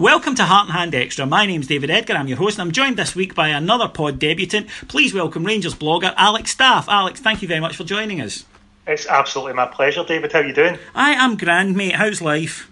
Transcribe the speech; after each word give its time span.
Welcome 0.00 0.34
to 0.36 0.46
Heart 0.46 0.68
and 0.68 0.78
Hand 0.78 0.94
Extra. 0.94 1.26
My 1.26 1.44
name's 1.44 1.66
David 1.66 1.90
Edgar. 1.90 2.14
I'm 2.14 2.26
your 2.26 2.38
host, 2.38 2.58
and 2.58 2.62
I'm 2.66 2.72
joined 2.72 2.96
this 2.96 3.14
week 3.14 3.34
by 3.34 3.48
another 3.48 3.86
pod 3.86 4.18
debutant. 4.18 4.66
Please 4.88 5.12
welcome 5.12 5.44
Rangers 5.44 5.74
blogger 5.74 6.14
Alex 6.16 6.52
Staff. 6.52 6.88
Alex, 6.88 7.20
thank 7.20 7.42
you 7.42 7.48
very 7.48 7.60
much 7.60 7.76
for 7.76 7.84
joining 7.84 8.22
us. 8.22 8.46
It's 8.86 9.06
absolutely 9.06 9.52
my 9.52 9.66
pleasure, 9.66 10.02
David. 10.02 10.32
How 10.32 10.38
are 10.38 10.46
you 10.46 10.54
doing? 10.54 10.78
I 10.94 11.10
am 11.10 11.36
grand, 11.36 11.76
mate. 11.76 11.96
How's 11.96 12.22
life? 12.22 12.70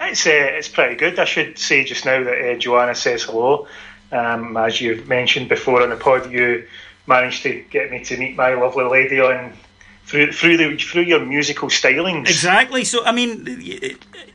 It's 0.00 0.24
uh, 0.24 0.30
it's 0.30 0.68
pretty 0.68 0.94
good. 0.94 1.18
I 1.18 1.24
should 1.24 1.58
say 1.58 1.82
just 1.82 2.04
now 2.04 2.22
that 2.22 2.52
uh, 2.52 2.56
Joanna 2.58 2.94
says 2.94 3.24
hello. 3.24 3.66
Um, 4.12 4.56
as 4.56 4.80
you 4.80 5.02
mentioned 5.08 5.48
before 5.48 5.82
on 5.82 5.90
the 5.90 5.96
pod, 5.96 6.30
you 6.30 6.68
managed 7.08 7.42
to 7.42 7.60
get 7.70 7.90
me 7.90 8.04
to 8.04 8.16
meet 8.16 8.36
my 8.36 8.54
lovely 8.54 8.84
lady 8.84 9.18
on 9.20 9.52
through 10.12 10.32
through 10.32 10.56
the 10.58 10.76
through 10.76 11.02
your 11.02 11.24
musical 11.24 11.68
stylings. 11.68 12.28
Exactly. 12.28 12.84
So, 12.84 13.02
I 13.04 13.12
mean, 13.12 13.44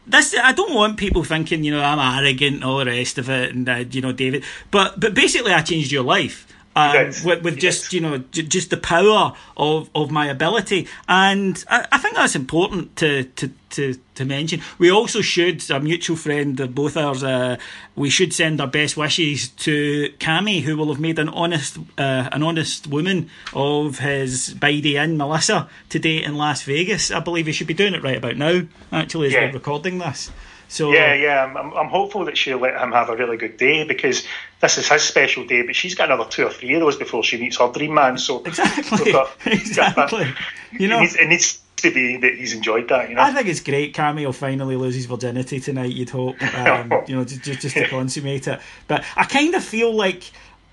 this 0.07 0.35
I 0.35 0.51
don't 0.51 0.73
want 0.73 0.97
people 0.97 1.23
thinking, 1.23 1.63
you 1.63 1.71
know, 1.71 1.83
I'm 1.83 1.99
arrogant 1.99 2.55
and 2.55 2.63
all 2.63 2.79
the 2.79 2.85
rest 2.85 3.19
of 3.19 3.29
it, 3.29 3.53
and 3.53 3.69
uh, 3.69 3.85
you 3.91 4.01
know, 4.01 4.11
David. 4.11 4.43
But 4.71 4.99
but 4.99 5.13
basically, 5.13 5.53
I 5.53 5.61
changed 5.61 5.91
your 5.91 6.03
life. 6.03 6.46
Um, 6.77 6.93
Yes. 6.93 7.23
with, 7.25 7.43
with 7.43 7.57
just 7.57 7.91
you 7.93 8.01
know 8.01 8.19
j- 8.31 8.43
just 8.43 8.69
the 8.69 8.77
power 8.77 9.33
of, 9.55 9.89
of 9.95 10.11
my 10.11 10.27
ability, 10.27 10.87
and 11.09 11.63
I, 11.69 11.87
I 11.91 11.97
think 11.97 12.15
that's 12.15 12.35
important 12.35 12.95
to, 12.97 13.23
to, 13.23 13.49
to, 13.71 13.95
to 14.15 14.25
mention. 14.25 14.61
We 14.77 14.91
also 14.91 15.21
should 15.21 15.67
a 15.71 15.79
mutual 15.79 16.15
friend 16.17 16.59
of 16.59 16.75
both 16.75 16.95
ours. 16.95 17.23
Uh, 17.23 17.57
we 17.95 18.09
should 18.11 18.31
send 18.31 18.61
our 18.61 18.67
best 18.67 18.95
wishes 18.95 19.47
to 19.65 20.13
Cammy, 20.19 20.61
who 20.61 20.77
will 20.77 20.89
have 20.93 20.99
made 20.99 21.17
an 21.17 21.29
honest 21.29 21.77
uh, 21.97 22.29
an 22.31 22.43
honest 22.43 22.85
woman 22.85 23.29
of 23.53 23.97
his 23.99 24.53
bidey 24.53 25.03
in 25.03 25.17
Melissa 25.17 25.67
today 25.89 26.23
in 26.23 26.35
Las 26.35 26.61
Vegas. 26.63 27.09
I 27.09 27.19
believe 27.21 27.47
he 27.47 27.53
should 27.53 27.67
be 27.67 27.73
doing 27.73 27.95
it 27.95 28.03
right 28.03 28.17
about 28.17 28.37
now. 28.37 28.61
Actually, 28.91 29.27
as 29.27 29.33
Yeah. 29.33 29.47
we're 29.47 29.53
recording 29.53 29.97
this. 29.97 30.29
So 30.67 30.91
Yeah, 30.91 31.13
yeah. 31.13 31.45
I'm, 31.45 31.73
I'm, 31.73 31.87
hopeful 31.87 32.25
that 32.25 32.37
she'll 32.37 32.57
let 32.59 32.79
him 32.81 32.91
have 32.91 33.09
a 33.09 33.15
really 33.15 33.37
good 33.37 33.57
day 33.57 33.83
because 33.85 34.25
this 34.61 34.77
is 34.77 34.87
his 34.89 35.01
special 35.03 35.45
day. 35.45 35.61
But 35.61 35.75
she's 35.75 35.95
got 35.95 36.11
another 36.11 36.29
two 36.29 36.45
or 36.45 36.49
three 36.49 36.73
of 36.73 36.81
those 36.81 36.97
before 36.97 37.23
she 37.23 37.37
meets 37.37 37.57
her 37.57 37.71
dream 37.71 37.93
man. 37.93 38.17
So 38.17 38.43
Exactly. 38.43 39.11
got- 39.11 39.31
Exactly. 39.45 40.27
You 40.71 40.87
know- 40.87 40.97
it 40.97 41.01
needs, 41.01 41.15
it 41.15 41.27
needs 41.27 41.61
to 41.77 41.91
be 41.91 42.17
that 42.17 42.35
he's 42.35 42.53
enjoyed 42.53 42.89
that. 42.89 43.09
You 43.09 43.15
know. 43.15 43.21
I 43.21 43.31
think 43.33 43.47
it's 43.47 43.61
great. 43.61 43.95
Cammy 43.95 44.25
will 44.25 44.33
finally 44.33 44.75
lose 44.75 44.95
his 44.95 45.05
virginity 45.05 45.59
tonight. 45.59 45.93
You'd 45.93 46.09
hope, 46.09 46.41
um, 46.55 46.91
you 47.07 47.15
know, 47.15 47.23
just, 47.23 47.43
just 47.43 47.75
to 47.75 47.87
consummate 47.87 48.47
it. 48.47 48.59
But 48.87 49.03
I 49.15 49.23
kind 49.25 49.55
of 49.55 49.63
feel 49.63 49.93
like 49.93 50.23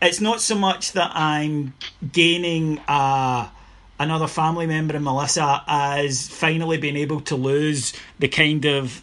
it's 0.03 0.21
not 0.21 0.41
so 0.41 0.55
much 0.55 0.93
that 0.93 1.13
I'm 1.15 1.75
gaining 2.13 2.79
uh, 2.89 3.49
another 3.99 4.27
family 4.27 4.67
member 4.67 4.97
in 4.97 5.05
Melissa 5.05 5.63
as 5.67 6.29
finally 6.29 6.79
being 6.79 6.97
able 6.97 7.21
to 7.23 7.37
lose 7.37 7.93
the 8.19 8.29
kind 8.29 8.65
of 8.65 9.03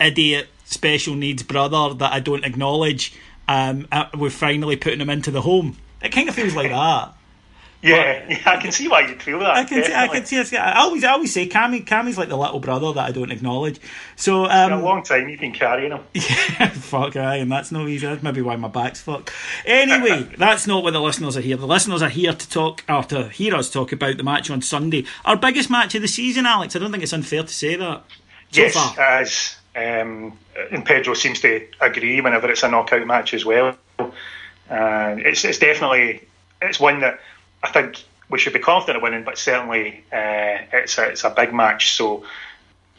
idiot 0.00 0.48
special 0.64 1.14
needs 1.14 1.42
brother 1.42 1.94
that 1.94 2.12
I 2.12 2.20
don't 2.20 2.44
acknowledge. 2.44 3.14
Um, 3.46 3.86
uh, 3.92 4.06
we're 4.16 4.30
finally 4.30 4.76
putting 4.76 5.00
him 5.00 5.10
into 5.10 5.30
the 5.30 5.42
home. 5.42 5.76
It 6.02 6.10
kind 6.10 6.28
of 6.28 6.34
feels 6.34 6.54
like 6.54 6.70
that. 6.70 7.14
yeah, 7.84 8.24
yeah, 8.30 8.38
I 8.46 8.56
can 8.56 8.72
see 8.72 8.88
why 8.88 9.06
you'd 9.06 9.22
feel 9.22 9.40
that. 9.40 9.50
I 9.50 9.64
can, 9.64 9.84
see, 9.84 9.92
I 9.92 10.08
can 10.08 10.24
see. 10.24 10.56
I 10.56 10.80
always, 10.80 11.04
I 11.04 11.10
always 11.10 11.34
say, 11.34 11.46
Cammy, 11.46 11.84
Cammy's 11.84 12.16
like 12.16 12.30
the 12.30 12.36
little 12.36 12.58
brother 12.58 12.90
that 12.94 13.04
I 13.04 13.12
don't 13.12 13.30
acknowledge. 13.30 13.78
So, 14.16 14.46
For 14.46 14.50
a 14.50 14.74
um, 14.74 14.82
long 14.82 15.02
time 15.02 15.28
you've 15.28 15.40
been 15.40 15.52
carrying 15.52 15.92
him. 15.92 16.00
Yeah, 16.14 16.70
fuck, 16.70 17.14
aye, 17.16 17.36
and 17.36 17.52
that's 17.52 17.70
no 17.70 17.86
easy. 17.86 18.06
That's 18.06 18.22
maybe 18.22 18.40
why 18.40 18.56
my 18.56 18.68
back's 18.68 19.02
fucked. 19.02 19.32
Anyway, 19.66 20.22
that's 20.38 20.66
not 20.66 20.82
what 20.82 20.92
the 20.92 21.00
listeners 21.00 21.36
are 21.36 21.42
here. 21.42 21.58
The 21.58 21.66
listeners 21.66 22.00
are 22.00 22.08
here 22.08 22.32
to 22.32 22.48
talk, 22.48 22.82
or 22.88 23.02
to 23.04 23.28
hear 23.28 23.54
us 23.54 23.68
talk 23.68 23.92
about 23.92 24.16
the 24.16 24.22
match 24.22 24.48
on 24.48 24.62
Sunday, 24.62 25.04
our 25.26 25.36
biggest 25.36 25.68
match 25.68 25.94
of 25.94 26.00
the 26.00 26.08
season. 26.08 26.46
Alex, 26.46 26.74
I 26.74 26.78
don't 26.78 26.90
think 26.90 27.02
it's 27.02 27.12
unfair 27.12 27.42
to 27.42 27.52
say 27.52 27.76
that. 27.76 28.04
So 28.50 28.62
yes, 28.62 28.74
far. 28.74 28.98
as 28.98 29.56
um, 29.76 30.38
and 30.70 30.84
Pedro 30.84 31.14
seems 31.14 31.40
to 31.40 31.66
agree 31.80 32.20
whenever 32.20 32.50
it's 32.50 32.62
a 32.62 32.68
knockout 32.68 33.06
match 33.06 33.34
as 33.34 33.44
well. 33.44 33.76
Uh, 33.98 35.16
it's 35.18 35.44
it's 35.44 35.58
definitely 35.58 36.26
it's 36.62 36.80
one 36.80 37.00
that 37.00 37.20
I 37.62 37.70
think 37.70 38.02
we 38.30 38.38
should 38.38 38.52
be 38.52 38.58
confident 38.58 38.96
of 38.96 39.02
winning, 39.02 39.24
but 39.24 39.38
certainly 39.38 40.04
uh, 40.12 40.58
it's 40.72 40.98
a 40.98 41.10
it's 41.10 41.24
a 41.24 41.30
big 41.30 41.52
match, 41.52 41.92
so 41.92 42.24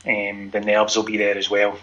um, 0.06 0.50
the 0.52 0.62
nerves 0.62 0.96
will 0.96 1.03
be 1.03 1.18
there 1.18 1.38
as 1.38 1.50
well. 1.50 1.78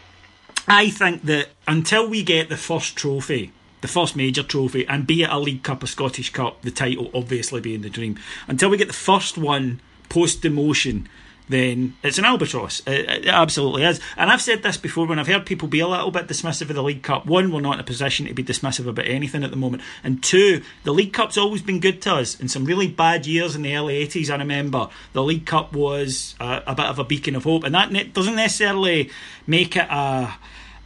I 0.69 0.91
think 0.91 1.22
that 1.25 1.48
until 1.66 2.08
we 2.08 2.22
get 2.22 2.48
the 2.48 2.56
first 2.56 2.94
trophy, 2.97 3.50
the 3.81 3.88
first 3.88 4.14
major 4.14 4.42
trophy, 4.42 4.86
and 4.86 5.06
be 5.06 5.22
it 5.22 5.31
a 5.31 5.38
League 5.38 5.64
Cup, 5.64 5.82
a 5.82 5.86
Scottish 5.86 6.31
Cup, 6.31 6.62
the 6.62 6.70
title 6.70 7.10
obviously 7.12 7.60
being 7.60 7.82
the 7.82 7.91
dream, 7.91 8.19
until 8.47 8.70
we 8.70 8.76
get 8.76 8.86
the 8.86 8.94
first 8.94 9.36
one 9.36 9.81
post 10.08 10.42
demotion, 10.42 11.06
then 11.48 11.94
it's 12.03 12.19
an 12.19 12.25
albatross. 12.25 12.80
It, 12.86 13.08
it 13.08 13.26
absolutely 13.26 13.84
is. 13.84 14.00
And 14.16 14.31
I've 14.31 14.43
said 14.43 14.62
this 14.62 14.76
before 14.76 15.06
when 15.06 15.19
I've 15.19 15.26
heard 15.26 15.46
people 15.46 15.69
be 15.69 15.81
a 15.81 15.88
little 15.88 16.11
bit 16.11 16.26
dismissive 16.26 16.70
of 16.70 16.76
the 16.76 16.82
League 16.82 17.02
Cup. 17.02 17.26
One, 17.26 17.52
we're 17.52 17.61
not 17.61 17.75
in 17.75 17.81
a 17.81 17.84
position 17.84 18.26
to 18.26 18.34
be 18.34 18.44
dismissive 18.44 18.87
about 18.87 19.06
anything 19.06 19.44
at 19.44 19.50
the 19.50 19.56
moment. 19.56 19.82
And 20.02 20.22
two, 20.22 20.62
the 20.84 20.93
League 20.93 21.12
Cup's 21.12 21.37
always 21.37 21.62
been 21.62 21.81
good 21.81 22.00
to 22.02 22.14
us. 22.14 22.38
In 22.40 22.49
some 22.49 22.64
really 22.64 22.88
bad 22.88 23.26
years 23.26 23.55
in 23.55 23.62
the 23.62 23.76
early 23.76 24.06
80s, 24.06 24.31
I 24.31 24.37
remember, 24.37 24.88
the 25.12 25.22
League 25.22 25.46
Cup 25.46 25.72
was 25.72 26.34
a, 26.40 26.62
a 26.69 26.75
bit 26.75 26.87
of 26.87 26.99
a 26.99 27.05
beacon 27.05 27.37
of 27.37 27.44
hope. 27.44 27.64
And 27.64 27.75
that 27.75 27.93
ne- 27.93 28.05
doesn't 28.05 28.37
necessarily 28.37 29.11
make 29.46 29.76
it 29.76 29.87
a 29.90 30.34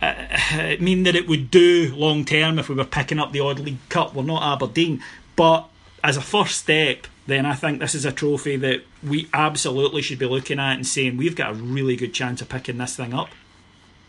uh, 0.03 0.77
mean 0.81 1.05
that 1.05 1.17
it 1.17 1.29
would 1.29 1.51
do 1.51 1.95
long 1.95 2.25
term 2.25 2.59
if 2.59 2.69
we 2.69 2.75
were 2.75 2.85
picking 2.85 3.19
up 3.19 3.33
the 3.33 3.41
odd 3.41 3.59
League 3.61 3.89
Cup. 3.89 4.15
We're 4.15 4.25
not 4.25 4.43
Aberdeen, 4.43 5.03
but 5.37 5.69
as 6.07 6.17
a 6.17 6.21
first 6.21 6.59
step, 6.59 7.09
then 7.27 7.45
I 7.45 7.55
think 7.55 7.81
this 7.81 7.97
is 7.97 8.05
a 8.05 8.13
trophy 8.13 8.57
that 8.59 8.83
we 9.03 9.29
absolutely 9.35 10.03
should 10.03 10.21
be 10.21 10.27
looking 10.27 10.61
at 10.61 10.75
and 10.75 10.87
saying 10.87 11.17
we've 11.17 11.35
got 11.35 11.51
a 11.51 11.55
really 11.55 11.97
good 11.97 12.15
chance 12.15 12.41
of 12.41 12.49
picking 12.49 12.79
this 12.79 12.95
thing 12.95 13.13
up. 13.13 13.29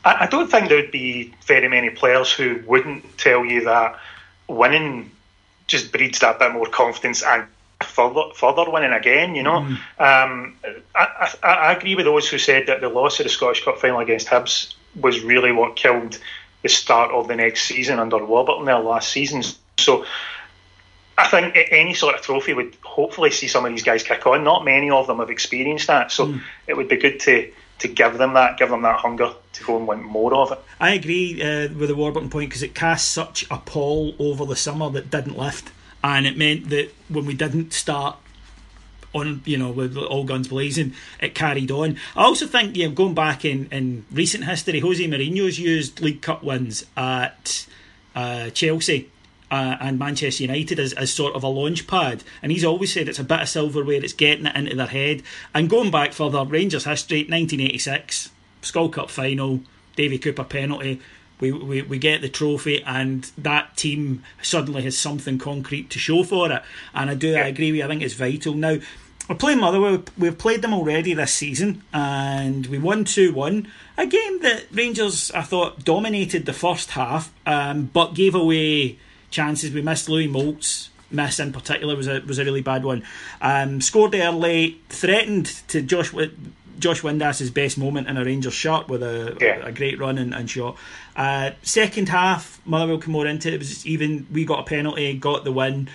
I, 0.06 0.26
I 0.26 0.28
don't 0.28 0.50
think 0.50 0.70
there 0.70 0.78
would 0.78 0.92
be 0.92 1.34
very 1.48 1.68
many 1.68 1.90
players 1.90 2.32
who 2.32 2.62
wouldn't 2.68 3.18
tell 3.18 3.44
you 3.44 3.64
that 3.64 4.00
winning 4.48 5.10
just 5.66 5.92
breeds 5.92 6.20
that 6.20 6.38
bit 6.38 6.54
more 6.54 6.68
confidence 6.68 7.24
and 7.24 7.46
further 7.82 8.26
further 8.36 8.70
winning 8.70 8.94
again. 8.94 9.34
You 9.34 9.42
know, 9.42 9.62
mm. 9.62 9.78
um, 9.98 10.56
I, 10.94 11.34
I, 11.44 11.48
I, 11.48 11.72
agree 11.74 11.96
with 11.96 12.06
those 12.06 12.30
who 12.30 12.38
said 12.38 12.68
that 12.68 12.80
the 12.80 12.90
loss 12.90 13.20
of 13.20 13.24
the 13.24 13.30
Scottish 13.32 13.66
Cup 13.66 13.80
final 13.80 14.00
against 14.00 14.28
Hibs 14.28 14.76
was 14.96 15.24
really 15.24 15.52
what 15.52 15.76
killed 15.76 16.20
the 16.62 16.70
start 16.70 17.10
of 17.12 17.28
the 17.28 17.36
next 17.36 17.64
season 17.64 17.98
under 17.98 18.24
Warburton 18.24 18.66
their 18.66 18.80
last 18.80 19.10
season. 19.10 19.42
So. 19.80 20.06
I 21.18 21.28
think 21.28 21.58
any 21.72 21.96
sort 21.96 22.16
of 22.16 22.22
trophy 22.22 22.54
would 22.54 22.78
hopefully 22.84 23.32
see 23.32 23.48
some 23.48 23.66
of 23.66 23.72
these 23.72 23.84
guys 23.84 24.04
kick 24.04 24.28
on. 24.28 24.44
Not 24.44 24.64
many 24.64 24.92
of 24.92 25.08
them 25.08 25.18
have 25.18 25.32
experienced 25.32 25.88
that, 25.88 26.12
so 26.12 26.28
mm. 26.28 26.42
it 26.68 26.78
would 26.78 26.88
be 26.88 26.98
good 26.98 27.20
to 27.22 27.52
to 27.80 27.88
give 27.88 28.18
them 28.18 28.34
that, 28.34 28.58
give 28.58 28.70
them 28.70 28.82
that 28.82 29.00
hunger 29.00 29.34
to 29.54 29.64
go 29.64 29.78
and 29.78 29.88
want 29.88 30.04
more 30.04 30.34
of 30.34 30.52
it. 30.52 30.60
I 30.80 30.94
agree 30.94 31.42
uh, 31.42 31.70
with 31.74 31.90
the 31.90 31.96
Warburton 31.96 32.30
point 32.30 32.50
because 32.50 32.64
it 32.64 32.74
cast 32.74 33.12
such 33.12 33.46
a 33.52 33.58
pall 33.58 34.16
over 34.18 34.46
the 34.46 34.56
summer 34.56 34.90
that 34.92 35.12
didn't 35.12 35.38
lift, 35.38 35.72
and 36.04 36.26
it 36.26 36.38
meant 36.38 36.70
that 36.70 36.92
when 37.10 37.26
we 37.26 37.34
didn't 37.34 37.74
start 37.74 38.18
on, 39.14 39.42
you 39.46 39.58
know, 39.58 39.72
with 39.72 39.96
all 39.98 40.24
guns 40.24 40.48
blazing, 40.48 40.94
it 41.20 41.34
carried 41.34 41.72
on. 41.72 41.98
I 42.16 42.24
also 42.24 42.46
think, 42.46 42.76
yeah, 42.76 42.88
going 42.88 43.14
back 43.14 43.46
in, 43.46 43.68
in 43.72 44.06
recent 44.12 44.46
history, 44.46 44.80
Jose 44.80 45.04
Mourinho's 45.04 45.60
used 45.60 46.02
League 46.02 46.22
Cup 46.22 46.44
wins 46.44 46.86
at 46.96 47.68
uh, 48.16 48.50
Chelsea 48.52 49.10
uh, 49.50 49.78
and 49.80 50.00
Manchester 50.00 50.44
United 50.44 50.80
as, 50.80 50.94
as 50.94 51.14
sort 51.14 51.36
of 51.36 51.44
a 51.44 51.48
launch 51.48 51.88
pad. 51.88 52.24
And 52.42 52.52
he's 52.52 52.66
always 52.66 52.94
said 52.94 53.08
it's 53.08 53.20
a 53.20 53.24
bit 53.24 53.42
of 53.42 53.50
silverware, 53.50 54.04
it's 54.04 54.14
getting 54.14 54.46
it 54.46 54.56
into 54.56 54.76
their 54.76 54.88
head. 54.88 55.24
And 55.54 55.70
going 55.70 55.92
back 55.92 56.14
further, 56.14 56.44
Rangers 56.44 56.86
history, 56.86 57.20
1986, 57.20 58.32
Skol 58.62 58.92
Cup 58.92 59.10
final, 59.10 59.62
Davy 59.96 60.18
Cooper 60.18 60.44
penalty. 60.44 61.02
We, 61.40 61.52
we, 61.52 61.84
we 61.84 62.00
get 62.00 62.22
the 62.22 62.30
trophy, 62.30 62.82
and 62.84 63.30
that 63.38 63.78
team 63.78 64.24
suddenly 64.42 64.82
has 64.84 64.98
something 64.98 65.38
concrete 65.38 65.92
to 65.92 66.00
show 66.00 66.24
for 66.24 66.52
it. 66.52 66.64
And 66.96 67.12
I 67.12 67.14
do 67.14 67.36
I 67.36 67.48
agree 67.48 67.72
with 67.72 67.80
you, 67.80 67.86
I 67.86 67.88
think 67.88 68.02
it's 68.02 68.16
vital. 68.16 68.56
Now, 68.56 68.78
we're 69.30 69.36
playing 69.36 69.60
Motherwell. 69.60 70.04
We've 70.18 70.38
played 70.38 70.62
them 70.62 70.74
already 70.74 71.14
this 71.14 71.34
season, 71.34 71.84
and 71.94 72.66
we 72.68 72.78
won 72.78 73.04
2 73.04 73.34
1. 73.34 73.68
A 73.98 74.08
game 74.08 74.42
that 74.42 74.66
Rangers, 74.72 75.32
I 75.32 75.42
thought, 75.42 75.84
dominated 75.84 76.46
the 76.46 76.54
first 76.54 76.92
half, 76.92 77.32
um, 77.46 77.90
but 77.94 78.16
gave 78.16 78.34
away 78.34 78.98
chances. 79.30 79.72
We 79.72 79.82
missed 79.82 80.10
Louis 80.10 80.28
Moult's 80.28 80.90
miss 81.10 81.40
in 81.40 81.54
particular 81.54 81.96
was 81.96 82.08
a 82.08 82.22
was 82.22 82.40
a 82.40 82.46
really 82.46 82.62
bad 82.62 82.84
one. 82.84 83.04
Um, 83.42 83.82
scored 83.82 84.16
early, 84.16 84.82
threatened 84.90 85.46
to 85.70 85.82
Josh 85.82 86.14
Josh 86.80 87.02
Windass's 87.02 87.50
best 87.50 87.78
moment 87.78 88.08
in 88.08 88.18
a 88.18 88.26
Rangers 88.26 88.54
shirt 88.54 88.88
with 88.88 89.02
a, 89.02 89.36
yeah. 89.42 89.66
a 89.66 89.72
great 89.72 90.00
run 90.00 90.18
and, 90.18 90.34
and 90.34 90.50
shot. 90.50 90.78
Uh, 91.16 91.52
second 91.64 92.10
half, 92.10 92.62
Motherwell 92.66 93.00
come 93.00 93.14
more 93.14 93.26
into 93.26 93.50
it. 93.50 93.56
It 93.56 93.60
was 93.60 93.86
even 93.86 94.28
we 94.32 94.46
got 94.46 94.60
a 94.60 94.64
penalty, 94.64 95.14
got 95.18 95.44
the 95.44 95.52
win. 95.52 95.90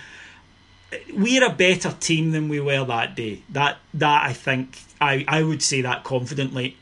We're 1.13 1.45
a 1.45 1.51
better 1.51 1.95
team 1.99 2.31
than 2.31 2.49
we 2.49 2.59
were 2.59 2.83
that 2.85 3.15
day. 3.15 3.43
That 3.49 3.77
that 3.93 4.23
I 4.25 4.33
think 4.33 4.79
I, 4.99 5.25
I 5.27 5.43
would 5.43 5.61
say 5.61 5.81
that 5.81 6.03
confidently. 6.03 6.77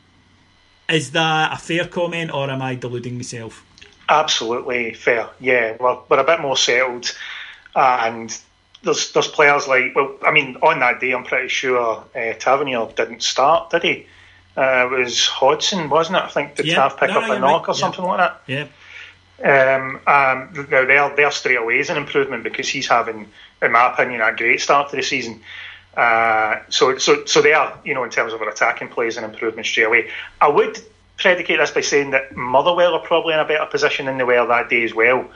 Is 0.88 1.12
that 1.12 1.52
a 1.52 1.56
fair 1.56 1.86
comment 1.86 2.34
or 2.34 2.50
am 2.50 2.60
I 2.60 2.74
deluding 2.74 3.16
myself? 3.16 3.64
Absolutely 4.12 4.92
fair. 4.92 5.30
Yeah, 5.40 5.76
we're, 5.80 5.96
we're 6.06 6.20
a 6.20 6.24
bit 6.24 6.40
more 6.40 6.56
settled, 6.56 7.16
and 7.74 8.38
there's 8.82 9.10
there's 9.12 9.28
players 9.28 9.66
like 9.66 9.94
well, 9.94 10.16
I 10.22 10.32
mean, 10.32 10.56
on 10.62 10.80
that 10.80 11.00
day, 11.00 11.12
I'm 11.12 11.24
pretty 11.24 11.48
sure 11.48 12.04
uh, 12.14 12.32
Tavernier 12.34 12.86
didn't 12.94 13.22
start, 13.22 13.70
did 13.70 13.82
he? 13.82 14.06
Uh, 14.54 14.90
it 14.92 14.98
was 14.98 15.26
Hodgson, 15.26 15.88
wasn't 15.88 16.18
it? 16.18 16.24
I 16.24 16.28
think 16.28 16.56
did 16.56 16.66
yeah. 16.66 16.74
Tav 16.74 16.98
pick 16.98 17.08
no, 17.08 17.20
up 17.20 17.30
a 17.30 17.38
knock 17.38 17.62
right. 17.62 17.74
or 17.74 17.74
something 17.74 18.04
like 18.04 18.18
that? 18.18 18.42
Yeah. 18.46 18.66
Um, 19.42 19.96
um, 20.06 20.66
now 20.70 20.84
they're, 20.84 21.16
they're 21.16 21.30
straight 21.30 21.56
away 21.56 21.78
is 21.78 21.88
an 21.88 21.96
improvement 21.96 22.44
because 22.44 22.68
he's 22.68 22.86
having, 22.86 23.28
in 23.62 23.72
my 23.72 23.92
opinion, 23.92 24.20
a 24.20 24.36
great 24.36 24.60
start 24.60 24.90
to 24.90 24.96
the 24.96 25.02
season. 25.02 25.40
Uh, 25.96 26.60
so, 26.68 26.98
so, 26.98 27.24
so 27.24 27.40
they 27.40 27.54
are, 27.54 27.78
you 27.82 27.94
know, 27.94 28.04
in 28.04 28.10
terms 28.10 28.34
of 28.34 28.42
our 28.42 28.50
attacking 28.50 28.88
plays, 28.88 29.16
an 29.16 29.24
improvement 29.24 29.66
straight 29.66 29.84
away. 29.84 30.10
I 30.40 30.48
would 30.48 30.78
predicate 31.22 31.58
this 31.58 31.70
by 31.70 31.80
saying 31.80 32.10
that 32.10 32.36
Motherwell 32.36 32.94
are 32.94 33.06
probably 33.06 33.32
in 33.34 33.40
a 33.40 33.44
better 33.44 33.66
position 33.66 34.06
than 34.06 34.18
they 34.18 34.24
were 34.24 34.46
that 34.46 34.68
day 34.68 34.82
as 34.84 34.92
well. 34.92 35.30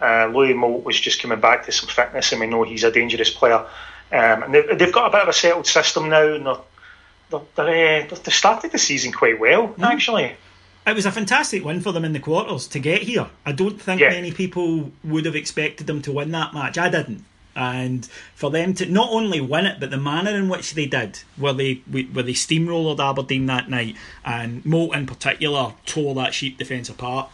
Uh, 0.00 0.30
Louis 0.32 0.54
Moult 0.54 0.84
was 0.84 0.98
just 0.98 1.20
coming 1.20 1.40
back 1.40 1.66
to 1.66 1.72
some 1.72 1.88
fitness, 1.88 2.32
and 2.32 2.40
we 2.40 2.46
know 2.46 2.62
he's 2.62 2.84
a 2.84 2.92
dangerous 2.92 3.30
player. 3.30 3.66
Um, 4.12 4.42
and 4.44 4.54
they, 4.54 4.84
have 4.84 4.92
got 4.92 5.08
a 5.08 5.10
bit 5.10 5.22
of 5.22 5.28
a 5.28 5.32
settled 5.32 5.66
system 5.66 6.08
now, 6.08 6.34
and 6.34 6.46
they're, 6.46 7.40
they're, 7.54 8.02
uh, 8.04 8.14
they've 8.22 8.34
started 8.34 8.72
the 8.72 8.78
season 8.78 9.12
quite 9.12 9.40
well, 9.40 9.68
mm. 9.68 9.82
actually. 9.84 10.36
It 10.86 10.94
was 10.94 11.06
a 11.06 11.12
fantastic 11.12 11.64
win 11.64 11.80
for 11.80 11.92
them 11.92 12.04
in 12.04 12.12
the 12.12 12.20
quarters 12.20 12.66
to 12.68 12.78
get 12.78 13.02
here. 13.02 13.26
I 13.44 13.52
don't 13.52 13.80
think 13.80 14.00
yeah. 14.00 14.10
many 14.10 14.32
people 14.32 14.90
would 15.04 15.26
have 15.26 15.36
expected 15.36 15.86
them 15.86 16.00
to 16.02 16.12
win 16.12 16.30
that 16.32 16.54
match. 16.54 16.78
I 16.78 16.88
didn't 16.88 17.24
and 17.56 18.06
for 18.34 18.50
them 18.50 18.74
to 18.74 18.86
not 18.86 19.10
only 19.10 19.40
win 19.40 19.66
it, 19.66 19.80
but 19.80 19.90
the 19.90 19.96
manner 19.96 20.30
in 20.30 20.48
which 20.48 20.74
they 20.74 20.86
did, 20.86 21.20
where 21.36 21.52
they 21.52 21.74
where 21.90 22.22
they 22.22 22.32
steamrolled 22.32 23.00
Aberdeen 23.00 23.46
that 23.46 23.68
night, 23.68 23.96
and 24.24 24.64
Moult 24.64 24.94
in 24.94 25.06
particular 25.06 25.74
tore 25.86 26.14
that 26.14 26.34
sheep 26.34 26.58
defence 26.58 26.88
apart. 26.88 27.30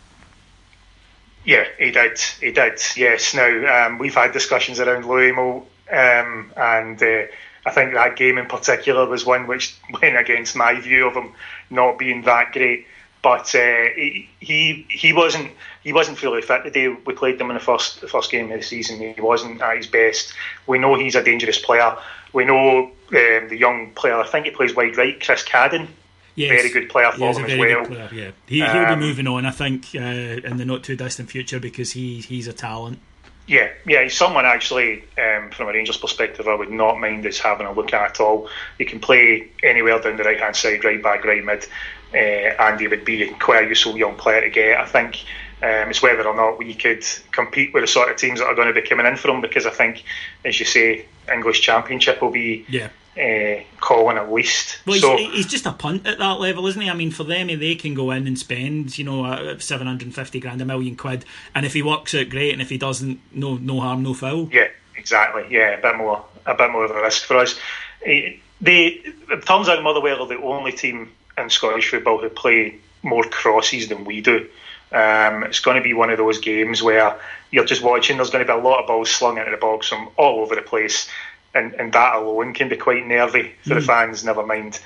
Yeah, 1.44 1.64
he 1.78 1.92
did. 1.92 2.18
He 2.40 2.50
did. 2.50 2.80
Yes. 2.96 3.34
Now 3.34 3.86
um, 3.86 3.98
we've 3.98 4.14
had 4.14 4.32
discussions 4.32 4.80
around 4.80 5.06
Louis 5.06 5.30
um, 5.30 6.52
and 6.56 7.00
uh, 7.00 7.22
I 7.64 7.70
think 7.70 7.94
that 7.94 8.16
game 8.16 8.38
in 8.38 8.46
particular 8.46 9.06
was 9.06 9.24
one 9.24 9.46
which 9.46 9.76
went 10.02 10.16
against 10.16 10.56
my 10.56 10.80
view 10.80 11.06
of 11.06 11.14
him 11.14 11.32
not 11.70 11.98
being 11.98 12.22
that 12.22 12.52
great. 12.52 12.86
But 13.26 13.52
uh, 13.56 13.86
he, 13.96 14.28
he 14.38 14.86
he 14.88 15.12
wasn't 15.12 15.50
he 15.82 15.92
wasn't 15.92 16.16
fully 16.16 16.42
fit 16.42 16.62
the 16.62 16.70
day 16.70 16.86
we 16.86 17.12
played 17.12 17.40
them 17.40 17.50
in 17.50 17.54
the 17.54 17.60
first 17.60 18.00
the 18.00 18.06
first 18.06 18.30
game 18.30 18.52
of 18.52 18.60
the 18.60 18.64
season. 18.64 19.00
He 19.00 19.20
wasn't 19.20 19.60
at 19.60 19.78
his 19.78 19.88
best. 19.88 20.32
We 20.68 20.78
know 20.78 20.94
he's 20.94 21.16
a 21.16 21.24
dangerous 21.24 21.58
player. 21.58 21.96
We 22.32 22.44
know 22.44 22.84
um, 22.84 22.92
the 23.08 23.56
young 23.58 23.90
player. 23.96 24.14
I 24.14 24.28
think 24.28 24.46
he 24.46 24.52
plays 24.52 24.76
wide 24.76 24.96
right, 24.96 25.20
Chris 25.20 25.42
Cadden. 25.42 25.88
Yes. 26.36 26.50
Very 26.50 26.70
good 26.70 26.88
player 26.88 27.10
for 27.10 27.34
them 27.34 27.46
as 27.46 27.58
well. 27.58 27.86
Player, 27.86 28.10
yeah, 28.12 28.30
he, 28.46 28.60
he'll 28.60 28.68
um, 28.68 29.00
be 29.00 29.06
moving 29.06 29.26
on. 29.26 29.44
I 29.44 29.50
think 29.50 29.86
uh, 29.96 29.98
in 29.98 30.58
the 30.58 30.64
not 30.64 30.84
too 30.84 30.94
distant 30.94 31.28
future 31.28 31.58
because 31.58 31.90
he 31.90 32.20
he's 32.20 32.46
a 32.46 32.52
talent. 32.52 33.00
Yeah, 33.48 33.70
yeah, 33.86 34.02
he's 34.02 34.16
someone 34.16 34.44
actually 34.44 35.04
um, 35.18 35.50
from 35.50 35.68
a 35.68 35.72
Rangers 35.72 35.96
perspective 35.96 36.48
I 36.48 36.54
would 36.54 36.70
not 36.70 36.98
mind 36.98 37.24
us 37.26 37.38
having 37.38 37.66
a 37.66 37.72
look 37.72 37.92
at 37.92 38.10
at 38.10 38.20
all. 38.20 38.48
He 38.76 38.84
can 38.84 38.98
play 38.98 39.48
anywhere 39.62 40.00
down 40.00 40.16
the 40.16 40.24
right 40.24 40.38
hand 40.38 40.56
side, 40.56 40.84
right 40.84 41.00
back, 41.02 41.24
right 41.24 41.44
mid 41.44 41.66
uh, 42.12 42.16
and 42.16 42.80
he 42.80 42.88
would 42.88 43.04
be 43.04 43.28
quite 43.30 43.64
a 43.64 43.68
useful 43.68 43.96
young 43.96 44.16
player 44.16 44.42
to 44.42 44.50
get. 44.50 44.78
I 44.78 44.86
think 44.86 45.24
um, 45.62 45.90
it's 45.90 46.02
whether 46.02 46.26
or 46.26 46.36
not 46.36 46.58
we 46.58 46.74
could 46.74 47.04
compete 47.32 47.72
with 47.72 47.82
the 47.82 47.88
sort 47.88 48.10
of 48.10 48.16
teams 48.16 48.40
that 48.40 48.46
are 48.46 48.54
going 48.54 48.68
to 48.68 48.74
be 48.74 48.86
coming 48.86 49.06
in 49.06 49.16
for 49.16 49.28
him 49.28 49.40
because 49.40 49.66
I 49.66 49.70
think, 49.70 50.04
as 50.44 50.58
you 50.60 50.66
say, 50.66 51.06
English 51.32 51.60
Championship 51.62 52.20
will 52.20 52.30
be 52.30 52.66
yeah. 52.68 52.90
Uh, 53.16 53.62
calling 53.80 54.18
at 54.18 54.30
least. 54.30 54.78
Well, 54.86 54.98
so, 54.98 55.16
he's, 55.16 55.32
he's, 55.32 55.46
just 55.46 55.64
a 55.64 55.72
punt 55.72 56.06
at 56.06 56.18
that 56.18 56.38
level, 56.38 56.66
isn't 56.66 56.82
he? 56.82 56.90
I 56.90 56.94
mean, 56.94 57.10
for 57.10 57.24
them, 57.24 57.46
they 57.46 57.74
can 57.74 57.94
go 57.94 58.10
in 58.10 58.26
and 58.26 58.38
spend, 58.38 58.98
you 58.98 59.04
know, 59.04 59.24
uh, 59.24 59.58
seven 59.58 59.86
hundred 59.86 60.04
and 60.04 60.14
fifty 60.14 60.38
grand, 60.38 60.60
a 60.60 60.66
million 60.66 60.96
quid, 60.96 61.24
and 61.54 61.64
if 61.64 61.72
he 61.72 61.82
works 61.82 62.14
out 62.14 62.28
great, 62.28 62.52
and 62.52 62.60
if 62.60 62.68
he 62.68 62.76
doesn't, 62.76 63.18
no, 63.32 63.56
no 63.56 63.80
harm, 63.80 64.02
no 64.02 64.12
foul. 64.12 64.50
Yeah, 64.52 64.68
exactly. 64.96 65.46
Yeah, 65.48 65.78
a 65.78 65.80
bit 65.80 65.96
more, 65.96 66.26
a 66.44 66.54
bit 66.54 66.70
more 66.70 66.84
of 66.84 66.90
a 66.90 67.00
risk 67.00 67.24
for 67.24 67.38
us. 67.38 67.58
They, 68.04 68.40
it 68.60 69.46
turns 69.46 69.70
out 69.70 69.82
Motherwell 69.82 70.22
are 70.22 70.28
the 70.28 70.36
only 70.42 70.72
team 70.72 71.10
in 71.38 71.50
Scottish 71.50 71.90
football 71.90 72.18
who 72.18 72.28
play 72.28 72.76
more 73.02 73.24
crosses 73.24 73.88
than 73.88 74.04
we 74.04 74.20
do. 74.20 74.48
Um, 74.92 75.44
it's 75.44 75.60
going 75.60 75.76
to 75.76 75.82
be 75.82 75.94
one 75.94 76.10
of 76.10 76.18
those 76.18 76.38
games 76.38 76.82
where 76.82 77.18
you're 77.50 77.64
just 77.64 77.82
watching. 77.82 78.16
There's 78.16 78.30
going 78.30 78.46
to 78.46 78.52
be 78.52 78.58
a 78.58 78.62
lot 78.62 78.80
of 78.80 78.86
balls 78.86 79.10
slung 79.10 79.38
into 79.38 79.50
the 79.50 79.56
box 79.56 79.88
from 79.88 80.08
all 80.16 80.40
over 80.40 80.54
the 80.54 80.62
place, 80.62 81.08
and, 81.54 81.74
and 81.74 81.92
that 81.92 82.16
alone 82.16 82.54
can 82.54 82.68
be 82.68 82.76
quite 82.76 83.06
nervy 83.06 83.52
for 83.62 83.70
mm. 83.70 83.74
the 83.74 83.80
hmm. 83.80 83.86
fans. 83.86 84.24
Never 84.24 84.46
mind 84.46 84.80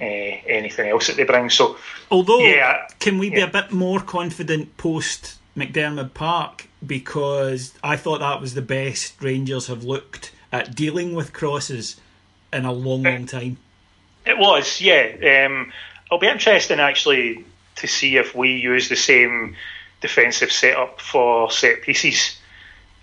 uh, 0.00 0.04
anything 0.04 0.90
else 0.90 1.06
that 1.06 1.16
they 1.16 1.24
bring. 1.24 1.50
So, 1.50 1.76
although, 2.10 2.40
yeah, 2.40 2.86
can 2.98 3.18
we 3.18 3.30
be 3.30 3.40
a 3.40 3.46
bit 3.46 3.72
more 3.72 4.00
confident 4.00 4.76
post 4.76 5.38
McDiarmid 5.56 6.12
Park 6.12 6.68
because 6.86 7.74
I 7.82 7.96
thought 7.96 8.20
that 8.20 8.40
was 8.40 8.54
the 8.54 8.62
best 8.62 9.20
Rangers 9.22 9.68
have 9.68 9.84
looked 9.84 10.32
at 10.52 10.74
dealing 10.74 11.14
with 11.14 11.32
crosses 11.32 11.98
in 12.52 12.64
a 12.64 12.72
long, 12.72 13.02
long 13.02 13.26
time. 13.26 13.56
It 14.24 14.38
was, 14.38 14.80
yeah. 14.80 15.46
Um, 15.46 15.72
it'll 16.06 16.18
be 16.18 16.28
interesting 16.28 16.80
actually 16.80 17.44
to 17.76 17.86
see 17.86 18.16
if 18.16 18.34
we 18.34 18.56
use 18.56 18.88
the 18.88 18.96
same 18.96 19.56
defensive 20.00 20.52
setup 20.52 21.00
for 21.00 21.50
set 21.50 21.82
pieces 21.82 22.38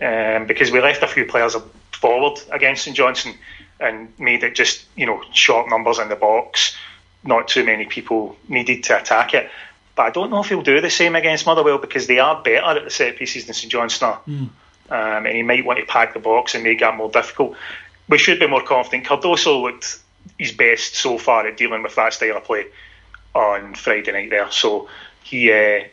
um, 0.01 0.47
because 0.47 0.71
we 0.71 0.81
left 0.81 1.03
a 1.03 1.07
few 1.07 1.25
players 1.25 1.55
forward 1.91 2.39
against 2.51 2.83
St 2.83 2.95
Johnstone 2.95 3.35
and 3.79 4.13
made 4.19 4.43
it 4.43 4.55
just 4.55 4.85
you 4.95 5.05
know 5.05 5.21
short 5.33 5.69
numbers 5.69 5.99
in 5.99 6.09
the 6.09 6.15
box, 6.15 6.75
not 7.23 7.47
too 7.47 7.63
many 7.63 7.85
people 7.85 8.35
needed 8.47 8.83
to 8.85 8.99
attack 8.99 9.33
it. 9.33 9.49
But 9.95 10.03
I 10.03 10.09
don't 10.09 10.31
know 10.31 10.41
if 10.41 10.49
he'll 10.49 10.63
do 10.63 10.81
the 10.81 10.89
same 10.89 11.15
against 11.15 11.45
Motherwell 11.45 11.77
because 11.77 12.07
they 12.07 12.19
are 12.19 12.41
better 12.41 12.79
at 12.79 12.83
the 12.83 12.89
set 12.89 13.17
pieces 13.17 13.45
than 13.45 13.53
St 13.53 13.71
Johnstone 13.71 14.09
are. 14.09 14.21
Mm. 14.27 14.49
Um, 14.89 15.25
and 15.25 15.35
he 15.35 15.43
might 15.43 15.65
want 15.65 15.79
to 15.79 15.85
pack 15.85 16.13
the 16.13 16.19
box 16.19 16.55
and 16.55 16.63
make 16.63 16.79
that 16.79 16.95
more 16.95 17.09
difficult. 17.09 17.55
We 18.09 18.17
should 18.17 18.39
be 18.39 18.47
more 18.47 18.63
confident. 18.63 19.05
Cardoso 19.05 19.61
looked 19.61 19.99
his 20.37 20.51
best 20.51 20.95
so 20.95 21.17
far 21.17 21.47
at 21.47 21.57
dealing 21.57 21.83
with 21.83 21.95
that 21.95 22.13
style 22.13 22.37
of 22.37 22.43
play 22.43 22.65
on 23.33 23.75
Friday 23.75 24.11
night 24.11 24.29
there. 24.29 24.51
So 24.51 24.89
he, 25.23 25.51
uh, 25.51 25.83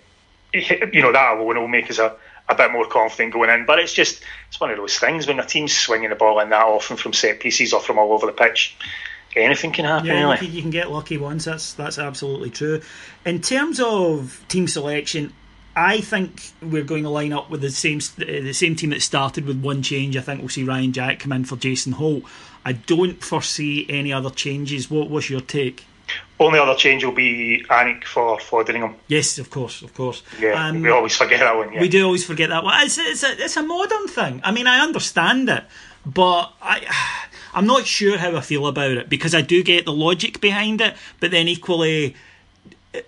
he 0.52 0.82
you 0.92 1.02
know, 1.02 1.12
that 1.12 1.36
alone 1.36 1.58
will 1.58 1.68
make 1.68 1.90
us 1.90 1.98
a, 1.98 2.16
a 2.48 2.54
bit 2.54 2.72
more 2.72 2.86
confident 2.86 3.32
going 3.32 3.50
in. 3.50 3.66
But 3.66 3.78
it's 3.78 3.92
just 3.92 4.22
it's 4.48 4.60
one 4.60 4.70
of 4.70 4.76
those 4.76 4.98
things 4.98 5.26
when 5.26 5.36
the 5.36 5.42
team's 5.42 5.76
swinging 5.76 6.10
the 6.10 6.16
ball 6.16 6.40
in 6.40 6.50
that 6.50 6.64
often 6.64 6.96
from 6.96 7.12
set 7.12 7.40
pieces 7.40 7.72
or 7.72 7.80
from 7.80 7.98
all 7.98 8.12
over 8.12 8.26
the 8.26 8.32
pitch. 8.32 8.76
Anything 9.36 9.70
can 9.70 9.84
happen. 9.84 10.06
Yeah, 10.06 10.22
really. 10.22 10.32
you 10.32 10.38
can, 10.38 10.52
you 10.52 10.62
can 10.62 10.70
get 10.70 10.90
lucky 10.90 11.16
once. 11.16 11.44
That's 11.44 11.74
that's 11.74 11.98
absolutely 11.98 12.50
true. 12.50 12.82
In 13.24 13.40
terms 13.40 13.78
of 13.78 14.44
team 14.48 14.66
selection, 14.66 15.32
I 15.76 16.00
think 16.00 16.50
we're 16.60 16.84
going 16.84 17.04
to 17.04 17.10
line 17.10 17.32
up 17.32 17.48
with 17.48 17.60
the 17.60 17.70
same 17.70 18.00
the 18.16 18.52
same 18.52 18.74
team 18.74 18.90
that 18.90 19.02
started 19.02 19.46
with 19.46 19.62
one 19.62 19.82
change. 19.82 20.16
I 20.16 20.20
think 20.20 20.40
we'll 20.40 20.48
see 20.48 20.64
Ryan 20.64 20.92
Jack 20.92 21.20
come 21.20 21.32
in 21.32 21.44
for 21.44 21.56
Jason 21.56 21.92
Holt. 21.92 22.24
I 22.64 22.72
don't 22.72 23.22
foresee 23.22 23.86
any 23.88 24.12
other 24.12 24.30
changes. 24.30 24.90
What 24.90 25.08
was 25.08 25.30
your 25.30 25.40
take? 25.40 25.86
Only 26.38 26.58
other 26.58 26.74
change 26.74 27.04
will 27.04 27.12
be 27.12 27.64
Alnwick 27.68 28.04
for 28.04 28.38
Foderingham. 28.38 28.94
Yes, 29.08 29.38
of 29.38 29.50
course, 29.50 29.82
of 29.82 29.92
course. 29.92 30.22
Yeah, 30.40 30.52
um, 30.52 30.80
we 30.80 30.88
always 30.88 31.14
forget 31.14 31.40
that 31.40 31.54
one. 31.54 31.72
Yeah. 31.72 31.82
We 31.82 31.88
do 31.90 32.04
always 32.06 32.24
forget 32.24 32.48
that 32.48 32.64
one. 32.64 32.82
It's, 32.82 32.96
it's, 32.96 33.22
a, 33.22 33.44
it's 33.44 33.56
a 33.58 33.62
modern 33.62 34.08
thing. 34.08 34.40
I 34.42 34.50
mean, 34.50 34.66
I 34.66 34.80
understand 34.80 35.50
it, 35.50 35.64
but 36.06 36.52
I, 36.62 36.86
I'm 37.54 37.66
not 37.66 37.84
sure 37.84 38.16
how 38.16 38.34
I 38.36 38.40
feel 38.40 38.66
about 38.66 38.92
it 38.92 39.10
because 39.10 39.34
I 39.34 39.42
do 39.42 39.62
get 39.62 39.84
the 39.84 39.92
logic 39.92 40.40
behind 40.40 40.80
it, 40.80 40.94
but 41.18 41.30
then 41.30 41.46
equally, 41.46 42.14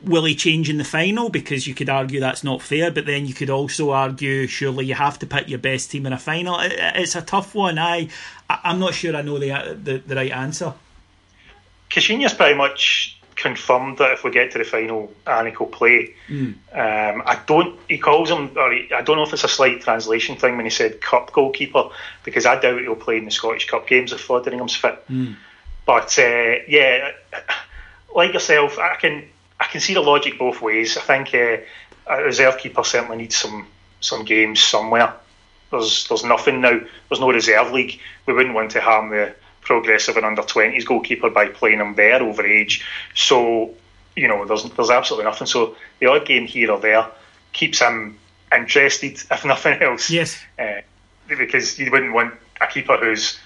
will 0.02 0.24
he 0.24 0.34
change 0.34 0.68
in 0.68 0.78
the 0.78 0.84
final? 0.84 1.28
Because 1.28 1.66
you 1.66 1.74
could 1.74 1.88
argue 1.88 2.20
that's 2.20 2.44
not 2.44 2.62
fair, 2.62 2.90
but 2.90 3.06
then 3.06 3.26
you 3.26 3.34
could 3.34 3.50
also 3.50 3.90
argue 3.90 4.46
surely 4.46 4.86
you 4.86 4.94
have 4.94 5.18
to 5.20 5.26
pick 5.26 5.48
your 5.48 5.58
best 5.58 5.90
team 5.90 6.06
in 6.06 6.12
a 6.12 6.18
final. 6.18 6.56
It's 6.60 7.16
a 7.16 7.22
tough 7.22 7.54
one. 7.54 7.78
I, 7.78 8.08
I'm 8.48 8.78
not 8.78 8.94
sure 8.94 9.16
I 9.16 9.22
know 9.22 9.38
the 9.38 9.78
the, 9.82 9.98
the 9.98 10.16
right 10.16 10.30
answer. 10.32 10.74
Caixinha's 11.92 12.32
pretty 12.32 12.54
much 12.54 13.16
confirmed 13.36 13.98
that 13.98 14.12
if 14.12 14.24
we 14.24 14.30
get 14.30 14.52
to 14.52 14.58
the 14.58 14.64
final, 14.64 15.12
Alnwick 15.26 15.58
will 15.58 15.66
play. 15.66 16.14
Mm. 16.28 16.54
Um, 16.72 17.22
I 17.26 17.38
don't. 17.46 17.78
He 17.88 17.98
calls 17.98 18.30
him, 18.30 18.56
or 18.56 18.72
he, 18.72 18.90
I 18.92 19.02
don't 19.02 19.16
know 19.16 19.24
if 19.24 19.32
it's 19.32 19.44
a 19.44 19.48
slight 19.48 19.82
translation 19.82 20.36
thing 20.36 20.56
when 20.56 20.64
he 20.64 20.70
said 20.70 21.00
cup 21.00 21.32
goalkeeper, 21.32 21.90
because 22.24 22.46
I 22.46 22.58
doubt 22.58 22.80
he'll 22.80 22.94
play 22.94 23.18
in 23.18 23.26
the 23.26 23.30
Scottish 23.30 23.66
Cup 23.66 23.86
games 23.86 24.12
if 24.12 24.26
Foderingham's 24.26 24.74
fit. 24.74 25.06
Mm. 25.08 25.36
But 25.84 26.18
uh, 26.18 26.54
yeah, 26.66 27.10
like 28.14 28.32
yourself, 28.32 28.78
I 28.78 28.96
can 28.96 29.24
I 29.60 29.66
can 29.66 29.80
see 29.80 29.94
the 29.94 30.00
logic 30.00 30.38
both 30.38 30.62
ways. 30.62 30.96
I 30.96 31.00
think 31.02 31.34
uh, 31.34 31.58
a 32.06 32.22
reserve 32.22 32.58
keeper 32.58 32.84
certainly 32.84 33.18
needs 33.18 33.36
some 33.36 33.66
some 34.00 34.24
games 34.24 34.62
somewhere. 34.62 35.14
There's 35.70 36.08
there's 36.08 36.24
nothing 36.24 36.60
now. 36.60 36.80
There's 37.08 37.20
no 37.20 37.30
reserve 37.30 37.72
league. 37.72 38.00
We 38.26 38.32
wouldn't 38.34 38.54
want 38.54 38.70
to 38.72 38.80
harm 38.80 39.10
the 39.10 39.34
progressive 39.72 40.16
and 40.18 40.26
under 40.26 40.42
20s 40.42 40.84
goalkeeper 40.84 41.30
by 41.30 41.48
playing 41.48 41.80
him 41.80 41.94
there 41.94 42.22
over 42.22 42.46
age. 42.46 42.84
So, 43.14 43.74
you 44.14 44.28
know, 44.28 44.44
there's 44.44 44.64
there's 44.64 44.90
absolutely 44.90 45.24
nothing. 45.24 45.46
So 45.46 45.76
the 45.98 46.06
odd 46.06 46.26
game 46.26 46.46
here 46.46 46.70
or 46.70 46.78
there 46.78 47.06
keeps 47.52 47.80
him 47.80 48.18
interested, 48.54 49.22
if 49.30 49.44
nothing 49.44 49.80
else. 49.82 50.10
Yes. 50.10 50.38
Uh, 50.58 50.82
because 51.26 51.78
you 51.78 51.90
wouldn't 51.90 52.12
want 52.12 52.34
a 52.60 52.66
keeper 52.66 52.98
who's 52.98 53.38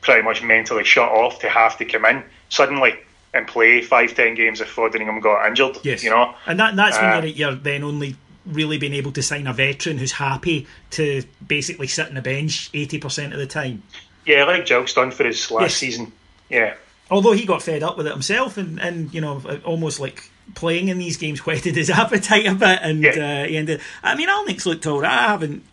pretty 0.00 0.22
much 0.22 0.42
mentally 0.42 0.84
shut 0.84 1.08
off 1.08 1.38
to 1.40 1.48
have 1.48 1.76
to 1.78 1.84
come 1.84 2.04
in 2.06 2.24
suddenly 2.48 2.98
and 3.32 3.46
play 3.46 3.80
five, 3.80 4.14
ten 4.14 4.34
games 4.34 4.60
if 4.60 4.74
Foderingham 4.74 5.22
got 5.22 5.46
injured. 5.46 5.78
Yes. 5.84 6.02
You 6.02 6.10
know? 6.10 6.34
And 6.46 6.58
that 6.58 6.74
that's 6.74 6.96
uh, 6.96 7.00
when 7.00 7.22
you're, 7.28 7.50
you're 7.50 7.54
then 7.54 7.84
only 7.84 8.16
really 8.44 8.78
being 8.78 8.94
able 8.94 9.12
to 9.12 9.22
sign 9.22 9.46
a 9.46 9.52
veteran 9.52 9.98
who's 9.98 10.12
happy 10.12 10.66
to 10.90 11.22
basically 11.46 11.86
sit 11.86 12.08
on 12.08 12.14
the 12.14 12.22
bench 12.22 12.72
80% 12.72 13.32
of 13.32 13.38
the 13.38 13.46
time. 13.46 13.84
Yeah, 14.30 14.44
like 14.44 14.64
Gilks 14.64 14.94
done 14.94 15.10
for 15.10 15.24
his 15.24 15.50
last 15.50 15.62
yes. 15.62 15.76
season. 15.76 16.12
Yeah. 16.48 16.74
Although 17.10 17.32
he 17.32 17.44
got 17.44 17.62
fed 17.62 17.82
up 17.82 17.96
with 17.96 18.06
it 18.06 18.12
himself 18.12 18.56
and, 18.56 18.80
and 18.80 19.12
you 19.12 19.20
know, 19.20 19.42
almost 19.64 19.98
like 19.98 20.30
playing 20.54 20.86
in 20.86 20.98
these 20.98 21.16
games 21.16 21.44
whetted 21.46 21.74
his 21.74 21.90
appetite 21.90 22.46
a 22.46 22.54
bit, 22.54 22.78
and 22.80 23.02
yeah. 23.02 23.10
uh, 23.42 23.46
he 23.46 23.56
ended. 23.56 23.80
I 24.04 24.14
mean, 24.14 24.28
Alnwick's 24.28 24.66
looked 24.66 24.86
alright. 24.86 25.10
I 25.10 25.28
haven't, 25.28 25.64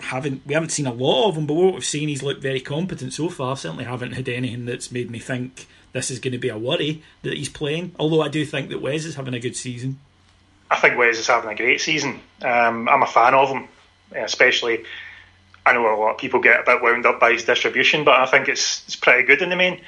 haven't, 0.00 0.46
we 0.46 0.52
haven't 0.52 0.70
seen 0.70 0.86
a 0.86 0.92
lot 0.92 1.30
of 1.30 1.36
him, 1.36 1.46
but 1.46 1.54
what 1.54 1.72
we've 1.72 1.84
seen, 1.84 2.08
he's 2.08 2.22
looked 2.22 2.42
very 2.42 2.60
competent 2.60 3.14
so 3.14 3.30
far. 3.30 3.56
Certainly, 3.56 3.84
haven't 3.84 4.12
had 4.12 4.28
anything 4.28 4.66
that's 4.66 4.92
made 4.92 5.10
me 5.10 5.18
think 5.18 5.66
this 5.92 6.10
is 6.10 6.18
going 6.18 6.32
to 6.32 6.38
be 6.38 6.50
a 6.50 6.58
worry 6.58 7.02
that 7.22 7.32
he's 7.32 7.48
playing. 7.48 7.94
Although 7.98 8.20
I 8.20 8.28
do 8.28 8.44
think 8.44 8.68
that 8.68 8.82
Wes 8.82 9.06
is 9.06 9.14
having 9.14 9.32
a 9.32 9.40
good 9.40 9.56
season. 9.56 9.98
I 10.70 10.76
think 10.76 10.98
Wes 10.98 11.18
is 11.18 11.26
having 11.26 11.50
a 11.50 11.54
great 11.54 11.80
season. 11.80 12.20
Um, 12.42 12.88
I'm 12.88 13.02
a 13.02 13.06
fan 13.06 13.34
of 13.34 13.48
him, 13.48 13.68
especially. 14.14 14.84
I 15.64 15.72
know 15.72 15.94
a 15.94 15.98
lot 15.98 16.12
of 16.12 16.18
people 16.18 16.40
get 16.40 16.60
a 16.60 16.64
bit 16.64 16.82
wound 16.82 17.06
up 17.06 17.20
by 17.20 17.32
his 17.32 17.44
distribution, 17.44 18.04
but 18.04 18.18
I 18.18 18.26
think 18.26 18.48
it's 18.48 18.82
it's 18.86 18.96
pretty 18.96 19.24
good 19.24 19.42
in 19.42 19.48
the 19.48 19.56
main. 19.56 19.80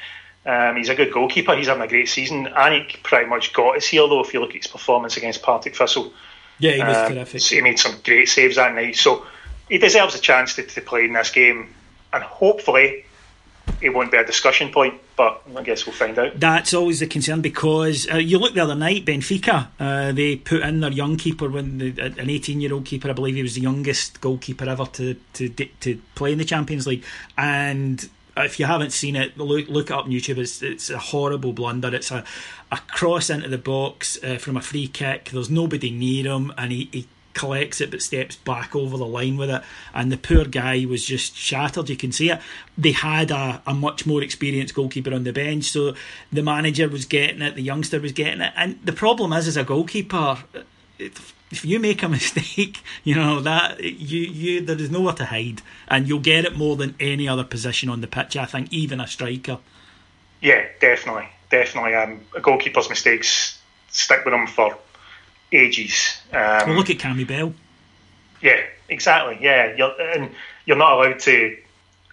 Um, 0.46 0.76
he's 0.76 0.88
a 0.88 0.94
good 0.94 1.12
goalkeeper. 1.12 1.56
He's 1.56 1.68
having 1.68 1.82
a 1.82 1.88
great 1.88 2.08
season. 2.08 2.46
Alnwick 2.46 3.02
pretty 3.02 3.26
much 3.26 3.52
got 3.52 3.76
us 3.76 3.86
here, 3.86 4.06
though, 4.06 4.20
if 4.20 4.34
you 4.34 4.40
look 4.40 4.50
at 4.50 4.56
his 4.56 4.66
performance 4.66 5.16
against 5.16 5.42
Partick 5.42 5.74
Thistle. 5.74 6.12
Yeah, 6.58 6.72
he 6.72 6.82
was 6.82 6.96
um, 6.96 7.12
terrific. 7.12 7.40
So 7.40 7.54
he 7.56 7.62
made 7.62 7.78
some 7.78 7.96
great 8.04 8.28
saves 8.28 8.56
that 8.56 8.74
night. 8.74 8.96
So 8.96 9.26
he 9.68 9.78
deserves 9.78 10.14
a 10.14 10.20
chance 10.20 10.54
to, 10.56 10.62
to 10.62 10.80
play 10.80 11.06
in 11.06 11.14
this 11.14 11.30
game. 11.30 11.74
And 12.12 12.22
hopefully, 12.22 13.06
it 13.80 13.90
won't 13.90 14.10
be 14.10 14.16
a 14.16 14.24
discussion 14.24 14.70
point, 14.70 15.00
but 15.16 15.42
I 15.54 15.62
guess 15.62 15.86
we'll 15.86 15.94
find 15.94 16.18
out. 16.18 16.38
That's 16.38 16.72
always 16.74 17.00
the 17.00 17.06
concern 17.06 17.40
because 17.40 18.10
uh, 18.10 18.16
you 18.16 18.38
look 18.38 18.54
the 18.54 18.60
other 18.60 18.74
night, 18.74 19.04
Benfica, 19.04 19.68
uh, 19.78 20.12
they 20.12 20.36
put 20.36 20.62
in 20.62 20.80
their 20.80 20.92
young 20.92 21.16
keeper 21.16 21.48
when 21.48 21.78
the, 21.78 22.00
an 22.00 22.30
18 22.30 22.60
year 22.60 22.72
old 22.72 22.86
keeper, 22.86 23.10
I 23.10 23.12
believe 23.12 23.34
he 23.34 23.42
was 23.42 23.54
the 23.54 23.60
youngest 23.60 24.20
goalkeeper 24.20 24.68
ever 24.68 24.86
to, 24.86 25.14
to 25.34 25.48
to 25.48 26.00
play 26.14 26.32
in 26.32 26.38
the 26.38 26.44
Champions 26.44 26.86
League, 26.86 27.04
and 27.36 28.08
if 28.36 28.58
you 28.58 28.66
haven't 28.66 28.90
seen 28.92 29.16
it, 29.16 29.36
look 29.36 29.68
look 29.68 29.90
it 29.90 29.92
up 29.92 30.06
on 30.06 30.10
YouTube. 30.10 30.38
It's 30.38 30.62
it's 30.62 30.90
a 30.90 30.98
horrible 30.98 31.52
blunder. 31.52 31.94
It's 31.94 32.10
a, 32.10 32.24
a 32.72 32.78
cross 32.88 33.30
into 33.30 33.48
the 33.48 33.58
box 33.58 34.18
uh, 34.24 34.38
from 34.38 34.56
a 34.56 34.60
free 34.60 34.88
kick. 34.88 35.30
There's 35.30 35.50
nobody 35.50 35.90
near 35.90 36.32
him, 36.32 36.52
and 36.56 36.72
he, 36.72 36.88
he 36.92 37.08
collects 37.34 37.80
it 37.80 37.90
but 37.90 38.00
steps 38.00 38.36
back 38.36 38.74
over 38.74 38.96
the 38.96 39.06
line 39.06 39.36
with 39.36 39.50
it. 39.50 39.62
And 39.92 40.10
the 40.10 40.16
poor 40.16 40.44
guy 40.44 40.86
was 40.88 41.04
just 41.04 41.36
shattered. 41.36 41.90
You 41.90 41.96
can 41.96 42.12
see 42.12 42.30
it. 42.30 42.40
They 42.78 42.92
had 42.92 43.30
a, 43.30 43.62
a 43.66 43.74
much 43.74 44.06
more 44.06 44.22
experienced 44.22 44.74
goalkeeper 44.74 45.12
on 45.12 45.24
the 45.24 45.32
bench, 45.32 45.64
so 45.64 45.94
the 46.32 46.42
manager 46.42 46.88
was 46.88 47.04
getting 47.04 47.42
it, 47.42 47.54
the 47.54 47.62
youngster 47.62 48.00
was 48.00 48.12
getting 48.12 48.40
it. 48.40 48.52
And 48.56 48.78
the 48.84 48.92
problem 48.92 49.32
is, 49.32 49.46
as 49.48 49.56
a 49.56 49.64
goalkeeper, 49.64 50.38
if 50.98 51.64
you 51.64 51.78
make 51.78 52.02
a 52.02 52.08
mistake, 52.18 52.82
you 53.02 53.14
know 53.14 53.40
that 53.40 53.82
you 53.82 54.20
you 54.20 54.60
there 54.60 54.80
is 54.80 54.90
nowhere 54.90 55.14
to 55.14 55.26
hide, 55.26 55.62
and 55.88 56.08
you'll 56.08 56.20
get 56.20 56.44
it 56.44 56.56
more 56.56 56.76
than 56.76 56.94
any 56.98 57.28
other 57.28 57.44
position 57.44 57.88
on 57.88 58.00
the 58.00 58.06
pitch. 58.06 58.36
I 58.36 58.46
think 58.46 58.72
even 58.72 59.00
a 59.00 59.06
striker. 59.06 59.58
Yeah, 60.40 60.66
definitely, 60.80 61.28
definitely. 61.50 61.94
Um, 61.94 62.20
a 62.36 62.40
goalkeeper's 62.40 62.88
mistakes 62.88 63.58
stick 63.88 64.24
with 64.24 64.34
them 64.34 64.46
for 64.46 64.76
ages. 65.54 66.18
Um, 66.32 66.68
well, 66.68 66.76
look 66.76 66.90
at 66.90 66.98
Cammy 66.98 67.26
Bell. 67.26 67.54
Yeah, 68.40 68.60
exactly. 68.88 69.38
Yeah, 69.40 69.74
you're, 69.76 70.00
and 70.00 70.30
you're 70.66 70.76
not 70.76 70.92
allowed 70.92 71.20
to. 71.20 71.56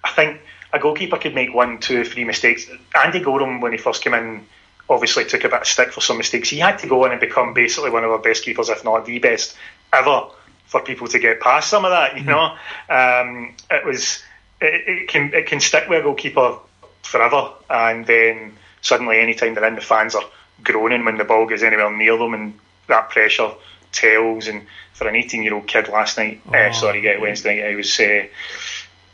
I 0.03 0.11
think 0.11 0.41
a 0.73 0.79
goalkeeper 0.79 1.17
could 1.17 1.35
make 1.35 1.53
one, 1.53 1.79
two, 1.79 2.03
three 2.05 2.23
mistakes. 2.23 2.69
Andy 2.95 3.19
Goram, 3.19 3.61
when 3.61 3.71
he 3.71 3.77
first 3.77 4.03
came 4.03 4.13
in, 4.13 4.45
obviously 4.89 5.25
took 5.25 5.43
a 5.43 5.49
bit 5.49 5.61
of 5.61 5.67
stick 5.67 5.91
for 5.91 6.01
some 6.01 6.17
mistakes. 6.17 6.49
He 6.49 6.57
had 6.57 6.79
to 6.79 6.87
go 6.87 7.05
in 7.05 7.11
and 7.11 7.19
become 7.19 7.53
basically 7.53 7.89
one 7.89 8.03
of 8.03 8.11
our 8.11 8.19
best 8.19 8.43
keepers, 8.43 8.69
if 8.69 8.83
not 8.83 9.05
the 9.05 9.19
best 9.19 9.55
ever, 9.93 10.27
for 10.65 10.81
people 10.81 11.07
to 11.07 11.19
get 11.19 11.39
past 11.39 11.69
some 11.69 11.85
of 11.85 11.91
that. 11.91 12.17
You 12.17 12.23
know, 12.23 12.55
um, 12.89 13.55
it 13.69 13.85
was 13.85 14.23
it, 14.61 14.87
it, 14.87 15.07
can 15.07 15.33
it 15.33 15.47
can 15.47 15.59
stick 15.59 15.89
with 15.89 15.99
a 15.99 16.03
goalkeeper 16.03 16.57
forever, 17.03 17.51
and 17.69 18.05
then 18.05 18.53
suddenly, 18.81 19.19
anytime 19.19 19.55
they're 19.55 19.65
in, 19.65 19.75
the 19.75 19.81
fans 19.81 20.15
are 20.15 20.23
groaning 20.63 21.05
when 21.05 21.17
the 21.17 21.23
ball 21.23 21.47
gets 21.47 21.63
anywhere 21.63 21.95
near 21.95 22.17
them, 22.17 22.33
and 22.33 22.53
that 22.91 23.09
pressure 23.09 23.51
tells. 23.91 24.47
And 24.47 24.67
for 24.93 25.07
an 25.07 25.15
18 25.15 25.43
year 25.43 25.53
old 25.53 25.67
kid 25.67 25.87
last 25.89 26.17
night, 26.17 26.41
uh, 26.47 26.51
oh, 26.55 26.59
uh, 26.59 26.73
sorry, 26.73 27.03
yeah, 27.03 27.19
Wednesday 27.19 27.61
night, 27.61 27.71
I 27.71 27.75
was. 27.75 27.99
Uh, 27.99 28.27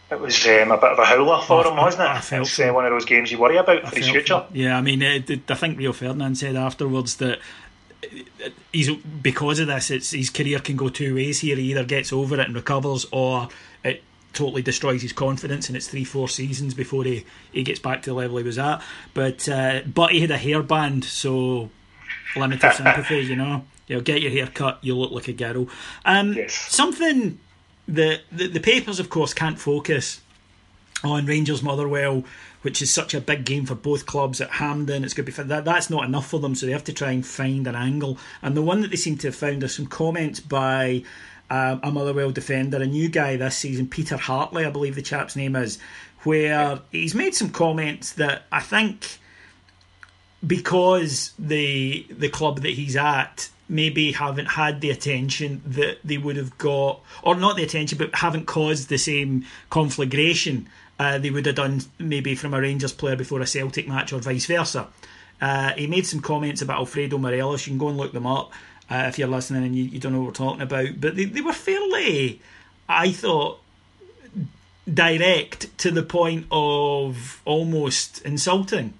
it 0.09 0.21
was 0.21 0.47
um, 0.47 0.71
a 0.71 0.77
bit 0.77 0.91
of 0.91 0.99
a 0.99 1.05
howler 1.05 1.41
for 1.41 1.67
him, 1.67 1.75
wasn't 1.75 2.03
it? 2.03 2.07
I 2.07 2.21
felt 2.21 2.47
it's 2.47 2.57
uh, 2.61 2.71
one 2.71 2.85
of 2.85 2.91
those 2.91 3.03
games 3.03 3.29
you 3.29 3.39
worry 3.39 3.57
about 3.57 3.89
for 3.89 3.95
his 3.97 4.07
future. 4.07 4.45
Yeah, 4.53 4.77
I 4.77 4.81
mean, 4.81 5.03
I 5.03 5.19
think 5.19 5.77
Rio 5.77 5.91
Ferdinand 5.91 6.37
said 6.37 6.55
afterwards 6.55 7.17
that 7.17 7.39
he's 8.71 8.89
because 9.21 9.59
of 9.59 9.67
this, 9.67 9.91
it's 9.91 10.11
his 10.11 10.29
career 10.29 10.59
can 10.59 10.75
go 10.75 10.89
two 10.89 11.15
ways 11.15 11.39
here. 11.39 11.55
He 11.55 11.71
either 11.71 11.83
gets 11.83 12.13
over 12.13 12.39
it 12.39 12.47
and 12.47 12.55
recovers, 12.55 13.05
or 13.11 13.49
it 13.83 14.03
totally 14.33 14.61
destroys 14.61 15.01
his 15.01 15.13
confidence, 15.13 15.67
and 15.67 15.75
it's 15.75 15.87
three, 15.87 16.03
four 16.03 16.29
seasons 16.29 16.73
before 16.73 17.03
he, 17.03 17.25
he 17.51 17.63
gets 17.63 17.79
back 17.79 18.01
to 18.03 18.11
the 18.11 18.13
level 18.13 18.37
he 18.37 18.43
was 18.43 18.57
at. 18.57 18.81
But 19.13 19.47
uh, 19.49 19.81
but 19.93 20.11
he 20.11 20.21
had 20.21 20.31
a 20.31 20.37
hairband, 20.37 21.03
so 21.03 21.69
limited 22.35 22.73
sympathy, 22.73 23.19
you 23.25 23.35
know. 23.35 23.63
You'll 23.87 24.01
get 24.01 24.21
your 24.21 24.31
hair 24.31 24.47
cut, 24.47 24.79
you 24.81 24.95
look 24.95 25.11
like 25.11 25.29
a 25.29 25.33
girl. 25.33 25.67
Um, 26.03 26.33
yes. 26.33 26.53
Something 26.53 27.39
that 27.87 28.21
the, 28.31 28.47
the 28.47 28.59
papers, 28.59 28.99
of 28.99 29.09
course, 29.09 29.33
can't 29.33 29.57
focus 29.57 30.19
on 31.03 31.25
Rangers 31.25 31.63
Motherwell, 31.63 32.25
which 32.63 32.81
is 32.81 32.93
such 32.93 33.13
a 33.13 33.21
big 33.21 33.45
game 33.45 33.65
for 33.65 33.75
both 33.75 34.05
clubs 34.05 34.41
at 34.41 34.49
Hampden. 34.49 35.05
It's 35.05 35.13
going 35.13 35.25
to 35.25 35.43
be 35.43 35.47
that 35.47 35.63
that's 35.63 35.89
not 35.89 36.03
enough 36.03 36.27
for 36.27 36.39
them, 36.39 36.53
so 36.53 36.65
they 36.65 36.71
have 36.73 36.83
to 36.85 36.93
try 36.93 37.11
and 37.11 37.25
find 37.25 37.65
an 37.65 37.75
angle. 37.75 38.17
And 38.41 38.57
the 38.57 38.61
one 38.61 38.81
that 38.81 38.91
they 38.91 38.97
seem 38.97 39.17
to 39.19 39.27
have 39.27 39.35
found 39.35 39.63
is 39.63 39.75
some 39.75 39.87
comments 39.87 40.39
by 40.41 41.03
um, 41.49 41.79
a 41.83 41.91
Motherwell 41.91 42.31
defender, 42.31 42.81
a 42.81 42.85
new 42.85 43.09
guy 43.09 43.37
this 43.37 43.55
season, 43.55 43.87
Peter 43.87 44.17
Hartley, 44.17 44.65
I 44.65 44.69
believe 44.69 44.95
the 44.95 45.01
chap's 45.01 45.35
name 45.35 45.55
is, 45.55 45.79
where 46.23 46.81
he's 46.91 47.15
made 47.15 47.35
some 47.35 47.51
comments 47.51 48.13
that 48.13 48.43
I 48.51 48.59
think 48.59 49.19
because 50.45 51.33
the 51.39 52.05
the 52.09 52.29
club 52.29 52.61
that 52.61 52.71
he's 52.71 52.95
at 52.95 53.49
maybe 53.69 54.13
haven't 54.13 54.45
had 54.45 54.79
the 54.79 54.89
attention 54.89 55.61
that 55.65 55.97
they 56.03 56.17
would 56.17 56.37
have 56.37 56.57
got, 56.57 57.01
or 57.21 57.35
not 57.35 57.57
the 57.57 57.63
attention, 57.63 57.97
but 57.97 58.15
haven't 58.15 58.45
caused 58.45 58.87
the 58.87 58.97
same 58.97 59.45
conflagration 59.69 60.69
uh, 60.99 61.17
they 61.17 61.29
would 61.29 61.45
have 61.45 61.55
done 61.55 61.81
maybe 61.99 62.35
from 62.35 62.53
a 62.53 62.61
Rangers 62.61 62.93
player 62.93 63.15
before 63.15 63.41
a 63.41 63.47
Celtic 63.47 63.87
match 63.87 64.13
or 64.13 64.19
vice 64.19 64.45
versa. 64.45 64.87
Uh, 65.39 65.73
he 65.73 65.85
made 65.85 66.07
some 66.07 66.21
comments 66.21 66.61
about 66.61 66.77
Alfredo 66.79 67.17
Morelos. 67.17 67.67
You 67.67 67.71
can 67.71 67.77
go 67.77 67.89
and 67.89 67.97
look 67.97 68.13
them 68.13 68.25
up 68.25 68.51
uh, 68.89 69.05
if 69.07 69.19
you're 69.19 69.27
listening 69.27 69.63
and 69.63 69.75
you, 69.75 69.83
you, 69.83 69.99
don't 69.99 70.13
know 70.13 70.19
what 70.19 70.27
we're 70.27 70.33
talking 70.33 70.61
about. 70.61 70.99
But 70.99 71.15
they, 71.15 71.25
they 71.25 71.41
were 71.41 71.53
fairly, 71.53 72.41
I 72.89 73.11
thought, 73.11 73.59
direct 74.91 75.77
to 75.79 75.91
the 75.91 76.01
point 76.01 76.47
of 76.49 77.41
almost 77.45 78.21
insulting 78.23 78.95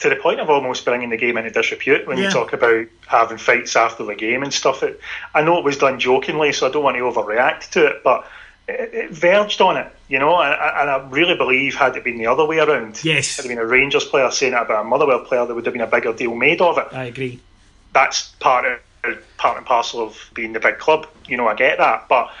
to 0.00 0.10
the 0.10 0.16
point 0.16 0.40
of 0.40 0.50
almost 0.50 0.84
bringing 0.84 1.10
the 1.10 1.16
game 1.16 1.36
into 1.38 1.50
disrepute 1.50 2.06
when 2.06 2.18
yeah. 2.18 2.24
you 2.24 2.30
talk 2.30 2.52
about 2.52 2.86
having 3.06 3.38
fights 3.38 3.76
after 3.76 4.04
the 4.04 4.14
game 4.14 4.42
and 4.42 4.52
stuff. 4.52 4.82
It, 4.82 5.00
I 5.34 5.42
know 5.42 5.58
it 5.58 5.64
was 5.64 5.78
done 5.78 5.98
jokingly, 5.98 6.52
so 6.52 6.66
I 6.66 6.70
don't 6.70 6.84
want 6.84 6.96
to 6.96 7.02
overreact 7.02 7.70
to 7.70 7.86
it, 7.86 8.04
but 8.04 8.26
it, 8.68 8.92
it 8.92 9.10
verged 9.10 9.60
on 9.60 9.76
it, 9.76 9.90
you 10.08 10.18
know. 10.18 10.40
And, 10.40 10.52
and, 10.52 10.90
I 10.90 11.08
really 11.08 11.36
believe 11.36 11.76
had 11.76 11.96
it 11.96 12.04
been 12.04 12.18
the 12.18 12.26
other 12.26 12.44
way 12.44 12.58
around, 12.58 13.02
yes, 13.04 13.36
had 13.36 13.46
it 13.46 13.48
been 13.48 13.58
a 13.58 13.66
Rangers 13.66 14.04
player 14.04 14.30
saying 14.30 14.52
it 14.52 14.60
about 14.60 14.84
a 14.84 14.88
Motherwell 14.88 15.20
player, 15.20 15.46
there 15.46 15.54
would 15.54 15.64
have 15.64 15.72
been 15.72 15.82
a 15.82 15.86
bigger 15.86 16.12
deal 16.12 16.34
made 16.34 16.60
of 16.60 16.78
it. 16.78 16.88
I 16.92 17.04
agree. 17.04 17.40
That's 17.92 18.28
part 18.40 18.66
of 18.66 18.80
part 19.36 19.56
and 19.56 19.66
parcel 19.66 20.00
of 20.00 20.30
being 20.34 20.52
the 20.52 20.60
big 20.60 20.78
club. 20.78 21.06
You 21.28 21.36
know, 21.36 21.46
I 21.46 21.54
get 21.54 21.78
that, 21.78 22.08
but 22.08 22.32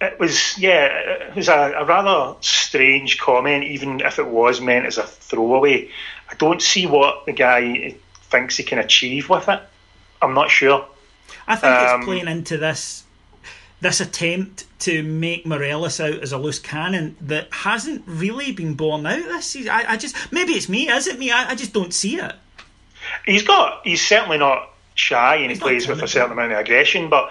it 0.00 0.18
was 0.18 0.56
yeah, 0.58 0.86
it 0.86 1.34
was 1.34 1.48
a, 1.48 1.72
a 1.78 1.84
rather 1.84 2.36
strange 2.40 3.18
comment, 3.18 3.64
even 3.64 4.00
if 4.00 4.18
it 4.18 4.26
was 4.26 4.60
meant 4.60 4.86
as 4.86 4.98
a 4.98 5.04
throwaway. 5.04 5.90
I 6.30 6.34
don't 6.34 6.60
see 6.60 6.86
what 6.86 7.26
the 7.26 7.32
guy 7.32 7.96
thinks 8.22 8.56
he 8.56 8.62
can 8.62 8.78
achieve 8.78 9.28
with 9.28 9.48
it. 9.48 9.60
I'm 10.20 10.34
not 10.34 10.50
sure. 10.50 10.86
I 11.46 11.56
think 11.56 11.72
um, 11.72 12.00
it's 12.00 12.04
playing 12.04 12.28
into 12.28 12.58
this 12.58 13.04
this 13.80 14.00
attempt 14.00 14.64
to 14.80 15.04
make 15.04 15.46
Morelos 15.46 16.00
out 16.00 16.18
as 16.18 16.32
a 16.32 16.38
loose 16.38 16.58
cannon 16.58 17.16
that 17.20 17.46
hasn't 17.52 18.02
really 18.06 18.50
been 18.50 18.74
borne 18.74 19.06
out 19.06 19.22
this 19.22 19.46
season. 19.46 19.70
I, 19.70 19.92
I 19.92 19.96
just 19.96 20.16
maybe 20.32 20.54
it's 20.54 20.68
me, 20.68 20.88
is 20.88 21.06
it 21.06 21.18
me? 21.18 21.30
I, 21.30 21.50
I, 21.50 21.54
just 21.54 21.72
don't 21.72 21.94
see 21.94 22.16
it. 22.16 22.32
He's 23.24 23.44
got 23.44 23.86
he's 23.86 24.04
certainly 24.04 24.38
not 24.38 24.70
shy 24.94 25.36
and 25.36 25.50
he's 25.50 25.58
he 25.58 25.62
plays 25.62 25.86
with 25.86 26.02
a 26.02 26.08
certain 26.08 26.32
amount 26.32 26.52
of 26.52 26.58
aggression, 26.58 27.08
but 27.08 27.30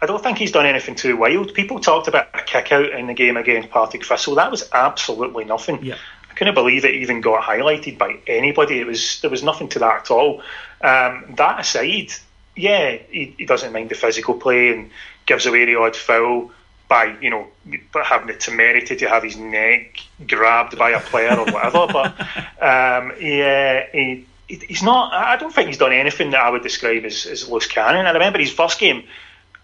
I 0.00 0.06
don't 0.06 0.22
think 0.22 0.38
he's 0.38 0.52
done 0.52 0.66
anything 0.66 0.94
too 0.94 1.16
wild. 1.16 1.52
People 1.52 1.80
talked 1.80 2.06
about 2.06 2.28
a 2.32 2.42
kick 2.44 2.70
out 2.70 2.92
in 2.92 3.08
the 3.08 3.14
game 3.14 3.36
against 3.36 3.70
Partick 3.70 4.04
Thistle. 4.04 4.36
That 4.36 4.52
was 4.52 4.70
absolutely 4.72 5.44
nothing. 5.44 5.84
Yeah 5.84 5.96
couldn't 6.38 6.54
believe 6.54 6.84
it 6.84 6.94
even 6.94 7.20
got 7.20 7.42
highlighted 7.42 7.98
by 7.98 8.16
anybody. 8.28 8.78
It 8.78 8.86
was 8.86 9.20
there 9.20 9.30
was 9.30 9.42
nothing 9.42 9.68
to 9.70 9.80
that 9.80 10.02
at 10.02 10.10
all. 10.10 10.40
Um, 10.80 11.34
that 11.36 11.60
aside, 11.60 12.12
yeah, 12.56 12.96
he, 13.10 13.34
he, 13.36 13.44
doesn't 13.44 13.72
mind 13.72 13.90
the 13.90 13.96
physical 13.96 14.34
play 14.34 14.72
and 14.72 14.90
gives 15.26 15.46
away 15.46 15.64
the 15.64 15.74
odd 15.74 15.96
foul 15.96 16.52
by 16.88 17.16
you 17.20 17.28
know 17.28 17.48
having 17.92 18.28
the 18.28 18.34
temerity 18.34 18.94
to 18.96 19.08
have 19.08 19.24
his 19.24 19.36
neck 19.36 19.98
grabbed 20.26 20.78
by 20.78 20.90
a 20.90 21.00
player 21.00 21.36
or 21.36 21.44
whatever. 21.44 21.88
but 21.92 22.20
um, 22.62 23.12
yeah, 23.20 23.86
he, 23.92 24.24
he's 24.46 24.84
not. 24.84 25.12
I 25.12 25.36
don't 25.36 25.52
think 25.52 25.66
he's 25.66 25.78
done 25.78 25.92
anything 25.92 26.30
that 26.30 26.40
I 26.40 26.50
would 26.50 26.62
describe 26.62 27.04
as, 27.04 27.26
as 27.26 27.48
loose 27.48 27.66
cannon. 27.66 28.06
I 28.06 28.12
remember 28.12 28.38
his 28.38 28.52
first 28.52 28.78
game 28.78 29.02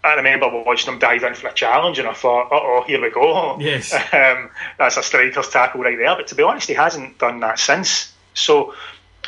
I 0.05 0.15
remember 0.15 0.49
watching 0.65 0.93
him 0.93 0.99
dive 0.99 1.25
in 1.25 1.35
for 1.35 1.49
a 1.49 1.55
challenge, 1.55 1.99
and 1.99 2.07
I 2.07 2.13
thought, 2.13 2.49
"Oh, 2.53 2.85
here 2.87 3.01
we 3.01 3.11
go." 3.11 3.59
Yes, 3.59 3.93
um, 4.13 4.51
that's 4.79 4.97
a 4.97 5.03
striker's 5.03 5.49
tackle 5.49 5.81
right 5.81 5.97
there. 5.97 6.15
But 6.15 6.27
to 6.29 6.35
be 6.35 6.43
honest, 6.43 6.69
he 6.69 6.75
hasn't 6.75 7.19
done 7.19 7.41
that 7.41 7.59
since. 7.59 8.13
So 8.35 8.75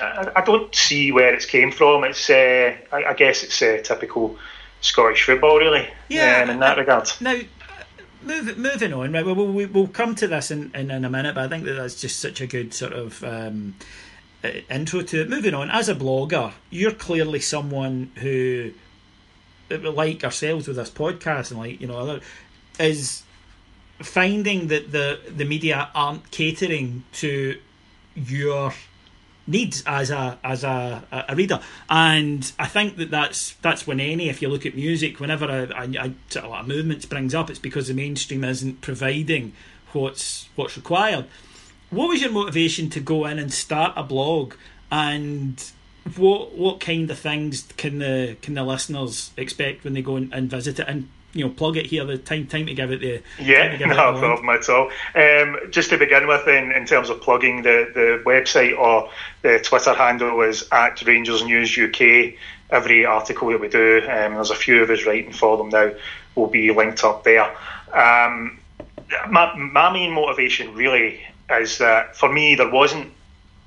I, 0.00 0.30
I 0.37 0.40
don't 0.42 0.75
see 0.75 1.12
where 1.12 1.35
it's 1.35 1.47
came 1.47 1.71
from. 1.73 2.04
It's, 2.04 2.28
uh, 2.28 2.76
I, 2.92 3.04
I, 3.04 3.14
guess, 3.14 3.42
it's 3.42 3.61
uh, 3.62 3.80
typical 3.83 4.38
Scottish 4.80 5.25
football, 5.25 5.59
really. 5.59 5.88
Yeah, 6.09 6.42
um, 6.42 6.50
in 6.50 6.61
that 6.61 6.78
regard. 6.78 7.11
Now, 7.21 7.38
move, 8.23 8.59
moving 8.59 8.92
on, 8.92 9.12
right? 9.12 9.25
We'll, 9.25 9.35
we'll, 9.35 9.68
we'll 9.68 9.88
come 9.88 10.14
to 10.16 10.28
this 10.28 10.50
in, 10.50 10.71
in, 10.75 10.90
in, 10.90 11.04
a 11.04 11.11
minute, 11.11 11.35
but 11.35 11.45
I 11.45 11.49
think 11.49 11.64
that 11.64 11.75
that's 11.75 12.00
just 12.00 12.21
such 12.21 12.40
a 12.40 12.47
good 12.47 12.75
sort 12.75 12.92
of. 12.92 13.23
Um, 13.25 13.76
uh, 14.45 14.50
intro 14.71 15.00
to 15.00 15.23
it. 15.23 15.30
Moving 15.30 15.54
on, 15.54 15.71
as 15.71 15.88
a 15.88 15.95
blogger, 15.95 16.52
you're 16.68 16.92
clearly 16.92 17.40
someone 17.40 18.12
who 18.16 18.73
like 19.70 20.25
ourselves 20.25 20.68
with 20.68 20.76
this 20.76 20.90
podcast 20.90 21.50
and 21.50 21.58
like 21.58 21.80
you 21.80 21.86
know 21.86 21.99
other 21.99 22.21
is 22.78 23.23
finding 24.00 24.69
that 24.69 24.93
the 24.93 25.21
the 25.28 25.45
media 25.45 25.88
aren't 25.95 26.30
catering 26.30 27.04
to 27.12 27.58
your 28.14 28.73
needs 29.47 29.82
as 29.86 30.10
a 30.10 30.38
as 30.43 30.64
a, 30.64 31.25
a 31.28 31.36
reader. 31.36 31.60
And 31.88 32.50
I 32.58 32.67
think 32.67 32.97
that 32.97 33.10
that's 33.10 33.54
that's 33.62 33.86
when 33.86 34.00
any 34.00 34.28
if 34.28 34.43
you 34.43 34.49
look 34.49 34.67
at 34.67 34.75
music 34.75 35.21
whenever 35.21 35.47
a, 35.47 35.69
a, 35.75 36.14
a, 36.41 36.49
lot 36.49 36.62
of 36.62 36.69
movement 36.69 37.02
springs 37.02 37.34
up 37.34 37.50
it's 37.50 37.58
because 37.58 37.88
the 37.88 37.95
mainstream 37.95 38.45
isn't 38.45 38.80
providing 38.80 39.52
what's 39.93 40.49
what's 40.56 40.76
required. 40.76 41.26
What 41.91 42.08
was 42.08 42.21
your 42.21 42.32
motivation 42.32 42.91
to 42.91 43.00
go 43.00 43.26
in 43.26 43.38
and 43.38 43.52
start 43.52 43.93
a 43.97 44.02
blog 44.02 44.54
and 44.91 45.62
what 46.16 46.54
what 46.54 46.80
kind 46.80 47.10
of 47.10 47.19
things 47.19 47.66
can 47.76 47.99
the 47.99 48.36
can 48.42 48.54
the 48.54 48.64
listeners 48.64 49.32
expect 49.36 49.84
when 49.84 49.95
they 49.95 50.02
go 50.02 50.16
and, 50.16 50.32
and 50.32 50.50
visit 50.50 50.78
it? 50.78 50.86
And 50.88 51.08
you 51.32 51.45
know 51.45 51.50
plug 51.50 51.76
it 51.76 51.86
here 51.86 52.04
the 52.04 52.16
time 52.16 52.47
time 52.47 52.66
to 52.66 52.75
give 52.75 52.90
it 52.90 53.00
the 53.00 53.23
yeah 53.42 53.76
give 53.76 53.88
no 53.88 53.95
problem 54.19 54.49
at 54.49 54.69
all. 54.69 54.90
Um, 55.14 55.58
just 55.71 55.90
to 55.90 55.99
begin 55.99 56.26
with 56.26 56.49
in, 56.49 56.73
in 56.73 56.86
terms 56.86 57.10
of 57.10 57.21
plugging 57.21 57.62
the 57.62 57.90
the 57.92 58.23
website 58.25 58.78
or 58.78 59.10
the 59.42 59.58
twitter 59.58 59.92
handle 59.92 60.40
is 60.40 60.66
at 60.73 61.02
rangers 61.02 61.45
news 61.45 61.76
uk 61.78 62.00
every 62.71 63.04
article 63.04 63.49
that 63.50 63.60
we 63.60 63.69
do 63.69 63.99
um, 64.08 64.34
there's 64.34 64.50
a 64.50 64.54
few 64.54 64.82
of 64.82 64.88
us 64.88 65.04
writing 65.04 65.32
for 65.32 65.58
them 65.58 65.69
now 65.69 65.90
will 66.36 66.47
be 66.47 66.71
linked 66.71 67.02
up 67.02 67.25
there. 67.25 67.50
Um, 67.92 68.60
my, 69.28 69.54
my 69.56 69.92
main 69.92 70.12
motivation 70.12 70.75
really 70.75 71.21
is 71.50 71.78
that 71.78 72.16
for 72.16 72.32
me 72.32 72.54
there 72.54 72.71
wasn't 72.71 73.12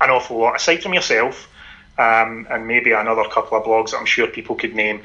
an 0.00 0.10
awful 0.10 0.38
lot 0.38 0.56
aside 0.56 0.82
from 0.82 0.94
yourself 0.94 1.48
um, 2.00 2.46
and 2.48 2.66
maybe 2.66 2.92
another 2.92 3.24
couple 3.24 3.58
of 3.58 3.64
blogs 3.64 3.90
that 3.90 3.98
I'm 3.98 4.06
sure 4.06 4.26
people 4.26 4.56
could 4.56 4.74
name. 4.74 5.02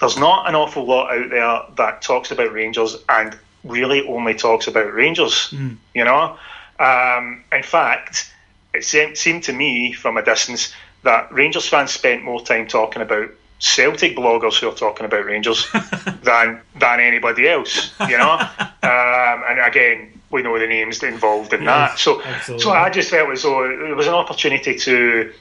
There's 0.00 0.16
not 0.16 0.48
an 0.48 0.54
awful 0.54 0.86
lot 0.86 1.12
out 1.14 1.28
there 1.28 1.60
that 1.76 2.00
talks 2.00 2.30
about 2.30 2.52
Rangers 2.52 2.96
and 3.08 3.36
really 3.64 4.06
only 4.06 4.32
talks 4.32 4.66
about 4.66 4.94
Rangers. 4.94 5.50
Mm. 5.50 5.76
You 5.94 6.04
know, 6.04 6.38
um, 6.78 7.44
in 7.52 7.62
fact, 7.62 8.32
it 8.72 8.84
seemed 8.84 9.42
to 9.42 9.52
me 9.52 9.92
from 9.92 10.16
a 10.16 10.24
distance 10.24 10.72
that 11.02 11.30
Rangers 11.30 11.68
fans 11.68 11.90
spent 11.90 12.24
more 12.24 12.42
time 12.42 12.66
talking 12.66 13.02
about 13.02 13.28
Celtic 13.58 14.16
bloggers 14.16 14.58
who 14.58 14.70
are 14.70 14.74
talking 14.74 15.04
about 15.04 15.26
Rangers 15.26 15.68
than 16.22 16.62
than 16.76 17.00
anybody 17.00 17.46
else. 17.46 17.92
You 18.00 18.16
know, 18.16 18.32
um, 18.60 19.44
and 19.48 19.60
again, 19.60 20.18
we 20.30 20.40
know 20.42 20.58
the 20.58 20.66
names 20.66 21.02
involved 21.02 21.52
in 21.52 21.64
yes, 21.64 21.90
that. 21.90 21.98
So, 21.98 22.22
absolutely. 22.22 22.64
so 22.64 22.70
I 22.70 22.88
just 22.88 23.10
felt 23.10 23.30
as 23.30 23.42
though 23.42 23.64
it 23.68 23.94
was 23.94 24.06
an 24.06 24.14
opportunity 24.14 24.74
to 24.76 25.32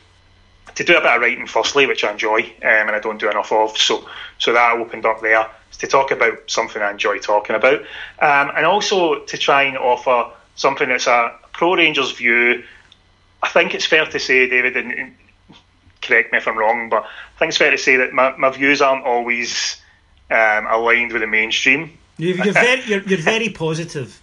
to 0.78 0.84
do 0.84 0.96
a 0.96 1.02
bit 1.02 1.12
of 1.12 1.22
writing 1.22 1.48
firstly, 1.48 1.88
which 1.88 2.04
I 2.04 2.12
enjoy 2.12 2.42
um, 2.42 2.88
and 2.88 2.92
I 2.92 3.00
don't 3.00 3.20
do 3.20 3.30
enough 3.30 3.52
of. 3.52 3.78
So 3.78 4.08
so 4.38 4.54
that 4.54 4.78
opened 4.78 5.06
up 5.06 5.22
there 5.22 5.50
to 5.80 5.88
talk 5.88 6.12
about 6.12 6.50
something 6.50 6.82
I 6.82 6.92
enjoy 6.92 7.18
talking 7.18 7.56
about, 7.56 7.82
um, 8.20 8.52
and 8.56 8.66
also 8.66 9.24
to 9.26 9.38
try 9.38 9.64
and 9.64 9.78
offer 9.78 10.32
something 10.56 10.88
that's 10.88 11.08
a 11.08 11.36
pro 11.52 11.76
Rangers 11.76 12.12
view. 12.12 12.64
I 13.42 13.50
think 13.50 13.76
it's 13.76 13.86
fair 13.86 14.06
to 14.06 14.20
say, 14.20 14.50
David, 14.50 14.78
and, 14.78 14.92
and 14.92 15.16
correct 16.02 16.32
me 16.32 16.38
if 16.38 16.48
I'm 16.48 16.58
wrong, 16.58 16.90
but 16.90 17.04
I 17.04 17.40
think 17.40 17.50
it's 17.50 17.58
fair 17.58 17.72
to 17.72 17.78
say 17.78 17.98
that 17.98 18.14
my, 18.14 18.36
my 18.38 18.50
views 18.50 18.82
aren't 18.82 19.06
always 19.06 19.78
um, 20.32 20.66
aligned 20.68 21.12
with 21.12 21.22
the 21.22 21.28
mainstream. 21.28 21.98
You're, 22.18 22.44
you're 22.44 22.54
very, 22.54 22.82
you're, 22.86 23.02
you're 23.02 23.20
very 23.20 23.50
positive. 23.50 24.20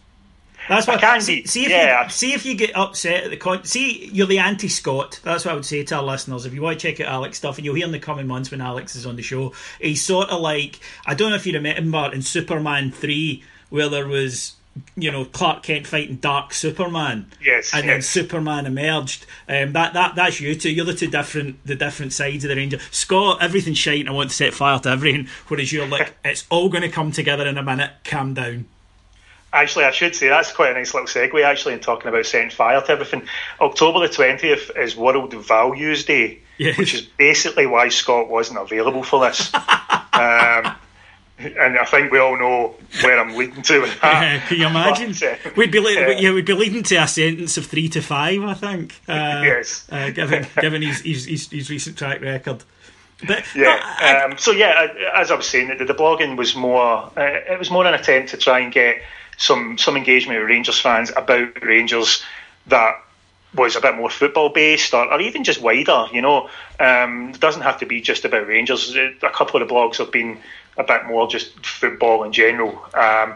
That's 0.68 0.86
what 0.86 0.96
I 0.98 1.00
can 1.00 1.20
see. 1.20 1.44
See 1.46 1.64
if 1.64 1.70
yeah. 1.70 2.04
you 2.04 2.10
see 2.10 2.32
if 2.32 2.46
you 2.46 2.54
get 2.54 2.76
upset 2.76 3.24
at 3.24 3.30
the 3.30 3.36
con. 3.36 3.64
See, 3.64 4.06
you're 4.12 4.26
the 4.26 4.38
anti 4.38 4.68
Scott. 4.68 5.20
That's 5.22 5.44
what 5.44 5.52
I 5.52 5.54
would 5.54 5.64
say 5.64 5.84
to 5.84 5.96
our 5.96 6.02
listeners. 6.02 6.46
If 6.46 6.54
you 6.54 6.62
want 6.62 6.78
to 6.78 6.86
check 6.86 7.00
out 7.00 7.12
Alex 7.12 7.38
stuff, 7.38 7.58
and 7.58 7.64
you'll 7.64 7.74
hear 7.74 7.86
in 7.86 7.92
the 7.92 7.98
coming 7.98 8.26
months 8.26 8.50
when 8.50 8.60
Alex 8.60 8.96
is 8.96 9.06
on 9.06 9.16
the 9.16 9.22
show, 9.22 9.52
he's 9.80 10.04
sort 10.04 10.30
of 10.30 10.40
like 10.40 10.80
I 11.06 11.14
don't 11.14 11.30
know 11.30 11.36
if 11.36 11.46
you 11.46 11.52
remember 11.52 12.10
in 12.12 12.22
Superman 12.22 12.90
three 12.90 13.42
where 13.70 13.88
there 13.88 14.06
was 14.06 14.54
you 14.96 15.10
know 15.10 15.24
Clark 15.24 15.62
Kent 15.62 15.86
fighting 15.86 16.16
Dark 16.16 16.52
Superman. 16.52 17.26
Yes, 17.44 17.72
and 17.72 17.84
yes. 17.84 17.92
then 17.92 18.02
Superman 18.02 18.66
emerged. 18.66 19.26
Um, 19.48 19.72
that 19.72 19.92
that 19.94 20.14
that's 20.14 20.40
you 20.40 20.54
two. 20.54 20.70
You're 20.70 20.86
the 20.86 20.94
two 20.94 21.08
different 21.08 21.64
the 21.66 21.74
different 21.74 22.12
sides 22.12 22.44
of 22.44 22.48
the 22.48 22.56
Ranger. 22.56 22.78
Scott, 22.90 23.42
everything's 23.42 23.78
shite. 23.78 24.08
I 24.08 24.12
want 24.12 24.30
to 24.30 24.36
set 24.36 24.54
fire 24.54 24.78
to 24.80 24.90
everything. 24.90 25.28
Whereas 25.48 25.72
you're 25.72 25.86
like, 25.86 26.14
it's 26.24 26.46
all 26.50 26.68
going 26.68 26.82
to 26.82 26.88
come 26.88 27.12
together 27.12 27.46
in 27.46 27.58
a 27.58 27.62
minute. 27.62 27.90
Calm 28.04 28.34
down. 28.34 28.66
Actually, 29.54 29.84
I 29.84 29.92
should 29.92 30.16
say 30.16 30.28
that's 30.28 30.52
quite 30.52 30.72
a 30.72 30.74
nice 30.74 30.92
little 30.92 31.06
segue. 31.06 31.44
Actually, 31.44 31.74
in 31.74 31.80
talking 31.80 32.08
about 32.08 32.26
setting 32.26 32.50
fire 32.50 32.80
to 32.80 32.90
everything, 32.90 33.28
October 33.60 34.00
the 34.00 34.12
twentieth 34.12 34.72
is 34.76 34.96
World 34.96 35.32
Values 35.32 36.04
Day, 36.04 36.40
yes. 36.58 36.76
which 36.76 36.92
is 36.92 37.02
basically 37.02 37.66
why 37.66 37.88
Scott 37.88 38.28
wasn't 38.28 38.58
available 38.58 39.04
for 39.04 39.24
this. 39.24 39.54
um, 40.12 40.74
and 41.38 41.78
I 41.78 41.84
think 41.84 42.10
we 42.10 42.18
all 42.18 42.36
know 42.36 42.74
where 43.02 43.20
I'm 43.20 43.36
leading 43.36 43.62
to 43.62 43.80
with 43.80 44.00
that. 44.00 44.22
Yeah, 44.22 44.46
can 44.46 44.58
you 44.58 44.66
imagine? 44.66 45.12
But, 45.12 45.46
uh, 45.46 45.50
we'd 45.56 45.70
be 45.70 45.78
le- 45.78 46.02
uh, 46.02 46.10
yeah, 46.18 46.32
we'd 46.32 46.46
be 46.46 46.52
leading 46.52 46.82
to 46.82 46.96
a 46.96 47.06
sentence 47.06 47.56
of 47.56 47.66
three 47.66 47.88
to 47.90 48.02
five, 48.02 48.42
I 48.42 48.54
think. 48.54 49.00
Uh, 49.06 49.40
yes, 49.44 49.86
uh, 49.88 50.10
given 50.10 50.46
given 50.60 50.82
his, 50.82 51.00
his, 51.00 51.26
his 51.26 51.48
his 51.48 51.70
recent 51.70 51.96
track 51.96 52.20
record. 52.20 52.64
But 53.24 53.44
yeah. 53.54 53.80
I- 53.82 54.24
um, 54.24 54.36
so 54.36 54.50
yeah, 54.50 54.88
as 55.14 55.30
I 55.30 55.36
was 55.36 55.48
saying, 55.48 55.76
the, 55.78 55.84
the 55.84 55.94
blogging 55.94 56.36
was 56.36 56.56
more. 56.56 57.10
Uh, 57.16 57.52
it 57.52 57.58
was 57.58 57.70
more 57.70 57.86
an 57.86 57.94
attempt 57.94 58.30
to 58.30 58.36
try 58.36 58.58
and 58.58 58.72
get 58.72 59.00
some 59.36 59.78
some 59.78 59.96
engagement 59.96 60.40
with 60.40 60.48
Rangers 60.48 60.80
fans 60.80 61.10
about 61.14 61.62
Rangers 61.62 62.22
that 62.66 63.00
was 63.54 63.76
a 63.76 63.80
bit 63.80 63.96
more 63.96 64.10
football 64.10 64.48
based 64.48 64.94
or, 64.94 65.12
or 65.12 65.20
even 65.20 65.44
just 65.44 65.60
wider. 65.60 66.06
You 66.12 66.22
know, 66.22 66.48
um, 66.80 67.30
it 67.30 67.40
doesn't 67.40 67.62
have 67.62 67.78
to 67.80 67.86
be 67.86 68.00
just 68.00 68.24
about 68.24 68.46
Rangers. 68.46 68.94
A 68.96 69.30
couple 69.30 69.60
of 69.60 69.68
the 69.68 69.74
blogs 69.74 69.98
have 69.98 70.10
been 70.10 70.38
a 70.76 70.84
bit 70.84 71.06
more 71.06 71.28
just 71.28 71.64
football 71.64 72.24
in 72.24 72.32
general. 72.32 72.84
Um, 72.94 73.34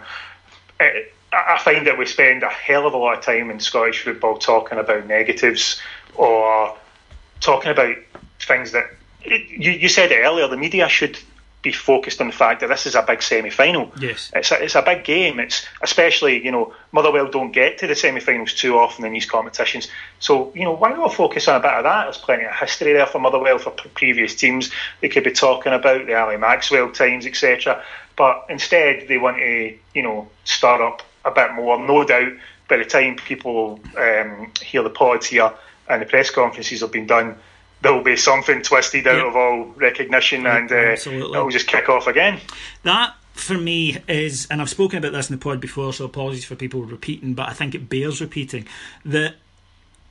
it, 0.80 1.14
I 1.32 1.58
find 1.58 1.86
that 1.86 1.98
we 1.98 2.06
spend 2.06 2.42
a 2.42 2.48
hell 2.48 2.86
of 2.86 2.94
a 2.94 2.96
lot 2.96 3.18
of 3.18 3.24
time 3.24 3.50
in 3.50 3.60
Scottish 3.60 4.02
football 4.02 4.38
talking 4.38 4.78
about 4.78 5.06
negatives 5.06 5.80
or 6.14 6.76
talking 7.40 7.70
about 7.70 7.96
things 8.40 8.72
that 8.72 8.86
you, 9.24 9.72
you 9.72 9.88
said 9.88 10.10
earlier. 10.10 10.48
The 10.48 10.56
media 10.56 10.88
should 10.88 11.18
be 11.62 11.72
focused 11.72 12.20
on 12.20 12.28
the 12.28 12.32
fact 12.32 12.60
that 12.60 12.68
this 12.68 12.86
is 12.86 12.94
a 12.94 13.02
big 13.02 13.22
semi-final. 13.22 13.90
Yes. 13.98 14.30
it's 14.34 14.52
a, 14.52 14.62
it's 14.62 14.74
a 14.76 14.82
big 14.82 15.04
game. 15.04 15.40
It's 15.40 15.66
especially 15.82 16.44
you 16.44 16.52
know 16.52 16.72
Motherwell 16.92 17.30
don't 17.30 17.52
get 17.52 17.78
to 17.78 17.86
the 17.86 17.94
semi-finals 17.94 18.54
too 18.54 18.78
often 18.78 19.04
in 19.04 19.12
these 19.12 19.26
competitions. 19.26 19.88
So 20.20 20.52
you 20.54 20.64
know 20.64 20.72
why 20.72 20.92
not 20.92 21.14
focus 21.14 21.48
on 21.48 21.56
a 21.56 21.60
bit 21.60 21.72
of 21.72 21.84
that? 21.84 22.04
There's 22.04 22.18
plenty 22.18 22.44
of 22.44 22.54
history 22.54 22.92
there 22.92 23.06
for 23.06 23.18
Motherwell 23.18 23.58
for 23.58 23.70
previous 23.70 24.34
teams. 24.34 24.70
They 25.00 25.08
could 25.08 25.24
be 25.24 25.32
talking 25.32 25.72
about 25.72 26.06
the 26.06 26.14
Ali 26.14 26.36
Maxwell 26.36 26.92
times, 26.92 27.26
etc. 27.26 27.82
But 28.16 28.46
instead, 28.48 29.08
they 29.08 29.18
want 29.18 29.38
to 29.38 29.76
you 29.94 30.02
know 30.02 30.28
stir 30.44 30.82
up 30.82 31.02
a 31.24 31.30
bit 31.30 31.54
more. 31.54 31.78
No 31.78 32.04
doubt, 32.04 32.32
by 32.68 32.76
the 32.76 32.84
time 32.84 33.16
people 33.16 33.80
um, 33.96 34.52
hear 34.62 34.82
the 34.82 34.90
pods 34.90 35.26
here 35.26 35.52
and 35.88 36.02
the 36.02 36.06
press 36.06 36.30
conferences 36.30 36.80
have 36.80 36.92
been 36.92 37.06
done, 37.06 37.36
there 37.82 37.92
will 37.92 38.02
be 38.02 38.16
something 38.16 38.62
twisted 38.62 39.06
out 39.06 39.16
Yeah. 39.16 39.28
of 39.28 39.36
all 39.36 39.64
recognition, 39.76 40.46
and 40.46 40.70
uh, 40.70 40.96
it'll 41.10 41.50
just 41.50 41.66
kick 41.66 41.88
off 41.88 42.06
again. 42.06 42.40
That 42.82 43.14
for 43.34 43.54
me 43.54 43.98
is, 44.08 44.46
and 44.50 44.60
I've 44.60 44.68
spoken 44.70 44.98
about 44.98 45.12
this 45.12 45.30
in 45.30 45.36
the 45.36 45.42
pod 45.42 45.60
before, 45.60 45.92
so 45.92 46.04
apologies 46.04 46.44
for 46.44 46.56
people 46.56 46.82
repeating, 46.82 47.34
but 47.34 47.48
I 47.48 47.52
think 47.52 47.74
it 47.74 47.88
bears 47.88 48.20
repeating. 48.20 48.66
That 49.04 49.36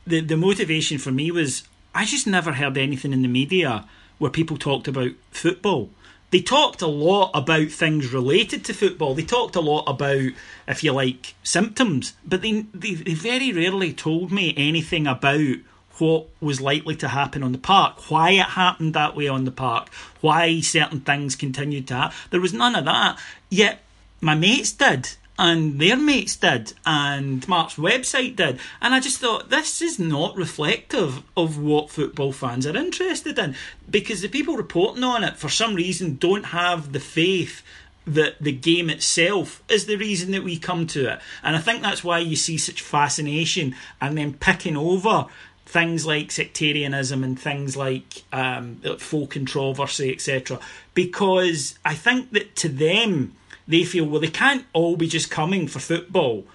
the 0.05 0.21
the 0.21 0.37
motivation 0.37 0.97
for 0.97 1.11
me 1.11 1.31
was 1.31 1.63
I 1.93 2.05
just 2.05 2.27
never 2.27 2.53
heard 2.53 2.77
anything 2.77 3.11
in 3.13 3.21
the 3.21 3.27
media 3.27 3.85
where 4.17 4.31
people 4.31 4.57
talked 4.57 4.87
about 4.87 5.11
football. 5.31 5.89
They 6.29 6.41
talked 6.41 6.81
a 6.81 6.87
lot 6.87 7.31
about 7.33 7.69
things 7.69 8.11
related 8.11 8.65
to 8.65 8.73
football. 8.73 9.13
They 9.15 9.23
talked 9.23 9.55
a 9.55 9.61
lot 9.61 9.85
about, 9.87 10.31
if 10.67 10.83
you 10.83 10.91
like, 10.91 11.35
symptoms, 11.43 12.13
but 12.25 12.41
they 12.41 12.65
they, 12.73 12.93
they 12.95 13.13
very 13.13 13.51
rarely 13.51 13.93
told 13.93 14.31
me 14.31 14.53
anything 14.57 15.07
about 15.07 15.57
what 15.99 16.27
was 16.41 16.61
likely 16.61 16.95
to 16.97 17.07
happen 17.07 17.43
on 17.43 17.51
the 17.51 17.57
park, 17.57 18.09
why 18.09 18.31
it 18.31 18.45
happened 18.45 18.93
that 18.93 19.15
way 19.15 19.27
on 19.27 19.45
the 19.45 19.51
park, 19.51 19.89
why 20.21 20.59
certain 20.61 21.01
things 21.01 21.35
continued 21.35 21.87
to 21.87 21.95
happen. 21.95 22.17
There 22.29 22.41
was 22.41 22.53
none 22.53 22.75
of 22.75 22.85
that. 22.85 23.19
Yet 23.49 23.81
my 24.21 24.35
mates 24.35 24.71
did, 24.71 25.09
and 25.39 25.79
their 25.79 25.97
mates 25.97 26.35
did, 26.35 26.73
and 26.85 27.47
Mark's 27.47 27.75
website 27.75 28.35
did. 28.35 28.59
And 28.81 28.95
I 28.95 28.99
just 28.99 29.19
thought, 29.19 29.49
this 29.49 29.81
is 29.81 29.99
not 29.99 30.35
reflective 30.35 31.21
of 31.35 31.59
what 31.59 31.91
football 31.91 32.31
fans 32.31 32.65
are 32.65 32.75
interested 32.75 33.37
in. 33.37 33.55
Because 33.89 34.21
the 34.21 34.29
people 34.29 34.57
reporting 34.57 35.03
on 35.03 35.23
it, 35.23 35.37
for 35.37 35.49
some 35.49 35.75
reason, 35.75 36.15
don't 36.15 36.45
have 36.45 36.91
the 36.91 36.99
faith 36.99 37.61
that 38.07 38.41
the 38.41 38.53
game 38.53 38.89
itself 38.89 39.61
is 39.69 39.85
the 39.85 39.97
reason 39.97 40.31
that 40.31 40.43
we 40.43 40.57
come 40.57 40.87
to 40.87 41.11
it. 41.11 41.19
And 41.43 41.55
I 41.55 41.59
think 41.59 41.81
that's 41.81 42.03
why 42.03 42.19
you 42.19 42.37
see 42.37 42.57
such 42.57 42.81
fascination 42.81 43.75
and 43.99 44.17
then 44.17 44.33
picking 44.33 44.77
over 44.77 45.25
things 45.67 46.05
like 46.05 46.31
sectarianism 46.31 47.23
and 47.25 47.37
things 47.37 47.75
like 47.75 48.23
um, 48.31 48.77
full 48.99 49.27
controversy, 49.27 50.13
etc. 50.13 50.59
Because 50.93 51.77
I 51.83 51.93
think 51.93 52.31
that 52.31 52.55
to 52.57 52.69
them, 52.69 53.35
they 53.67 53.83
feel, 53.83 54.05
well, 54.05 54.21
they 54.21 54.29
can't 54.29 54.65
all 54.71 54.95
be 54.95 55.07
just 55.07 55.29
coming 55.29 55.67
for 55.67 55.79
football. 55.79 56.45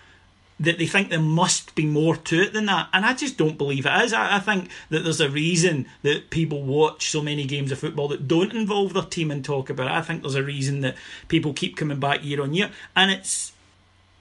That 0.58 0.78
they 0.78 0.86
think 0.86 1.10
there 1.10 1.18
must 1.18 1.74
be 1.74 1.84
more 1.86 2.16
to 2.16 2.42
it 2.42 2.52
than 2.52 2.66
that. 2.66 2.88
And 2.92 3.04
I 3.04 3.14
just 3.14 3.36
don't 3.36 3.58
believe 3.58 3.84
it 3.84 4.02
is. 4.02 4.12
I, 4.12 4.36
I 4.36 4.38
think 4.38 4.70
that 4.90 5.00
there's 5.00 5.20
a 5.20 5.28
reason 5.28 5.86
that 6.02 6.30
people 6.30 6.62
watch 6.62 7.10
so 7.10 7.20
many 7.20 7.44
games 7.44 7.72
of 7.72 7.80
football 7.80 8.08
that 8.08 8.28
don't 8.28 8.52
involve 8.52 8.94
their 8.94 9.02
team 9.02 9.30
and 9.30 9.44
talk 9.44 9.68
about 9.70 9.88
it. 9.88 9.92
I 9.92 10.02
think 10.02 10.22
there's 10.22 10.36
a 10.36 10.42
reason 10.42 10.80
that 10.82 10.94
people 11.28 11.52
keep 11.52 11.76
coming 11.76 11.98
back 11.98 12.24
year 12.24 12.40
on 12.40 12.54
year. 12.54 12.70
And 12.94 13.10
it's 13.10 13.52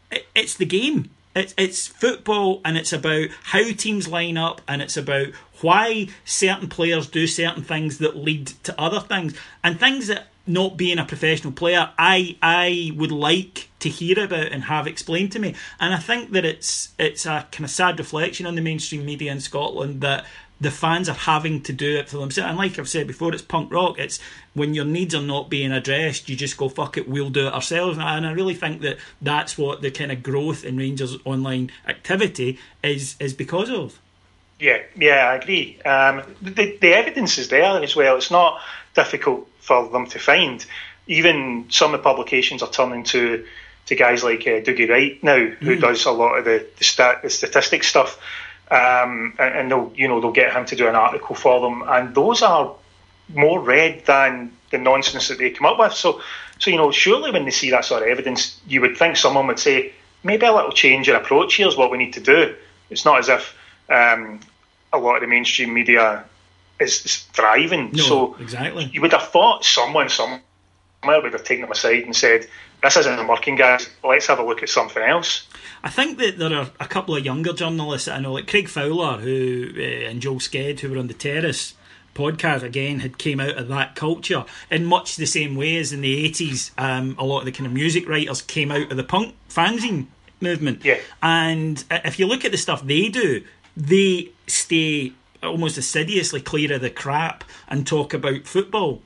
it, 0.10 0.26
it's 0.36 0.56
the 0.56 0.66
game. 0.66 1.12
It's 1.36 1.54
it's 1.58 1.88
football, 1.88 2.62
and 2.66 2.78
it's 2.78 2.94
about 2.94 3.30
how 3.44 3.64
teams 3.72 4.08
line 4.08 4.38
up, 4.38 4.62
and 4.68 4.82
it's 4.82 4.98
about 4.98 5.28
why 5.62 6.08
certain 6.26 6.68
players 6.68 7.08
do 7.08 7.28
certain 7.28 7.64
things 7.64 8.00
that 8.00 8.18
lead 8.18 8.48
to 8.64 8.80
other 8.80 9.00
things, 9.00 9.34
and 9.64 9.80
things 9.80 10.08
that 10.08 10.28
not 10.48 10.76
being 10.76 11.00
a 11.00 11.06
professional 11.06 11.54
player, 11.54 11.92
I 11.98 12.38
I 12.42 12.92
would 12.96 13.12
like 13.12 13.70
to 13.80 13.90
hear 13.90 14.24
about 14.24 14.52
and 14.52 14.64
have 14.66 14.88
explained 14.88 15.32
to 15.34 15.40
me. 15.40 15.56
And 15.80 15.94
I 15.94 15.98
think 15.98 16.32
that 16.32 16.46
it's 16.46 16.90
it's 17.00 17.26
a 17.26 17.48
kind 17.52 17.66
of 17.66 17.72
sad 17.72 18.00
reflection 18.00 18.46
on 18.46 18.56
the 18.56 18.62
mainstream 18.62 19.06
media 19.06 19.32
in 19.32 19.40
Scotland 19.40 20.02
that 20.02 20.26
the 20.62 20.72
fans 20.72 21.10
are 21.10 21.14
having 21.14 21.60
to 21.62 21.74
do 21.74 21.98
it 21.98 22.08
for 22.08 22.18
themselves. 22.18 22.48
And 22.48 22.58
like 22.58 22.78
I've 22.78 22.88
said 22.88 23.08
before, 23.08 23.34
it's 23.34 23.42
punk 23.42 23.74
rock. 23.74 23.98
It's 23.98 24.20
when 24.54 24.76
your 24.76 24.86
needs 24.86 25.16
are 25.16 25.22
not 25.22 25.50
being 25.50 25.72
addressed, 25.72 26.30
you 26.30 26.36
just 26.36 26.56
go 26.56 26.70
fuck 26.70 26.98
it, 26.98 27.10
we'll 27.10 27.32
do 27.32 27.48
it 27.48 27.54
ourselves. 27.54 27.98
And 27.98 28.28
I 28.28 28.32
really 28.32 28.54
think 28.54 28.82
that 28.82 28.98
that's 29.22 29.58
what 29.58 29.82
the 29.82 29.90
kind 29.90 30.12
of 30.12 30.22
growth 30.22 30.64
in 30.64 30.78
Rangers 30.78 31.18
online 31.26 31.72
activity 31.88 32.60
is 32.84 33.16
is 33.20 33.34
because 33.34 33.72
of. 33.72 34.00
Yeah, 34.60 34.84
yeah, 34.96 35.28
I 35.28 35.36
agree. 35.38 35.82
Um, 35.82 36.22
the, 36.40 36.78
the 36.80 36.94
evidence 36.94 37.40
is 37.40 37.50
there 37.50 37.82
as 37.82 37.96
well. 37.96 38.18
It's 38.18 38.30
not 38.30 38.62
difficult 38.94 39.50
for 39.60 39.90
them 39.90 40.06
to 40.08 40.20
find. 40.20 40.64
Even 41.08 41.66
some 41.70 41.96
of 41.96 42.00
the 42.00 42.04
publications 42.04 42.62
are 42.62 42.70
turning 42.70 43.04
to 43.06 43.46
to 43.88 43.96
guys 43.96 44.24
like 44.24 44.42
uh, 44.42 44.62
Dougie 44.62 44.88
Wright 44.88 45.22
now, 45.24 45.44
who 45.44 45.76
does 45.76 46.06
a 46.06 46.12
lot 46.12 46.38
of 46.38 46.46
the 46.46 46.68
the, 46.78 46.84
stat, 46.84 47.24
the 47.24 47.32
statistics 47.32 47.88
stuff, 47.88 48.20
um, 48.72 49.34
and, 49.38 49.70
they'll 49.70 49.92
you 49.96 50.08
know 50.08 50.22
they'll 50.22 50.32
get 50.32 50.54
him 50.54 50.66
to 50.66 50.76
do 50.76 50.88
an 50.88 50.96
article 50.96 51.36
for 51.36 51.60
them, 51.60 51.84
and 51.88 52.16
those 52.16 52.42
are 52.42 52.74
more 53.28 53.60
read 53.60 54.06
than 54.06 54.52
the 54.72 54.78
nonsense 54.78 55.28
that 55.28 55.38
they 55.38 55.50
come 55.50 55.66
up 55.66 55.78
with. 55.78 55.94
So, 55.94 56.22
so 56.58 56.72
you 56.72 56.78
know, 56.78 56.92
surely 56.92 57.32
when 57.32 57.44
they 57.44 57.52
see 57.52 57.72
that 57.72 57.86
sort 57.86 58.04
of 58.04 58.08
evidence, 58.08 58.60
you 58.68 58.82
would 58.82 58.98
think 58.98 59.18
someone 59.18 59.48
would 59.48 59.60
say, 59.60 59.94
maybe 60.24 60.46
a 60.46 60.54
little 60.54 60.72
change 60.72 61.10
in 61.10 61.16
approach 61.16 61.56
here 61.56 61.68
is 61.68 61.76
what 61.76 61.92
we 61.92 61.98
need 61.98 62.14
to 62.14 62.22
do. 62.22 62.56
It's 62.90 63.04
not 63.04 63.20
as 63.20 63.30
if 63.30 63.58
um, 63.90 64.40
a 64.94 64.98
lot 64.98 65.16
of 65.16 65.22
the 65.22 65.28
mainstream 65.28 65.74
media 65.74 66.24
is, 66.80 67.06
is 67.06 67.18
thriving. 67.34 67.92
No, 67.92 68.04
so 68.04 68.36
exactly. 68.36 68.90
you 68.94 69.02
would 69.02 69.12
have 69.12 69.30
thought 69.30 69.66
someone 69.66 70.08
somewhere 70.08 70.42
would 71.04 71.34
have 71.34 71.44
taken 71.44 71.64
them 71.64 71.72
aside 71.72 72.04
and 72.04 72.16
said, 72.16 72.48
"This 72.82 72.96
isn't 72.96 73.28
working, 73.28 73.56
guys. 73.56 73.90
Let's 74.02 74.28
have 74.28 74.40
a 74.40 74.46
look 74.46 74.64
at 74.64 74.70
something 74.70 75.04
else." 75.04 75.48
I 75.84 75.90
think 75.90 76.20
that 76.20 76.38
there 76.38 76.54
are 76.54 76.70
a 76.80 76.88
couple 76.88 77.16
of 77.16 77.26
younger 77.26 77.54
journalists 77.54 78.06
that 78.06 78.18
I 78.18 78.22
know, 78.22 78.34
like 78.34 78.48
Craig 78.48 78.70
Fowler, 78.70 79.18
who 79.18 79.72
uh, 79.76 80.10
and 80.10 80.22
Joel 80.22 80.36
Sked, 80.36 80.80
who 80.80 80.92
were 80.92 80.98
on 80.98 81.08
the 81.08 81.14
Terrace 81.14 81.74
podcast 82.14 82.62
again, 82.62 83.00
had 83.00 83.18
came 83.18 83.40
out 83.40 83.58
of 83.58 83.68
that 83.70 83.96
culture 83.96 84.46
in 84.70 84.86
much 84.86 85.16
the 85.16 85.26
same 85.26 85.56
way 85.56 85.78
as 85.78 85.94
in 85.94 86.02
the 86.02 86.24
eighties. 86.26 86.72
Um, 86.78 87.16
a 87.18 87.26
lot 87.26 87.40
of 87.40 87.46
the 87.46 87.52
kind 87.52 87.66
of 87.66 87.74
music 87.74 88.08
writers 88.08 88.42
came 88.42 88.72
out 88.72 88.92
of 88.92 88.98
the 88.98 89.04
punk 89.04 89.34
fanzine 89.50 90.08
movement. 90.40 90.84
Yeah. 90.84 91.00
And 91.24 91.84
if 91.90 92.20
you 92.20 92.28
look 92.28 92.46
at 92.46 92.52
the 92.52 92.58
stuff 92.58 92.84
they 92.84 93.10
do, 93.10 93.44
they 93.76 94.32
stay 94.48 95.14
almost 95.42 95.78
assiduously 95.78 96.42
clear 96.42 96.74
of 96.74 96.82
the 96.82 96.90
crap 96.90 97.44
and 97.68 97.88
talk 97.88 98.14
about 98.14 98.46
football. 98.46 99.02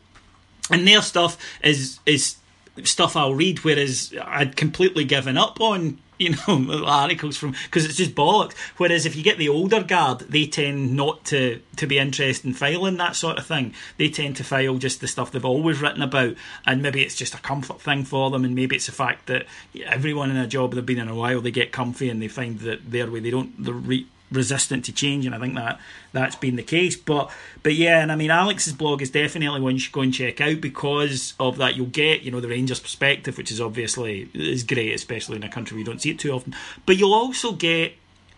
And 0.69 0.87
their 0.87 1.01
stuff 1.01 1.37
is 1.63 1.99
is 2.05 2.37
stuff 2.83 3.15
I'll 3.15 3.35
read, 3.35 3.59
whereas 3.63 4.13
I'd 4.23 4.57
completely 4.57 5.05
given 5.05 5.37
up 5.37 5.61
on 5.61 5.99
you 6.17 6.35
know 6.47 6.85
articles 6.85 7.37
from 7.37 7.51
because 7.51 7.85
it's 7.85 7.97
just 7.97 8.15
bollocks. 8.15 8.55
Whereas 8.77 9.05
if 9.05 9.15
you 9.15 9.23
get 9.23 9.37
the 9.37 9.49
older 9.49 9.83
guard, 9.83 10.19
they 10.19 10.45
tend 10.45 10.95
not 10.95 11.25
to 11.25 11.61
to 11.77 11.87
be 11.87 11.97
interested 11.97 12.47
in 12.47 12.53
filing 12.53 12.97
that 12.97 13.15
sort 13.15 13.37
of 13.37 13.45
thing. 13.45 13.73
They 13.97 14.09
tend 14.09 14.35
to 14.37 14.43
file 14.43 14.77
just 14.77 15.01
the 15.01 15.07
stuff 15.07 15.31
they've 15.31 15.45
always 15.45 15.81
written 15.81 16.01
about, 16.01 16.35
and 16.65 16.81
maybe 16.81 17.01
it's 17.01 17.15
just 17.15 17.33
a 17.33 17.39
comfort 17.39 17.81
thing 17.81 18.03
for 18.03 18.29
them, 18.31 18.45
and 18.45 18.55
maybe 18.55 18.75
it's 18.75 18.87
the 18.87 18.91
fact 18.91 19.27
that 19.27 19.45
everyone 19.85 20.31
in 20.31 20.37
a 20.37 20.47
job 20.47 20.73
they've 20.73 20.85
been 20.85 20.99
in 20.99 21.07
a 21.07 21.15
while, 21.15 21.41
they 21.41 21.51
get 21.51 21.71
comfy 21.71 22.09
and 22.09 22.21
they 22.21 22.27
find 22.27 22.59
that 22.59 22.91
their 22.91 23.09
way 23.09 23.19
they 23.19 23.31
don't 23.31 23.63
they're 23.63 23.73
re- 23.73 24.07
resistant 24.35 24.85
to 24.85 24.91
change, 24.91 25.25
and 25.25 25.33
I 25.33 25.39
think 25.39 25.55
that 25.55 25.79
that's 26.11 26.35
been 26.35 26.55
the 26.55 26.63
case. 26.63 26.95
But 26.95 27.31
but 27.63 27.75
yeah, 27.75 28.01
and 28.01 28.11
I 28.11 28.15
mean 28.15 28.31
Alex's 28.31 28.73
blog 28.73 29.01
is 29.01 29.09
definitely 29.09 29.59
one 29.59 29.73
you 29.73 29.79
should 29.79 29.93
go 29.93 30.01
and 30.01 30.13
check 30.13 30.41
out 30.41 30.61
because 30.61 31.33
of 31.39 31.57
that. 31.57 31.75
You'll 31.75 31.87
get 31.87 32.21
you 32.21 32.31
know 32.31 32.39
the 32.39 32.47
Rangers 32.47 32.79
perspective, 32.79 33.37
which 33.37 33.51
is 33.51 33.61
obviously 33.61 34.29
is 34.33 34.63
great, 34.63 34.93
especially 34.93 35.37
in 35.37 35.43
a 35.43 35.49
country 35.49 35.75
where 35.75 35.79
you 35.79 35.85
don't 35.85 36.01
see 36.01 36.11
it 36.11 36.19
too 36.19 36.31
often. 36.31 36.55
But 36.85 36.97
you'll 36.97 37.13
also 37.13 37.53
get 37.53 37.93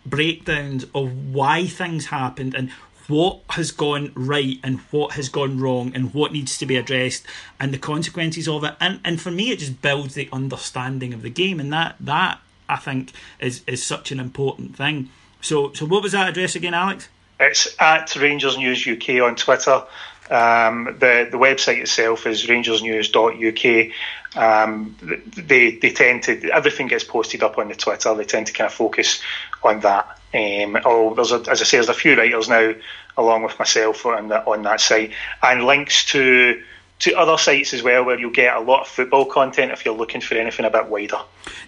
breakdowns 0.05 0.85
of 0.95 1.33
why 1.33 1.65
things 1.65 2.07
happened 2.07 2.55
and 2.55 2.71
what 3.07 3.41
has 3.49 3.71
gone 3.71 4.11
right 4.15 4.59
and 4.63 4.79
what 4.91 5.13
has 5.13 5.29
gone 5.29 5.59
wrong 5.59 5.91
and 5.95 6.13
what 6.13 6.33
needs 6.33 6.57
to 6.57 6.65
be 6.65 6.75
addressed 6.75 7.25
and 7.59 7.73
the 7.73 7.77
consequences 7.77 8.47
of 8.47 8.63
it. 8.63 8.75
And 8.79 8.99
and 9.03 9.19
for 9.21 9.31
me, 9.31 9.51
it 9.51 9.59
just 9.59 9.81
builds 9.81 10.13
the 10.13 10.29
understanding 10.31 11.13
of 11.13 11.21
the 11.21 11.29
game, 11.29 11.59
and 11.59 11.71
that 11.73 11.95
that 11.99 12.39
I 12.69 12.77
think 12.77 13.11
is 13.39 13.61
is 13.67 13.83
such 13.83 14.11
an 14.11 14.19
important 14.19 14.75
thing. 14.75 15.09
So 15.47 15.71
so 15.73 15.85
what 15.85 16.03
was 16.03 16.11
that 16.11 16.27
address 16.27 16.55
again, 16.57 16.73
Alex? 16.73 17.07
It's 17.39 17.73
at 17.79 18.13
Rangers 18.17 18.57
News 18.57 18.85
UK 18.85 19.21
on 19.21 19.37
Twitter. 19.37 19.81
Um, 20.29 20.97
the 20.99 21.29
the 21.31 21.37
website 21.37 21.77
itself 21.79 22.27
is 22.27 22.45
rangersnews.uk. 22.47 23.91
Um, 24.35 24.97
they 25.37 25.71
they 25.71 25.91
tend 25.91 26.23
to 26.23 26.51
everything 26.51 26.87
gets 26.87 27.05
posted 27.05 27.43
up 27.43 27.57
on 27.57 27.69
the 27.69 27.75
Twitter. 27.75 28.13
They 28.13 28.25
tend 28.25 28.47
to 28.47 28.53
kind 28.53 28.67
of 28.67 28.73
focus 28.73 29.21
on 29.63 29.79
that. 29.81 30.19
Um, 30.33 30.77
oh, 30.83 31.13
there's 31.15 31.31
a, 31.31 31.41
as 31.49 31.61
I 31.61 31.63
say, 31.63 31.77
there's 31.77 31.87
a 31.87 31.93
few 31.93 32.17
writers 32.17 32.49
now, 32.49 32.73
along 33.15 33.43
with 33.43 33.57
myself, 33.57 34.05
on 34.05 34.27
that 34.27 34.47
on 34.47 34.63
that 34.63 34.81
site, 34.81 35.13
and 35.41 35.63
links 35.63 36.03
to 36.07 36.61
to 36.99 37.13
other 37.13 37.37
sites 37.37 37.73
as 37.73 37.83
well 37.83 38.03
where 38.03 38.19
you'll 38.19 38.31
get 38.31 38.55
a 38.55 38.59
lot 38.59 38.81
of 38.81 38.87
football 38.87 39.25
content 39.25 39.71
if 39.71 39.85
you're 39.85 39.95
looking 39.95 40.19
for 40.19 40.35
anything 40.35 40.65
a 40.65 40.69
bit 40.69 40.87
wider. 40.87 41.19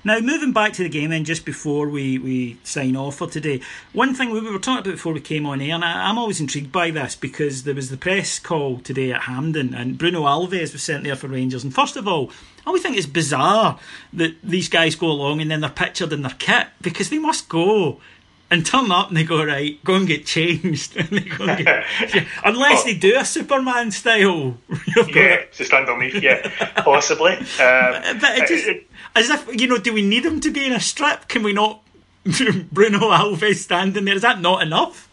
Now, 0.03 0.19
moving 0.19 0.53
back 0.53 0.73
to 0.73 0.83
the 0.83 0.89
game, 0.89 1.11
then, 1.11 1.23
just 1.23 1.45
before 1.45 1.87
we, 1.87 2.17
we 2.17 2.57
sign 2.63 2.95
off 2.95 3.17
for 3.17 3.27
today, 3.27 3.61
one 3.93 4.15
thing 4.15 4.31
we 4.31 4.41
were 4.41 4.57
talking 4.57 4.79
about 4.79 4.95
before 4.95 5.13
we 5.13 5.21
came 5.21 5.45
on 5.45 5.61
air, 5.61 5.75
and 5.75 5.85
I, 5.85 6.09
am 6.09 6.17
always 6.17 6.39
intrigued 6.39 6.71
by 6.71 6.89
this 6.89 7.15
because 7.15 7.63
there 7.63 7.75
was 7.75 7.89
the 7.89 7.97
press 7.97 8.39
call 8.39 8.79
today 8.79 9.11
at 9.11 9.23
Hampden, 9.23 9.73
and 9.73 9.97
Bruno 9.97 10.23
Alves 10.23 10.73
was 10.73 10.81
sent 10.81 11.03
there 11.03 11.15
for 11.15 11.27
Rangers. 11.27 11.63
And 11.63 11.73
first 11.73 11.95
of 11.95 12.07
all, 12.07 12.31
I 12.65 12.69
always 12.69 12.81
think 12.81 12.97
it's 12.97 13.05
bizarre 13.05 13.79
that 14.13 14.35
these 14.43 14.69
guys 14.69 14.95
go 14.95 15.07
along 15.07 15.41
and 15.41 15.49
then 15.49 15.61
they're 15.61 15.69
pictured 15.69 16.11
in 16.11 16.23
their 16.23 16.35
kit 16.37 16.67
because 16.81 17.09
they 17.09 17.19
must 17.19 17.49
go 17.49 17.99
and 18.51 18.65
turn 18.65 18.91
up 18.91 19.09
and 19.09 19.17
they 19.17 19.23
go 19.23 19.43
right, 19.43 19.83
go 19.83 19.95
and 19.95 20.07
get 20.07 20.25
changed, 20.25 20.97
and 20.97 21.09
they 21.09 21.21
go 21.21 21.45
and 21.45 21.65
get, 21.65 21.85
unless 22.43 22.83
they 22.83 22.95
do 22.95 23.17
a 23.17 23.25
Superman 23.25 23.91
style. 23.91 24.57
yeah, 25.13 25.43
just 25.51 25.73
underneath, 25.73 26.21
yeah, 26.21 26.47
possibly. 26.77 27.33
Um, 27.33 27.45
but 27.59 28.37
it 28.37 28.47
just, 28.47 28.67
it, 28.67 28.87
as 29.15 29.29
if 29.29 29.59
you 29.59 29.67
know, 29.67 29.77
do 29.77 29.93
we 29.93 30.01
need 30.01 30.25
him 30.25 30.39
to 30.39 30.51
be 30.51 30.65
in 30.65 30.73
a 30.73 30.79
strip? 30.79 31.27
Can 31.27 31.43
we 31.43 31.53
not 31.53 31.81
Bruno 32.23 32.99
Alves 32.99 33.55
standing 33.55 34.05
there? 34.05 34.15
Is 34.15 34.21
that 34.23 34.41
not 34.41 34.63
enough? 34.63 35.07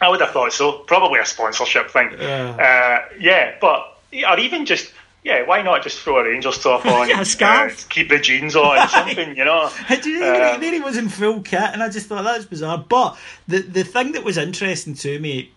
I 0.00 0.08
would 0.08 0.20
have 0.20 0.30
thought 0.30 0.52
so. 0.52 0.72
Probably 0.72 1.20
a 1.20 1.26
sponsorship 1.26 1.90
thing. 1.90 2.14
Uh, 2.18 2.56
uh, 2.58 3.14
yeah, 3.18 3.56
but 3.60 3.98
or 4.28 4.38
even 4.38 4.64
just 4.66 4.92
yeah, 5.22 5.44
why 5.44 5.62
not 5.62 5.82
just 5.82 5.98
throw 6.00 6.18
a 6.18 6.24
Rangers 6.24 6.58
top 6.58 6.86
on? 6.86 7.08
yeah, 7.08 7.22
scarf. 7.24 7.84
Uh, 7.84 7.88
keep 7.88 8.08
the 8.08 8.18
jeans 8.18 8.56
on, 8.56 8.88
something, 8.88 9.36
you 9.36 9.44
know. 9.44 9.70
there 9.88 10.54
um, 10.54 10.62
he 10.62 10.80
was 10.80 10.96
in 10.96 11.08
full 11.08 11.42
kit, 11.42 11.60
and 11.60 11.82
I 11.82 11.88
just 11.88 12.06
thought 12.06 12.24
that's 12.24 12.46
bizarre. 12.46 12.78
But 12.78 13.18
the 13.46 13.60
the 13.60 13.84
thing 13.84 14.12
that 14.12 14.24
was 14.24 14.38
interesting 14.38 14.94
to 14.94 15.18
me 15.18 15.52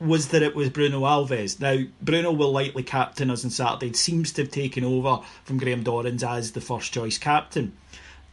was 0.00 0.28
that 0.28 0.42
it 0.42 0.56
was 0.56 0.68
Bruno 0.68 1.02
Alves. 1.02 1.60
Now, 1.60 1.78
Bruno 2.02 2.32
will 2.32 2.50
likely 2.50 2.82
captain 2.82 3.30
us 3.30 3.44
on 3.44 3.50
Saturday. 3.50 3.86
It 3.86 3.96
seems 3.96 4.32
to 4.32 4.42
have 4.42 4.50
taken 4.50 4.84
over 4.84 5.20
from 5.44 5.58
Graham 5.58 5.84
Dorrans 5.84 6.24
as 6.24 6.52
the 6.52 6.60
first 6.60 6.92
choice 6.92 7.16
captain. 7.16 7.72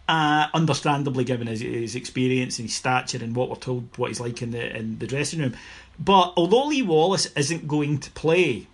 Uh, 0.10 0.48
understandably, 0.54 1.24
given 1.24 1.48
his, 1.48 1.62
his 1.62 1.96
experience 1.96 2.58
and 2.58 2.68
his 2.68 2.76
stature 2.76 3.24
and 3.24 3.36
what 3.36 3.50
we're 3.50 3.56
told 3.56 3.88
what 3.98 4.10
he's 4.10 4.20
like 4.20 4.42
in 4.42 4.52
the 4.52 4.76
in 4.76 4.98
the 4.98 5.08
dressing 5.08 5.40
room. 5.40 5.56
But 6.00 6.34
although 6.36 6.66
Lee 6.66 6.82
Wallace 6.82 7.28
isn't 7.28 7.68
going 7.68 8.00
to 8.00 8.12
play, 8.12 8.68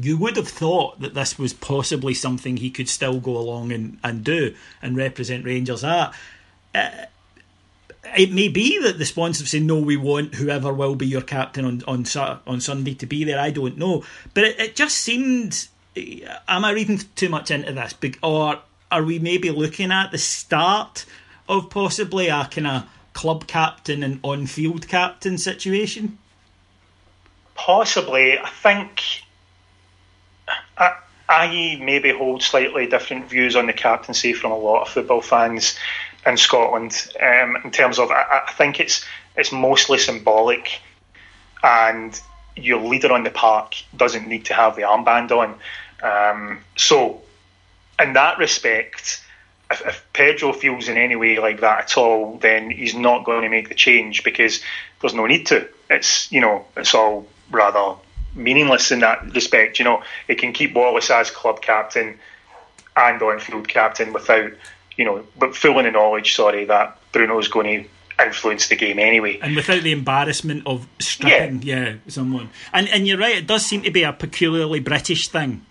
you 0.00 0.16
would 0.16 0.36
have 0.36 0.48
thought 0.48 1.00
that 1.00 1.14
this 1.14 1.38
was 1.38 1.52
possibly 1.52 2.14
something 2.14 2.56
he 2.56 2.70
could 2.70 2.88
still 2.88 3.18
go 3.18 3.36
along 3.36 3.72
and, 3.72 3.98
and 4.04 4.22
do 4.22 4.54
and 4.80 4.96
represent 4.96 5.44
Rangers 5.44 5.82
at. 5.82 6.14
Uh, 6.74 6.90
it 8.16 8.32
may 8.32 8.48
be 8.48 8.80
that 8.82 8.98
the 8.98 9.04
sponsors 9.04 9.50
say 9.50 9.58
no, 9.58 9.80
we 9.80 9.96
want 9.96 10.36
whoever 10.36 10.72
will 10.72 10.94
be 10.94 11.06
your 11.06 11.20
captain 11.20 11.64
on 11.64 11.82
on 11.86 12.06
on 12.46 12.60
Sunday 12.60 12.94
to 12.94 13.06
be 13.06 13.24
there. 13.24 13.40
I 13.40 13.50
don't 13.50 13.76
know, 13.76 14.04
but 14.34 14.44
it, 14.44 14.60
it 14.60 14.76
just 14.76 14.98
seemed. 14.98 15.68
Am 16.46 16.64
I 16.64 16.70
reading 16.70 17.00
too 17.16 17.28
much 17.28 17.50
into 17.50 17.72
this, 17.72 17.94
or 18.22 18.60
are 18.92 19.02
we 19.02 19.18
maybe 19.18 19.50
looking 19.50 19.90
at 19.90 20.12
the 20.12 20.18
start 20.18 21.04
of 21.48 21.70
possibly 21.70 22.28
a 22.28 22.44
kind 22.44 22.68
of 22.68 22.84
club 23.14 23.48
captain 23.48 24.04
and 24.04 24.20
on 24.22 24.46
field 24.46 24.86
captain 24.86 25.38
situation? 25.38 26.18
Possibly, 27.56 28.38
I 28.38 28.48
think 28.48 29.24
I, 30.78 30.96
I 31.28 31.78
maybe 31.82 32.10
hold 32.12 32.42
slightly 32.42 32.86
different 32.86 33.28
views 33.28 33.56
on 33.56 33.66
the 33.66 33.72
captaincy 33.72 34.32
from 34.32 34.52
a 34.52 34.58
lot 34.58 34.82
of 34.82 34.88
football 34.88 35.20
fans 35.20 35.78
in 36.26 36.36
Scotland. 36.36 37.08
Um, 37.20 37.58
in 37.64 37.70
terms 37.70 37.98
of, 37.98 38.10
I, 38.10 38.42
I, 38.46 38.52
think 38.52 38.80
it's 38.80 39.04
it's 39.36 39.52
mostly 39.52 39.98
symbolic, 39.98 40.80
and 41.62 42.18
your 42.56 42.80
leader 42.80 43.12
on 43.12 43.24
the 43.24 43.30
park 43.30 43.74
doesn't 43.96 44.26
need 44.26 44.46
to 44.46 44.54
have 44.54 44.76
the 44.76 44.82
armband 44.82 45.30
on. 45.30 45.54
Um, 46.02 46.60
so, 46.76 47.22
in 48.00 48.14
that 48.14 48.38
respect, 48.38 49.22
if, 49.70 49.86
if, 49.86 50.06
Pedro 50.12 50.52
feels 50.52 50.88
in 50.88 50.96
any 50.96 51.16
way 51.16 51.38
like 51.38 51.60
that 51.60 51.80
at 51.80 51.98
all, 51.98 52.38
then 52.38 52.70
he's 52.70 52.94
not 52.94 53.24
going 53.24 53.42
to 53.42 53.48
make 53.48 53.68
the 53.68 53.74
change 53.74 54.24
because 54.24 54.62
there's 55.00 55.14
no 55.14 55.26
need 55.26 55.46
to. 55.46 55.68
It's 55.90 56.30
you 56.32 56.40
know, 56.40 56.64
it's 56.76 56.94
all 56.94 57.26
rather 57.50 57.98
meaningless 58.38 58.90
in 58.90 59.00
that 59.00 59.34
respect. 59.34 59.78
You 59.78 59.84
know, 59.84 60.02
it 60.28 60.38
can 60.38 60.52
keep 60.52 60.74
Wallace 60.74 61.10
as 61.10 61.30
club 61.30 61.60
captain 61.60 62.18
and 62.96 63.22
on-field 63.22 63.68
captain 63.68 64.12
without, 64.12 64.52
you 64.96 65.04
know, 65.04 65.24
but 65.38 65.54
full 65.54 65.78
in 65.78 65.84
the 65.84 65.90
knowledge, 65.90 66.34
sorry, 66.34 66.64
that 66.64 66.98
Bruno's 67.12 67.48
going 67.48 67.84
to 67.84 67.88
influence 68.24 68.68
the 68.68 68.76
game 68.76 68.98
anyway. 68.98 69.38
And 69.40 69.54
without 69.54 69.82
the 69.82 69.92
embarrassment 69.92 70.66
of 70.66 70.88
stripping, 70.98 71.62
yeah. 71.62 71.90
yeah, 71.90 71.94
someone. 72.08 72.50
And 72.72 72.88
and 72.88 73.06
you're 73.06 73.18
right, 73.18 73.36
it 73.36 73.46
does 73.46 73.64
seem 73.64 73.82
to 73.82 73.90
be 73.90 74.02
a 74.02 74.12
peculiarly 74.12 74.80
British 74.80 75.28
thing. 75.28 75.64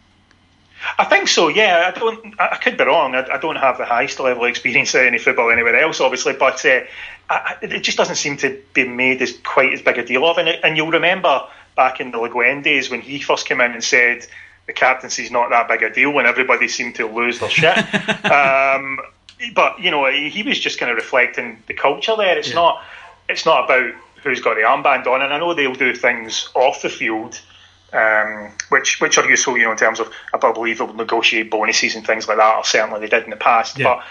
I 0.98 1.06
think 1.06 1.28
so. 1.28 1.48
Yeah, 1.48 1.92
I 1.94 2.00
don't. 2.00 2.40
I 2.40 2.58
could 2.58 2.78
be 2.78 2.84
wrong. 2.84 3.16
I, 3.16 3.26
I 3.34 3.38
don't 3.40 3.56
have 3.56 3.78
the 3.78 3.86
highest 3.86 4.20
level 4.20 4.44
of 4.44 4.50
experience 4.50 4.94
of 4.94 5.02
any 5.02 5.18
football 5.18 5.52
anywhere 5.52 5.76
else, 5.76 6.00
obviously, 6.00 6.34
but 6.34 6.64
uh, 6.66 6.82
I, 7.30 7.56
it 7.62 7.82
just 7.82 7.98
doesn't 7.98 8.16
seem 8.16 8.38
to 8.38 8.62
be 8.74 8.88
made 8.88 9.22
as 9.22 9.38
quite 9.40 9.74
as 9.74 9.82
big 9.82 9.98
a 9.98 10.06
deal 10.06 10.26
of. 10.26 10.38
And, 10.38 10.48
and 10.48 10.78
you'll 10.78 10.92
remember 10.92 11.48
back 11.78 12.02
in 12.02 12.12
the 12.12 12.18
Le 12.18 12.30
Guen 12.30 12.62
days 12.62 12.90
when 12.90 13.00
he 13.00 13.22
first 13.22 13.48
came 13.48 13.62
in 13.62 13.72
and 13.72 13.84
said 13.84 14.28
the 14.66 14.74
captaincy's 14.74 15.32
not 15.32 15.50
that 15.52 15.70
big 15.70 15.82
a 15.82 15.94
deal 15.94 16.12
when 16.12 16.26
everybody 16.26 16.68
seemed 16.68 16.96
to 16.96 17.08
lose 17.08 17.40
their 17.40 17.50
shit. 17.50 17.78
um, 18.26 19.00
but 19.56 19.80
you 19.80 19.90
know, 19.90 20.12
he 20.12 20.44
was 20.44 20.60
just 20.60 20.80
kind 20.80 20.92
of 20.92 20.98
reflecting 20.98 21.64
the 21.68 21.74
culture 21.74 22.16
there. 22.18 22.38
It's 22.38 22.50
yeah. 22.50 22.56
not. 22.56 22.84
It's 23.30 23.46
not 23.46 23.66
about 23.66 23.94
who's 24.24 24.42
got 24.42 24.56
the 24.56 24.62
armband 24.62 25.08
on, 25.08 25.22
and 25.22 25.34
I 25.34 25.40
know 25.40 25.54
they'll 25.54 25.74
do 25.74 25.96
things 25.96 26.50
off 26.54 26.82
the 26.82 26.90
field. 26.90 27.40
Um, 27.94 28.52
which 28.68 29.00
which 29.00 29.18
are 29.18 29.30
useful, 29.30 29.58
you 29.58 29.64
know, 29.64 29.72
in 29.72 29.78
terms 29.78 30.02
of 30.02 30.12
I 30.34 30.38
believe 30.38 30.80
they'll 30.80 30.94
negotiate 30.94 31.50
bonuses 31.50 31.96
and 31.96 32.06
things 32.06 32.28
like 32.28 32.36
that, 32.36 32.58
or 32.58 32.66
certainly 32.66 33.00
they 33.00 33.08
did 33.08 33.24
in 33.24 33.30
the 33.30 33.38
past. 33.38 33.80
Yeah. 33.80 33.86
But 33.86 34.04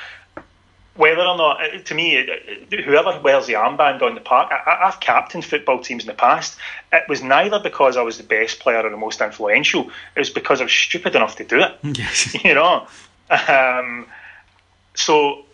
whether 0.96 1.22
or 1.22 1.36
not, 1.36 1.62
uh, 1.62 1.78
to 1.78 1.94
me, 1.94 2.18
uh, 2.18 2.22
uh, 2.22 2.82
whoever 2.82 3.20
wears 3.20 3.46
the 3.46 3.54
armband 3.54 4.02
on 4.02 4.14
the 4.14 4.20
park, 4.20 4.50
I, 4.50 4.86
have 4.86 5.00
captained 5.00 5.44
football 5.44 5.80
teams 5.80 6.04
in 6.04 6.08
the 6.08 6.14
past. 6.14 6.56
It 6.92 7.04
was 7.08 7.22
neither 7.22 7.60
because 7.60 7.96
I 7.96 8.02
was 8.02 8.16
the 8.16 8.24
best 8.24 8.60
player 8.60 8.80
or 8.80 8.90
the 8.90 8.96
most 8.96 9.20
influential. 9.20 9.90
It 10.14 10.18
was 10.18 10.30
because 10.30 10.60
I 10.60 10.64
was 10.64 10.72
stupid 10.72 11.14
enough 11.14 11.36
to 11.36 11.44
do 11.44 11.60
it. 11.60 11.78
Yes. 11.96 12.36
You 12.44 12.54
know, 12.54 12.86
um, 13.48 14.06
so 14.94 15.44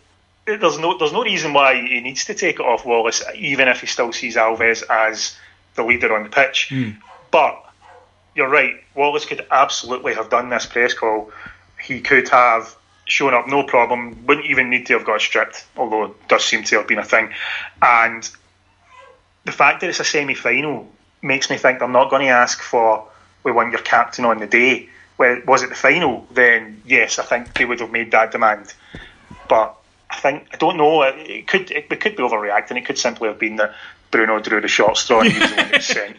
there's 0.45 0.77
no 0.77 0.97
there's 0.97 1.13
no 1.13 1.23
reason 1.23 1.53
why 1.53 1.75
he 1.75 1.99
needs 2.01 2.25
to 2.25 2.33
take 2.33 2.59
it 2.59 2.61
off 2.61 2.85
Wallace, 2.85 3.23
even 3.35 3.67
if 3.67 3.81
he 3.81 3.87
still 3.87 4.11
sees 4.11 4.35
Alves 4.35 4.83
as 4.89 5.35
the 5.75 5.83
leader 5.83 6.15
on 6.15 6.23
the 6.23 6.29
pitch. 6.29 6.69
Mm. 6.69 6.97
But 7.31 7.63
you're 8.35 8.49
right, 8.49 8.75
Wallace 8.93 9.25
could 9.25 9.45
absolutely 9.49 10.13
have 10.15 10.29
done 10.29 10.49
this 10.49 10.65
press 10.65 10.93
call. 10.93 11.31
He 11.81 12.01
could 12.01 12.29
have 12.29 12.75
shown 13.05 13.33
up 13.33 13.47
no 13.47 13.63
problem, 13.63 14.25
wouldn't 14.25 14.47
even 14.47 14.69
need 14.69 14.85
to 14.87 14.93
have 14.93 15.05
got 15.05 15.21
stripped, 15.21 15.65
although 15.77 16.05
it 16.05 16.27
does 16.27 16.43
seem 16.45 16.63
to 16.63 16.77
have 16.77 16.87
been 16.87 16.99
a 16.99 17.03
thing. 17.03 17.29
And 17.81 18.29
the 19.45 19.51
fact 19.51 19.81
that 19.81 19.89
it's 19.89 19.99
a 19.99 20.05
semi 20.05 20.33
final 20.33 20.89
makes 21.21 21.49
me 21.49 21.57
think 21.57 21.79
they're 21.79 21.87
not 21.87 22.09
going 22.09 22.23
to 22.23 22.29
ask 22.29 22.61
for, 22.61 23.07
we 23.43 23.51
want 23.51 23.71
your 23.71 23.81
captain 23.81 24.25
on 24.25 24.39
the 24.39 24.47
day. 24.47 24.89
Well, 25.17 25.41
was 25.45 25.63
it 25.63 25.69
the 25.69 25.75
final? 25.75 26.27
Then 26.31 26.81
yes, 26.85 27.19
I 27.19 27.23
think 27.23 27.53
they 27.53 27.65
would 27.65 27.79
have 27.79 27.91
made 27.91 28.11
that 28.11 28.31
demand. 28.31 28.73
But 29.47 29.75
I 30.09 30.17
think 30.17 30.47
I 30.53 30.57
don't 30.57 30.77
know. 30.77 31.03
It 31.03 31.47
could 31.47 31.71
it, 31.71 31.87
it 31.89 31.99
could 31.99 32.15
be 32.15 32.23
overreacting. 32.23 32.77
It 32.77 32.85
could 32.85 32.97
simply 32.97 33.27
have 33.27 33.39
been 33.39 33.57
that 33.57 33.75
Bruno 34.13 34.39
drew 34.39 34.61
the 34.61 34.67
short 34.67 34.95
straw 34.95 35.21
and 35.21 35.31
he 35.31 35.39
was 35.73 35.85
sent. 35.85 36.17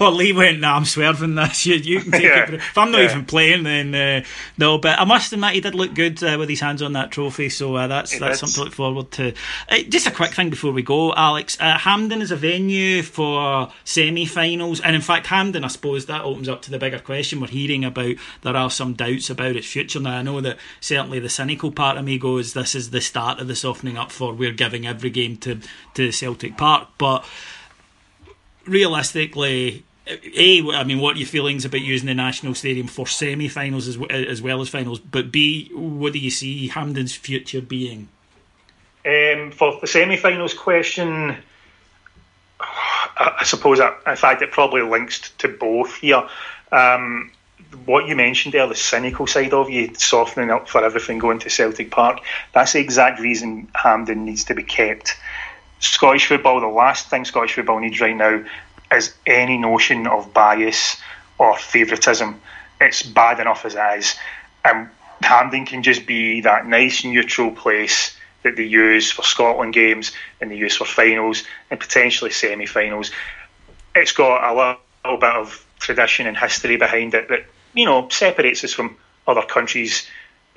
or 0.00 0.10
Lee 0.12 0.32
went, 0.32 0.60
nah, 0.60 0.76
I'm 0.76 0.84
swerving 0.84 1.34
this. 1.34 1.56
You, 1.66 1.74
you 1.74 2.00
can 2.00 2.12
take 2.12 2.22
yeah. 2.22 2.44
it. 2.44 2.54
If 2.54 2.78
I'm 2.78 2.92
not 2.92 2.98
yeah. 2.98 3.10
even 3.10 3.24
playing, 3.24 3.64
then 3.64 3.92
uh, 3.92 4.24
no. 4.56 4.78
But 4.78 5.00
I 5.00 5.04
must 5.04 5.32
admit, 5.32 5.54
he 5.54 5.60
did 5.60 5.74
look 5.74 5.94
good 5.94 6.22
uh, 6.22 6.36
with 6.38 6.48
his 6.48 6.60
hands 6.60 6.80
on 6.80 6.92
that 6.92 7.10
trophy. 7.10 7.48
So 7.48 7.74
uh, 7.74 7.88
that's 7.88 8.12
he 8.12 8.20
that's 8.20 8.38
did. 8.38 8.46
something 8.46 8.54
to 8.54 8.64
look 8.66 8.74
forward 8.74 9.10
to. 9.12 9.34
Uh, 9.68 9.78
just 9.88 10.06
a 10.06 10.12
quick 10.12 10.30
thing 10.30 10.48
before 10.48 10.70
we 10.70 10.82
go, 10.82 11.12
Alex. 11.14 11.56
Uh, 11.58 11.76
Hampden 11.76 12.22
is 12.22 12.30
a 12.30 12.36
venue 12.36 13.02
for 13.02 13.72
semi-finals, 13.84 14.80
and 14.80 14.94
in 14.94 15.02
fact, 15.02 15.26
Hampden, 15.26 15.64
I 15.64 15.68
suppose 15.68 16.06
that 16.06 16.22
opens 16.22 16.48
up 16.48 16.62
to 16.62 16.70
the 16.70 16.78
bigger 16.78 17.00
question 17.00 17.40
we're 17.40 17.48
hearing 17.48 17.84
about. 17.84 18.14
There 18.42 18.56
are 18.56 18.70
some 18.70 18.94
doubts 18.94 19.28
about 19.28 19.56
its 19.56 19.66
future 19.66 19.98
now. 19.98 20.18
I 20.18 20.22
know 20.22 20.40
that 20.40 20.58
certainly 20.80 21.18
the 21.18 21.28
cynical 21.28 21.72
part 21.72 21.96
of 21.96 22.04
me 22.04 22.18
goes, 22.18 22.52
this 22.52 22.76
is 22.76 22.90
the 22.90 23.00
start 23.00 23.40
of 23.40 23.48
the 23.48 23.56
softening 23.56 23.96
up 23.96 24.12
for 24.12 24.32
we're 24.32 24.52
giving 24.52 24.86
every 24.86 25.10
game 25.10 25.36
to 25.38 25.58
to 25.94 26.12
Celtic 26.12 26.56
Park, 26.56 26.90
but 26.98 27.15
but 27.16 27.28
realistically, 28.66 29.84
a, 30.06 30.62
I 30.70 30.84
mean, 30.84 31.00
what 31.00 31.16
are 31.16 31.18
your 31.18 31.28
feelings 31.28 31.64
about 31.64 31.80
using 31.80 32.06
the 32.06 32.14
National 32.14 32.54
Stadium 32.54 32.86
for 32.86 33.06
semi-finals 33.06 33.88
as, 33.88 33.98
as 34.10 34.42
well 34.42 34.60
as 34.60 34.68
finals? 34.68 35.00
But 35.00 35.32
B, 35.32 35.70
what 35.72 36.12
do 36.12 36.18
you 36.18 36.30
see 36.30 36.68
Hampden's 36.68 37.14
future 37.14 37.60
being? 37.60 38.08
Um, 39.04 39.50
for 39.52 39.78
the 39.80 39.86
semi-finals 39.86 40.54
question, 40.54 41.36
I, 42.60 43.36
I 43.40 43.44
suppose, 43.44 43.78
that, 43.78 44.00
in 44.06 44.16
fact, 44.16 44.42
it 44.42 44.52
probably 44.52 44.82
links 44.82 45.30
to 45.38 45.48
both 45.48 45.96
here. 45.96 46.28
Um, 46.70 47.32
what 47.84 48.06
you 48.06 48.16
mentioned 48.16 48.54
there, 48.54 48.66
the 48.66 48.74
cynical 48.74 49.26
side 49.26 49.52
of 49.52 49.70
you 49.70 49.92
softening 49.94 50.50
up 50.50 50.68
for 50.68 50.84
everything 50.84 51.18
going 51.18 51.40
to 51.40 51.50
Celtic 51.50 51.90
Park, 51.90 52.20
that's 52.52 52.72
the 52.72 52.80
exact 52.80 53.20
reason 53.20 53.68
Hampden 53.74 54.24
needs 54.24 54.44
to 54.44 54.54
be 54.54 54.62
kept. 54.62 55.16
Scottish 55.78 56.26
football, 56.26 56.60
the 56.60 56.66
last 56.66 57.08
thing 57.08 57.24
Scottish 57.24 57.54
football 57.54 57.80
needs 57.80 58.00
right 58.00 58.16
now 58.16 58.44
is 58.92 59.14
any 59.26 59.58
notion 59.58 60.06
of 60.06 60.32
bias 60.32 60.96
or 61.38 61.56
favouritism. 61.56 62.40
It's 62.80 63.02
bad 63.02 63.40
enough 63.40 63.64
as 63.64 63.74
it 63.74 63.98
is. 63.98 64.14
And 64.64 64.88
Hampden 65.22 65.66
can 65.66 65.82
just 65.82 66.06
be 66.06 66.42
that 66.42 66.66
nice 66.66 67.04
neutral 67.04 67.50
place 67.50 68.16
that 68.42 68.56
they 68.56 68.64
use 68.64 69.10
for 69.10 69.22
Scotland 69.22 69.74
games 69.74 70.12
and 70.40 70.50
they 70.50 70.56
use 70.56 70.76
for 70.76 70.84
finals 70.84 71.42
and 71.70 71.80
potentially 71.80 72.30
semi 72.30 72.66
finals. 72.66 73.10
It's 73.94 74.12
got 74.12 74.44
a 74.44 74.54
little 74.54 75.20
bit 75.20 75.34
of 75.34 75.66
tradition 75.78 76.26
and 76.26 76.36
history 76.36 76.76
behind 76.76 77.14
it 77.14 77.28
that 77.28 77.46
you 77.74 77.84
know 77.84 78.08
separates 78.08 78.64
us 78.64 78.72
from 78.72 78.96
other 79.26 79.42
countries 79.42 80.08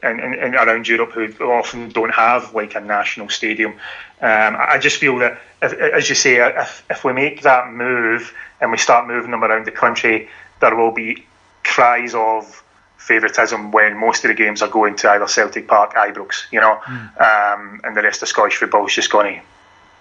and, 0.03 0.19
and, 0.19 0.35
and 0.35 0.55
around 0.55 0.87
Europe 0.87 1.11
who 1.11 1.27
often 1.51 1.89
don't 1.89 2.13
have 2.13 2.53
like 2.53 2.75
a 2.75 2.79
national 2.79 3.29
stadium. 3.29 3.73
Um, 4.21 4.57
I 4.59 4.77
just 4.79 4.97
feel 4.97 5.17
that, 5.19 5.39
if, 5.61 5.73
as 5.73 6.09
you 6.09 6.15
say, 6.15 6.35
if, 6.35 6.83
if 6.89 7.03
we 7.03 7.13
make 7.13 7.41
that 7.43 7.71
move 7.71 8.33
and 8.59 8.71
we 8.71 8.77
start 8.77 9.07
moving 9.07 9.31
them 9.31 9.43
around 9.43 9.65
the 9.65 9.71
country, 9.71 10.29
there 10.59 10.75
will 10.75 10.91
be 10.91 11.25
cries 11.63 12.13
of 12.13 12.63
favouritism 12.97 13.71
when 13.71 13.97
most 13.97 14.25
of 14.25 14.29
the 14.29 14.35
games 14.35 14.61
are 14.61 14.69
going 14.69 14.95
to 14.97 15.09
either 15.11 15.27
Celtic 15.27 15.67
Park, 15.67 15.93
Ibrox, 15.93 16.51
you 16.51 16.59
know, 16.59 16.79
mm. 16.83 17.21
um, 17.21 17.81
and 17.83 17.95
the 17.95 18.01
rest 18.01 18.21
of 18.21 18.27
Scottish 18.27 18.57
football 18.57 18.85
is 18.85 18.93
just 18.93 19.09
going 19.09 19.35
to 19.35 19.41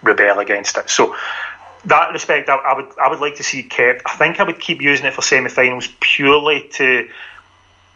rebel 0.03 0.39
against 0.39 0.77
it. 0.77 0.89
So 0.89 1.15
that 1.85 2.11
respect, 2.11 2.49
I, 2.49 2.55
I, 2.55 2.75
would 2.75 2.99
I 3.01 3.09
would 3.09 3.19
like 3.19 3.35
to 3.37 3.43
see 3.43 3.63
kept. 3.63 4.01
I 4.05 4.15
think 4.17 4.39
I 4.39 4.43
would 4.43 4.59
keep 4.59 4.81
using 4.81 5.05
it 5.05 5.13
for 5.13 5.21
semi-finals 5.21 5.87
purely 5.99 6.69
to 6.73 7.09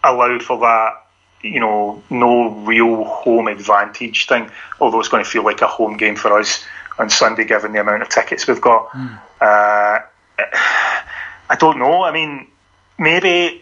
allow 0.03 0.39
for 0.39 0.59
that, 0.59 1.02
you 1.43 1.59
know, 1.59 2.01
no 2.09 2.49
real 2.49 3.03
home 3.03 3.47
advantage 3.47 4.27
thing. 4.27 4.49
Although 4.79 4.99
it's 4.99 5.09
going 5.09 5.23
to 5.23 5.29
feel 5.29 5.43
like 5.43 5.61
a 5.61 5.67
home 5.67 5.97
game 5.97 6.15
for 6.15 6.39
us 6.39 6.63
on 6.97 7.09
Sunday, 7.09 7.43
given 7.43 7.73
the 7.73 7.81
amount 7.81 8.01
of 8.01 8.09
tickets 8.09 8.47
we've 8.47 8.61
got. 8.61 8.89
Mm. 8.89 9.19
Uh, 9.41 9.99
I 11.49 11.55
don't 11.59 11.77
know. 11.77 12.03
I 12.03 12.11
mean, 12.11 12.47
maybe 12.97 13.61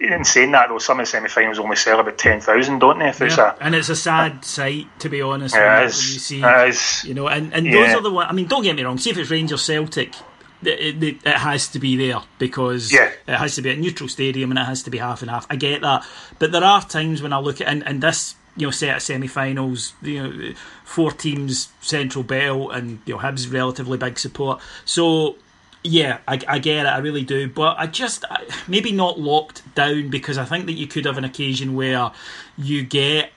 in 0.00 0.24
saying 0.24 0.52
that 0.52 0.68
though, 0.68 0.78
some 0.78 1.00
of 1.00 1.06
the 1.06 1.10
semi-finals 1.10 1.58
only 1.58 1.76
sell 1.76 2.00
about 2.00 2.18
ten 2.18 2.40
thousand, 2.40 2.78
don't 2.78 2.98
they? 2.98 3.08
If 3.08 3.20
yeah. 3.20 3.54
a, 3.58 3.62
and 3.62 3.74
it's 3.74 3.88
a 3.88 3.96
sad 3.96 4.44
sight 4.44 4.86
to 5.00 5.08
be 5.08 5.22
honest. 5.22 5.54
Yeah, 5.54 5.80
when, 5.80 5.86
you 5.86 5.92
see, 5.92 6.42
is, 6.42 7.04
you 7.04 7.14
know, 7.14 7.28
and, 7.28 7.52
and 7.52 7.66
yeah. 7.66 7.72
those 7.72 7.94
are 7.96 8.02
the 8.02 8.10
ones. 8.10 8.28
I 8.30 8.32
mean, 8.32 8.46
don't 8.46 8.62
get 8.62 8.76
me 8.76 8.82
wrong. 8.82 8.98
See 8.98 9.10
if 9.10 9.18
it's 9.18 9.30
Rangers 9.30 9.62
Celtic. 9.62 10.14
It, 10.62 11.02
it, 11.02 11.16
it, 11.24 11.36
has 11.36 11.68
to 11.68 11.78
be 11.78 11.96
there 11.96 12.20
because 12.38 12.92
yeah. 12.92 13.12
it 13.28 13.36
has 13.36 13.54
to 13.54 13.62
be 13.62 13.70
a 13.70 13.76
neutral 13.76 14.08
stadium 14.08 14.50
and 14.50 14.58
it 14.58 14.64
has 14.64 14.82
to 14.82 14.90
be 14.90 14.98
half 14.98 15.22
and 15.22 15.30
half. 15.30 15.46
I 15.48 15.56
get 15.56 15.82
that, 15.82 16.04
but 16.40 16.50
there 16.50 16.64
are 16.64 16.82
times 16.82 17.22
when 17.22 17.32
I 17.32 17.38
look 17.38 17.60
at 17.60 17.68
and, 17.68 17.86
and 17.86 18.02
this 18.02 18.34
you 18.56 18.66
know 18.66 18.70
set 18.72 18.96
of 18.96 19.02
semi-finals, 19.02 19.94
you 20.02 20.22
know, 20.22 20.54
four 20.84 21.12
teams, 21.12 21.68
central 21.80 22.24
belt, 22.24 22.72
and 22.72 22.98
you 23.06 23.14
know 23.14 23.20
Hibs 23.20 23.52
relatively 23.52 23.98
big 23.98 24.18
support. 24.18 24.60
So 24.84 25.36
yeah, 25.84 26.18
I, 26.26 26.40
I, 26.48 26.58
get 26.58 26.86
it, 26.86 26.88
I 26.88 26.98
really 26.98 27.24
do. 27.24 27.48
But 27.48 27.78
I 27.78 27.86
just, 27.86 28.24
maybe 28.66 28.92
not 28.92 29.18
locked 29.18 29.62
down 29.74 30.10
because 30.10 30.38
I 30.38 30.44
think 30.44 30.66
that 30.66 30.72
you 30.72 30.86
could 30.86 31.04
have 31.04 31.18
an 31.18 31.24
occasion 31.24 31.74
where 31.74 32.10
you 32.56 32.82
get, 32.82 33.30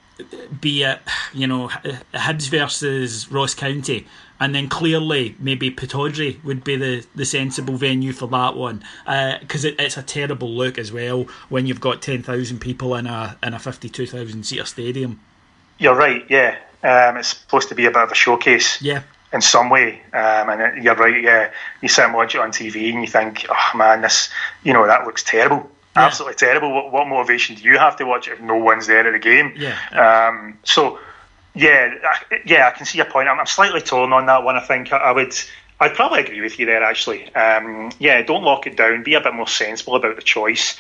be 0.59 0.83
it, 0.83 0.99
you 1.33 1.47
know, 1.47 1.69
Hibs 2.13 2.49
versus 2.49 3.31
Ross 3.31 3.53
County, 3.53 4.07
and 4.39 4.55
then 4.55 4.67
clearly 4.67 5.35
maybe 5.39 5.71
Pittodrie 5.71 6.43
would 6.43 6.63
be 6.63 6.75
the, 6.75 7.05
the 7.15 7.25
sensible 7.25 7.75
venue 7.75 8.13
for 8.13 8.27
that 8.27 8.55
one 8.55 8.83
because 9.05 9.65
uh, 9.65 9.69
it, 9.69 9.75
it's 9.79 9.97
a 9.97 10.03
terrible 10.03 10.49
look 10.49 10.77
as 10.77 10.91
well 10.91 11.27
when 11.49 11.67
you've 11.67 11.81
got 11.81 12.01
10,000 12.01 12.59
people 12.59 12.95
in 12.95 13.07
a, 13.07 13.37
in 13.43 13.53
a 13.53 13.59
52,000 13.59 14.43
seater 14.43 14.65
stadium. 14.65 15.19
You're 15.77 15.95
right, 15.95 16.25
yeah. 16.29 16.57
Um, 16.83 17.17
it's 17.17 17.29
supposed 17.29 17.69
to 17.69 17.75
be 17.75 17.85
a 17.85 17.91
bit 17.91 18.01
of 18.01 18.11
a 18.11 18.15
showcase. 18.15 18.81
Yeah 18.81 19.03
in 19.33 19.41
some 19.41 19.69
way. 19.69 20.01
Um, 20.13 20.49
and 20.49 20.83
you're 20.83 20.95
right, 20.95 21.21
yeah. 21.21 21.51
You 21.81 21.87
sit 21.87 22.05
and 22.05 22.13
watch 22.13 22.35
it 22.35 22.41
on 22.41 22.51
TV 22.51 22.91
and 22.91 23.01
you 23.01 23.07
think, 23.07 23.45
oh 23.49 23.77
man, 23.77 24.01
this, 24.01 24.29
you 24.63 24.73
know, 24.73 24.85
that 24.85 25.05
looks 25.05 25.23
terrible. 25.23 25.69
Yeah. 25.95 26.05
Absolutely 26.05 26.35
terrible. 26.35 26.73
What, 26.73 26.91
what, 26.91 27.07
motivation 27.07 27.55
do 27.55 27.63
you 27.63 27.77
have 27.77 27.97
to 27.97 28.05
watch 28.05 28.27
if 28.29 28.39
no 28.39 28.55
one's 28.55 28.87
there 28.87 29.05
at 29.05 29.11
the 29.11 29.19
game? 29.19 29.53
Yeah. 29.57 29.77
Um, 30.29 30.57
so, 30.63 30.99
yeah, 31.53 31.93
I, 32.03 32.39
yeah, 32.45 32.67
I 32.67 32.71
can 32.71 32.85
see 32.85 32.97
your 32.97 33.07
point. 33.07 33.27
I'm, 33.27 33.39
I'm, 33.39 33.45
slightly 33.45 33.81
torn 33.81 34.13
on 34.13 34.25
that 34.27 34.43
one. 34.43 34.55
I 34.55 34.61
think 34.61 34.93
I, 34.93 34.97
I 34.97 35.11
would. 35.11 35.33
I'd 35.81 35.95
probably 35.95 36.19
agree 36.19 36.41
with 36.41 36.59
you 36.59 36.65
there, 36.65 36.83
actually. 36.83 37.33
Um, 37.35 37.91
yeah, 37.99 38.21
don't 38.21 38.43
lock 38.43 38.67
it 38.67 38.77
down. 38.77 39.03
Be 39.03 39.15
a 39.15 39.21
bit 39.21 39.33
more 39.33 39.47
sensible 39.47 39.95
about 39.95 40.15
the 40.15 40.21
choice. 40.21 40.77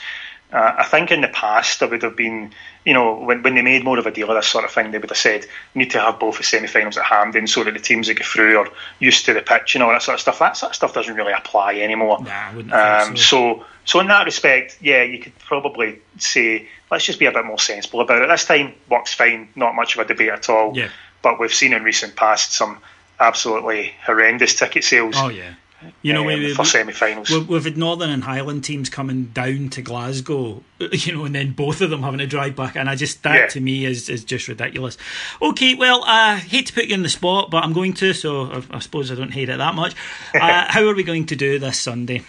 Uh, 0.51 0.75
I 0.79 0.83
think 0.83 1.11
in 1.11 1.21
the 1.21 1.29
past 1.29 1.79
there 1.79 1.87
would 1.87 2.03
have 2.03 2.17
been, 2.17 2.51
you 2.83 2.93
know, 2.93 3.15
when, 3.15 3.41
when 3.41 3.55
they 3.55 3.61
made 3.61 3.85
more 3.85 3.97
of 3.97 4.05
a 4.05 4.11
deal 4.11 4.29
of 4.29 4.35
this 4.35 4.47
sort 4.47 4.65
of 4.65 4.71
thing, 4.71 4.91
they 4.91 4.97
would 4.97 5.09
have 5.09 5.17
said, 5.17 5.45
need 5.73 5.91
to 5.91 5.99
have 5.99 6.19
both 6.19 6.37
the 6.37 6.43
semi-finals 6.43 6.97
at 6.97 7.05
Hampden 7.05 7.47
so 7.47 7.63
that 7.63 7.73
the 7.73 7.79
teams 7.79 8.07
that 8.07 8.15
go 8.15 8.25
through 8.25 8.57
are 8.57 8.67
used 8.99 9.25
to 9.25 9.33
the 9.33 9.41
pitch 9.41 9.75
and 9.75 9.83
all 9.83 9.91
that 9.91 10.01
sort 10.01 10.15
of 10.15 10.21
stuff. 10.21 10.39
That 10.39 10.57
sort 10.57 10.71
of 10.71 10.75
stuff 10.75 10.93
doesn't 10.93 11.15
really 11.15 11.31
apply 11.31 11.75
anymore. 11.75 12.21
Nah, 12.21 12.49
um, 12.49 13.15
so. 13.15 13.59
so. 13.59 13.65
so, 13.85 13.99
in 14.01 14.07
that 14.07 14.25
respect, 14.25 14.77
yeah, 14.81 15.03
you 15.03 15.19
could 15.19 15.37
probably 15.39 15.99
say, 16.17 16.67
let's 16.91 17.05
just 17.05 17.19
be 17.19 17.27
a 17.27 17.31
bit 17.31 17.45
more 17.45 17.59
sensible 17.59 18.01
about 18.01 18.21
it. 18.21 18.27
This 18.27 18.45
time 18.45 18.73
works 18.89 19.13
fine, 19.13 19.47
not 19.55 19.73
much 19.73 19.95
of 19.95 20.01
a 20.01 20.07
debate 20.07 20.29
at 20.29 20.49
all. 20.49 20.75
Yeah. 20.75 20.89
But 21.21 21.39
we've 21.39 21.53
seen 21.53 21.71
in 21.71 21.83
recent 21.83 22.15
past 22.15 22.51
some 22.51 22.79
absolutely 23.21 23.93
horrendous 24.05 24.55
ticket 24.55 24.83
sales. 24.83 25.15
Oh 25.17 25.29
yeah. 25.29 25.53
You 26.01 26.13
know, 26.13 26.21
um, 26.21 26.27
we, 26.27 26.53
for 26.53 26.65
semi-finals, 26.65 27.29
we've, 27.29 27.47
we've 27.47 27.63
had 27.63 27.77
Northern 27.77 28.09
and 28.09 28.23
Highland 28.23 28.63
teams 28.63 28.89
coming 28.89 29.25
down 29.25 29.69
to 29.69 29.81
Glasgow, 29.81 30.63
you 30.79 31.13
know, 31.13 31.25
and 31.25 31.33
then 31.33 31.51
both 31.51 31.81
of 31.81 31.89
them 31.89 32.03
having 32.03 32.19
to 32.19 32.27
drive 32.27 32.55
back, 32.55 32.75
and 32.75 32.89
I 32.89 32.95
just 32.95 33.23
that 33.23 33.35
yeah. 33.35 33.47
to 33.47 33.59
me 33.59 33.85
is 33.85 34.09
is 34.09 34.23
just 34.23 34.47
ridiculous. 34.47 34.97
Okay, 35.41 35.75
well, 35.75 36.03
I 36.05 36.33
uh, 36.33 36.35
hate 36.37 36.67
to 36.67 36.73
put 36.73 36.85
you 36.85 36.93
in 36.93 37.03
the 37.03 37.09
spot, 37.09 37.51
but 37.51 37.63
I'm 37.63 37.73
going 37.73 37.93
to, 37.95 38.13
so 38.13 38.51
I, 38.51 38.63
I 38.71 38.79
suppose 38.79 39.11
I 39.11 39.15
don't 39.15 39.31
hate 39.31 39.49
it 39.49 39.57
that 39.57 39.75
much. 39.75 39.95
Uh, 40.41 40.65
how 40.67 40.87
are 40.87 40.95
we 40.95 41.03
going 41.03 41.25
to 41.25 41.35
do 41.35 41.59
this 41.59 41.79
Sunday? 41.79 42.23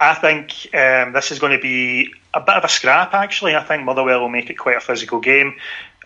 I 0.00 0.14
think 0.14 0.74
um, 0.74 1.12
this 1.12 1.32
is 1.32 1.38
going 1.38 1.52
to 1.52 1.60
be 1.60 2.12
a 2.32 2.40
bit 2.40 2.54
of 2.54 2.64
a 2.64 2.68
scrap. 2.68 3.14
Actually, 3.14 3.54
I 3.54 3.62
think 3.62 3.84
Motherwell 3.84 4.20
will 4.20 4.28
make 4.28 4.50
it 4.50 4.54
quite 4.54 4.76
a 4.76 4.80
physical 4.80 5.20
game. 5.20 5.56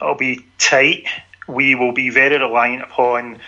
It'll 0.00 0.14
be 0.14 0.46
tight. 0.58 1.06
We 1.48 1.74
will 1.74 1.92
be 1.92 2.10
very 2.10 2.38
reliant 2.38 2.82
upon 2.82 3.40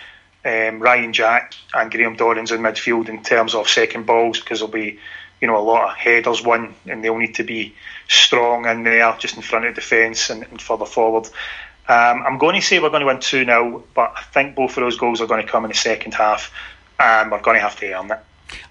um, 0.45 0.79
Ryan 0.79 1.13
Jack 1.13 1.53
and 1.73 1.91
Graham 1.91 2.15
Dorrans 2.15 2.51
in 2.51 2.61
midfield 2.61 3.09
in 3.09 3.23
terms 3.23 3.55
of 3.55 3.69
second 3.69 4.05
balls 4.05 4.39
because 4.39 4.59
there'll 4.59 4.71
be 4.71 4.99
you 5.41 5.47
know 5.47 5.57
a 5.57 5.63
lot 5.63 5.89
of 5.89 5.97
headers 5.97 6.43
won 6.43 6.73
and 6.85 7.03
they'll 7.03 7.17
need 7.17 7.35
to 7.35 7.43
be 7.43 7.75
strong 8.07 8.65
in 8.65 8.83
there 8.83 9.15
just 9.19 9.35
in 9.35 9.41
front 9.41 9.65
of 9.65 9.75
defence 9.75 10.29
and, 10.29 10.43
and 10.43 10.61
further 10.61 10.85
forward. 10.85 11.25
Um, 11.87 12.23
I'm 12.25 12.37
going 12.37 12.55
to 12.55 12.61
say 12.61 12.79
we're 12.79 12.89
going 12.89 13.01
to 13.01 13.07
win 13.07 13.19
2 13.19 13.45
0, 13.45 13.83
but 13.93 14.13
I 14.15 14.21
think 14.21 14.55
both 14.55 14.77
of 14.77 14.83
those 14.83 14.97
goals 14.97 15.19
are 15.19 15.27
going 15.27 15.45
to 15.45 15.51
come 15.51 15.65
in 15.65 15.69
the 15.69 15.75
second 15.75 16.13
half 16.13 16.53
and 16.97 17.29
we're 17.29 17.41
going 17.41 17.55
to 17.55 17.61
have 17.61 17.77
to 17.79 17.93
earn 17.93 18.11
it. 18.11 18.19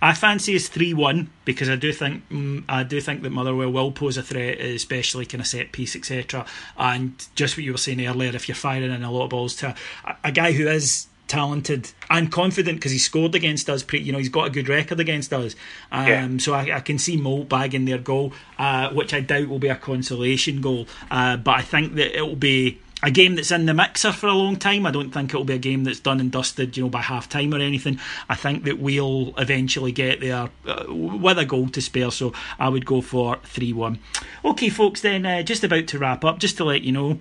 I 0.00 0.14
fancy 0.14 0.54
it's 0.54 0.68
three 0.68 0.94
one 0.94 1.30
because 1.44 1.68
I 1.68 1.76
do 1.76 1.92
think 1.92 2.28
mm, 2.28 2.64
I 2.68 2.84
do 2.84 3.00
think 3.00 3.22
that 3.22 3.30
Motherwell 3.30 3.70
will 3.70 3.92
pose 3.92 4.16
a 4.16 4.22
threat, 4.22 4.60
especially 4.60 5.26
kind 5.26 5.40
of 5.40 5.46
set 5.46 5.72
piece, 5.72 5.96
etc. 5.96 6.46
And 6.76 7.14
just 7.34 7.56
what 7.56 7.64
you 7.64 7.72
were 7.72 7.78
saying 7.78 8.04
earlier, 8.06 8.34
if 8.34 8.48
you're 8.48 8.54
firing 8.54 8.92
in 8.92 9.02
a 9.02 9.10
lot 9.10 9.24
of 9.24 9.30
balls 9.30 9.56
to 9.56 9.74
a, 10.04 10.16
a 10.24 10.32
guy 10.32 10.52
who 10.52 10.68
is 10.68 11.08
talented 11.32 11.90
and 12.10 12.30
confident 12.30 12.76
because 12.78 12.92
he 12.92 12.98
scored 12.98 13.34
against 13.34 13.70
us. 13.70 13.82
Pretty, 13.82 14.04
you 14.04 14.12
know, 14.12 14.18
he's 14.18 14.28
got 14.28 14.46
a 14.46 14.50
good 14.50 14.68
record 14.68 15.00
against 15.00 15.32
us. 15.32 15.56
Um, 15.90 16.06
yeah. 16.06 16.28
So 16.36 16.52
I, 16.52 16.76
I, 16.76 16.80
can 16.80 16.98
see 16.98 17.16
Mo 17.16 17.44
bagging 17.44 17.86
their 17.86 17.96
goal, 17.96 18.34
uh, 18.58 18.90
which 18.90 19.14
I 19.14 19.20
doubt 19.20 19.48
will 19.48 19.58
be 19.58 19.68
a 19.68 19.76
consolation 19.76 20.60
goal. 20.60 20.86
Uh, 21.10 21.38
but 21.38 21.52
I 21.52 21.62
think 21.62 21.94
that 21.94 22.14
it 22.14 22.20
will 22.20 22.36
be 22.36 22.80
a 23.02 23.10
game 23.10 23.34
that's 23.34 23.50
in 23.50 23.64
the 23.64 23.72
mixer 23.72 24.12
for 24.12 24.26
a 24.26 24.34
long 24.34 24.56
time. 24.56 24.84
I 24.84 24.90
don't 24.90 25.10
think 25.10 25.30
it'll 25.30 25.44
be 25.44 25.54
a 25.54 25.58
game 25.58 25.84
that's 25.84 26.00
done 26.00 26.20
and 26.20 26.30
dusted, 26.30 26.76
you 26.76 26.82
know, 26.82 26.90
by 26.90 27.00
half 27.00 27.30
time 27.30 27.54
or 27.54 27.60
anything. 27.60 27.98
I 28.28 28.34
think 28.34 28.64
that 28.64 28.78
we'll 28.78 29.32
eventually 29.38 29.90
get 29.90 30.20
there 30.20 30.50
uh, 30.66 30.84
with 30.88 31.38
a 31.38 31.46
goal 31.46 31.68
to 31.70 31.80
spare. 31.80 32.10
So 32.10 32.34
I 32.58 32.68
would 32.68 32.84
go 32.84 33.00
for 33.00 33.38
three 33.44 33.72
one. 33.72 34.00
Okay, 34.44 34.68
folks. 34.68 35.00
Then 35.00 35.24
uh, 35.24 35.42
just 35.42 35.64
about 35.64 35.86
to 35.88 35.98
wrap 35.98 36.26
up. 36.26 36.40
Just 36.40 36.58
to 36.58 36.64
let 36.64 36.82
you 36.82 36.92
know 36.92 37.20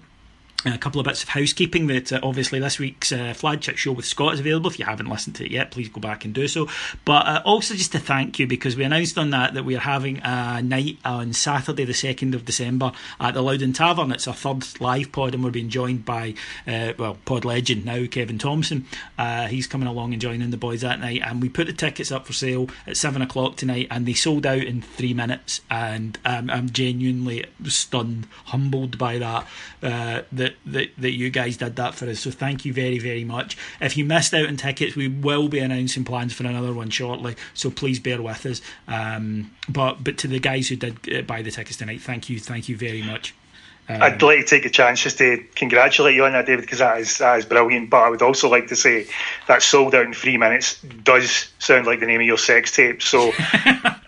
a 0.65 0.77
couple 0.77 0.99
of 0.99 1.05
bits 1.05 1.23
of 1.23 1.29
housekeeping 1.29 1.87
that 1.87 2.13
uh, 2.13 2.19
obviously 2.21 2.59
this 2.59 2.77
week's 2.77 3.11
uh, 3.11 3.33
flagship 3.35 3.77
show 3.77 3.91
with 3.91 4.05
Scott 4.05 4.33
is 4.33 4.39
available. 4.39 4.69
If 4.69 4.77
you 4.77 4.85
haven't 4.85 5.09
listened 5.09 5.35
to 5.37 5.45
it 5.45 5.51
yet, 5.51 5.71
please 5.71 5.89
go 5.89 5.99
back 5.99 6.23
and 6.23 6.33
do 6.33 6.47
so. 6.47 6.67
But 7.03 7.27
uh, 7.27 7.41
also 7.45 7.73
just 7.73 7.91
to 7.93 7.99
thank 7.99 8.37
you 8.37 8.47
because 8.47 8.75
we 8.75 8.83
announced 8.83 9.17
on 9.17 9.31
that 9.31 9.53
that 9.55 9.65
we 9.65 9.75
are 9.75 9.79
having 9.79 10.19
a 10.23 10.61
night 10.61 10.97
on 11.03 11.33
Saturday, 11.33 11.85
the 11.85 11.93
2nd 11.93 12.35
of 12.35 12.45
December, 12.45 12.91
at 13.19 13.33
the 13.33 13.41
Louden 13.41 13.73
Tavern. 13.73 14.11
It's 14.11 14.27
our 14.27 14.33
third 14.33 14.79
live 14.79 15.11
pod, 15.11 15.33
and 15.33 15.43
we're 15.43 15.51
being 15.51 15.69
joined 15.69 16.05
by, 16.05 16.35
uh, 16.67 16.93
well, 16.97 17.17
pod 17.25 17.45
legend 17.45 17.85
now, 17.85 18.05
Kevin 18.05 18.37
Thompson. 18.37 18.85
Uh, 19.17 19.47
he's 19.47 19.67
coming 19.67 19.87
along 19.87 20.13
and 20.13 20.21
joining 20.21 20.51
the 20.51 20.57
boys 20.57 20.81
that 20.81 20.99
night. 20.99 21.21
And 21.23 21.41
we 21.41 21.49
put 21.49 21.67
the 21.67 21.73
tickets 21.73 22.11
up 22.11 22.25
for 22.25 22.33
sale 22.33 22.69
at 22.85 22.97
7 22.97 23.21
o'clock 23.21 23.55
tonight, 23.55 23.87
and 23.89 24.05
they 24.05 24.13
sold 24.13 24.45
out 24.45 24.63
in 24.63 24.81
three 24.81 25.13
minutes. 25.13 25.61
And 25.69 26.19
um, 26.25 26.49
I'm 26.49 26.69
genuinely 26.69 27.45
stunned, 27.65 28.27
humbled 28.45 28.97
by 28.97 29.17
that. 29.17 29.47
Uh, 29.81 30.21
that 30.31 30.50
that, 30.65 30.71
that 30.73 30.89
that 30.97 31.11
you 31.11 31.29
guys 31.29 31.57
did 31.57 31.75
that 31.75 31.95
for 31.95 32.07
us. 32.07 32.19
So 32.19 32.31
thank 32.31 32.65
you 32.65 32.73
very 32.73 32.99
very 32.99 33.23
much. 33.23 33.57
If 33.79 33.97
you 33.97 34.05
missed 34.05 34.33
out 34.33 34.47
on 34.47 34.57
tickets, 34.57 34.95
we 34.95 35.07
will 35.07 35.47
be 35.47 35.59
announcing 35.59 36.03
plans 36.03 36.33
for 36.33 36.45
another 36.45 36.73
one 36.73 36.89
shortly. 36.89 37.35
So 37.53 37.69
please 37.69 37.99
bear 37.99 38.21
with 38.21 38.45
us. 38.45 38.61
Um, 38.87 39.51
but 39.69 40.03
but 40.03 40.17
to 40.19 40.27
the 40.27 40.39
guys 40.39 40.69
who 40.69 40.75
did 40.75 41.13
uh, 41.13 41.21
buy 41.23 41.41
the 41.41 41.51
tickets 41.51 41.77
tonight, 41.77 42.01
thank 42.01 42.29
you, 42.29 42.39
thank 42.39 42.69
you 42.69 42.77
very 42.77 43.01
much. 43.01 43.33
Um, 43.89 44.01
I'd 44.01 44.21
like 44.21 44.39
to 44.39 44.45
take 44.45 44.65
a 44.65 44.69
chance 44.69 45.01
just 45.01 45.17
to 45.17 45.43
congratulate 45.55 46.15
you 46.15 46.23
on 46.23 46.33
that, 46.33 46.45
David, 46.45 46.61
because 46.61 46.79
that 46.79 46.99
is, 46.99 47.17
that 47.17 47.39
is 47.39 47.45
brilliant. 47.45 47.89
But 47.89 48.03
I 48.03 48.09
would 48.09 48.21
also 48.21 48.49
like 48.49 48.67
to 48.67 48.75
say 48.75 49.07
that 49.47 49.61
sold 49.63 49.95
out 49.95 50.05
in 50.05 50.13
three 50.13 50.37
minutes 50.37 50.81
does 50.81 51.51
sound 51.59 51.87
like 51.87 51.99
the 51.99 52.05
name 52.05 52.21
of 52.21 52.27
your 52.27 52.37
sex 52.37 52.71
tape. 52.71 53.01
So 53.01 53.33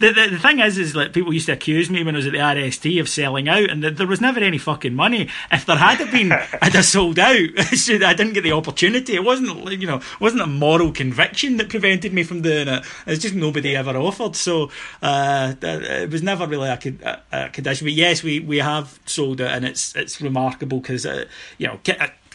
the, 0.00 0.12
the, 0.12 0.28
the 0.32 0.38
thing 0.38 0.60
is, 0.60 0.78
is 0.78 0.92
that 0.94 1.12
people 1.12 1.32
used 1.32 1.46
to 1.46 1.52
accuse 1.52 1.90
me 1.90 2.02
when 2.02 2.14
I 2.14 2.18
was 2.18 2.26
at 2.26 2.32
the 2.32 2.38
RST 2.38 3.00
of 3.00 3.08
selling 3.08 3.48
out, 3.48 3.70
and 3.70 3.82
the, 3.82 3.90
there 3.90 4.06
was 4.06 4.20
never 4.20 4.40
any 4.40 4.58
fucking 4.58 4.94
money. 4.94 5.28
If 5.50 5.66
there 5.66 5.76
had 5.76 5.98
been, 6.10 6.32
I'd 6.62 6.74
have 6.74 6.84
sold 6.84 7.18
out. 7.18 7.48
so 7.74 7.94
I 7.94 8.14
didn't 8.14 8.34
get 8.34 8.42
the 8.42 8.52
opportunity. 8.52 9.14
It 9.14 9.24
wasn't, 9.24 9.70
you 9.80 9.86
know, 9.86 10.00
wasn't 10.20 10.42
a 10.42 10.46
moral 10.46 10.92
conviction 10.92 11.56
that 11.58 11.68
prevented 11.68 12.12
me 12.12 12.22
from 12.22 12.42
doing 12.42 12.68
it. 12.68 12.84
It's 13.06 13.22
just 13.22 13.34
nobody 13.34 13.76
ever 13.76 13.96
offered. 13.96 14.36
So 14.36 14.70
uh, 15.02 15.54
it 15.62 16.10
was 16.10 16.22
never 16.22 16.46
really 16.46 16.68
a, 16.68 16.78
a, 17.02 17.46
a, 17.46 17.48
condition. 17.50 17.86
But 17.86 17.94
yes, 17.94 18.22
we, 18.22 18.40
we 18.40 18.58
have 18.58 18.98
sold 19.06 19.40
it, 19.40 19.50
and 19.50 19.64
it's 19.64 19.94
it's 19.96 20.20
remarkable 20.20 20.80
because 20.80 21.06
uh, 21.06 21.24
you 21.58 21.66
know 21.66 21.78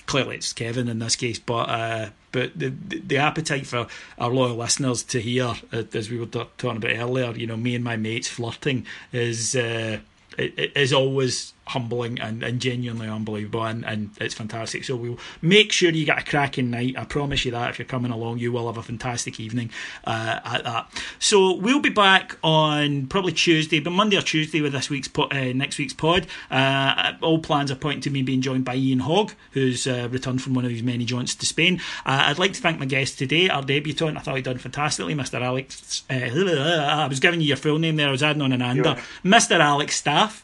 clearly 0.10 0.38
it's 0.38 0.53
Kevin 0.53 0.88
in 0.89 0.97
this 0.97 1.16
case, 1.16 1.38
but 1.38 1.70
uh, 1.70 2.10
but 2.32 2.57
the 2.57 2.70
the 2.70 3.18
appetite 3.18 3.68
for 3.68 3.88
our 4.18 4.32
loyal 4.32 4.55
listeners 4.55 5.03
to 5.03 5.22
hear, 5.22 5.53
uh, 5.72 5.84
as 5.93 6.10
we 6.10 6.20
were 6.20 6.26
talking 6.26 6.78
about 6.78 6.91
earlier, 6.91 7.32
you 7.34 7.45
know, 7.45 7.55
me 7.55 7.76
and 7.76 7.84
my 7.84 7.95
mates 7.95 8.28
flirting 8.28 8.86
is 9.14 9.55
uh, 9.55 9.99
is 10.38 10.91
always 10.91 11.53
humbling 11.70 12.20
and, 12.20 12.41
and 12.41 12.59
genuinely 12.59 13.07
unbelievable 13.07 13.63
and, 13.63 13.86
and 13.86 14.09
it's 14.20 14.34
fantastic. 14.34 14.84
So 14.84 14.95
we'll 14.95 15.20
make 15.41 15.72
sure 15.72 15.91
you 15.91 16.03
get 16.03 16.20
a 16.20 16.24
cracking 16.24 16.72
night. 16.72 16.95
I 16.97 17.05
promise 17.05 17.45
you 17.45 17.51
that 17.51 17.70
if 17.70 17.78
you're 17.78 17.86
coming 17.86 18.11
along 18.11 18.39
you 18.39 18.51
will 18.51 18.65
have 18.65 18.78
a 18.78 18.82
fantastic 18.82 19.39
evening 19.39 19.70
uh, 20.03 20.39
at 20.43 20.63
that. 20.63 21.03
So 21.20 21.53
we'll 21.53 21.80
be 21.80 21.89
back 21.89 22.38
on 22.43 23.05
probably 23.05 23.34
Tuesday 23.34 23.80
but 23.80 23.91
Monday 23.91 24.17
or 24.17 24.22
Tuesday 24.22 24.61
with 24.61 24.74
this 24.74 24.89
week's 24.89 25.07
po- 25.07 25.30
uh, 25.30 25.53
next 25.53 25.78
week's 25.78 25.93
pod. 25.93 26.26
Uh, 26.49 27.13
all 27.22 27.38
plans 27.38 27.70
are 27.70 27.76
pointing 27.76 28.01
to 28.01 28.09
me 28.09 28.24
being 28.24 28.41
joined 28.41 28.65
by 28.65 28.76
Ian 28.76 28.99
Hogg 28.99 29.34
who's 29.51 29.86
uh, 29.86 30.07
returned 30.11 30.41
from 30.41 30.55
one 30.55 30.65
of 30.65 30.72
his 30.72 30.82
many 30.82 31.05
jaunts 31.05 31.36
to 31.36 31.45
Spain. 31.45 31.80
Uh, 32.03 32.24
I'd 32.26 32.39
like 32.39 32.53
to 32.53 32.61
thank 32.61 32.80
my 32.80 32.86
guest 32.86 33.20
today. 33.20 33.47
Our 33.47 33.61
debutant 33.61 34.17
I 34.17 34.22
thought 34.22 34.38
he'd 34.38 34.45
done 34.45 34.57
fantastically 34.57 35.13
Mr 35.13 35.39
Alex 35.39 36.03
uh, 36.09 36.13
I 36.15 37.07
was 37.07 37.20
giving 37.20 37.41
you 37.41 37.47
your 37.47 37.57
full 37.57 37.78
name 37.78 37.95
there. 37.95 38.07
I 38.07 38.11
was 38.11 38.24
adding 38.24 38.41
on 38.41 38.53
an 38.53 38.63
ander. 38.63 38.97
Mr 39.24 39.59
Alex 39.59 39.95
Staff 39.95 40.43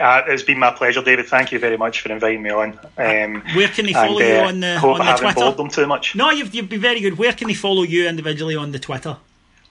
uh, 0.00 0.22
it's 0.26 0.42
been 0.42 0.58
my 0.58 0.70
pleasure, 0.70 1.02
David. 1.02 1.26
Thank 1.26 1.52
you 1.52 1.58
very 1.58 1.76
much 1.76 2.00
for 2.00 2.10
inviting 2.10 2.42
me 2.42 2.50
on. 2.50 2.78
Um, 2.96 3.42
Where 3.54 3.68
can 3.68 3.86
they 3.86 3.92
follow 3.92 4.20
and, 4.20 4.28
you 4.28 4.34
uh, 4.34 4.48
on 4.48 4.60
the 4.60 4.78
hope 4.78 4.94
on 4.94 5.00
I 5.02 5.04
the 5.04 5.10
haven't 5.10 5.24
Twitter? 5.32 5.40
bored 5.40 5.56
them 5.56 5.68
too 5.68 5.86
much. 5.86 6.14
No, 6.14 6.30
you've 6.30 6.54
you've 6.54 6.68
been 6.68 6.80
very 6.80 7.00
good. 7.00 7.18
Where 7.18 7.32
can 7.32 7.48
they 7.48 7.54
follow 7.54 7.82
you 7.82 8.08
individually 8.08 8.56
on 8.56 8.72
the 8.72 8.78
Twitter? 8.78 9.16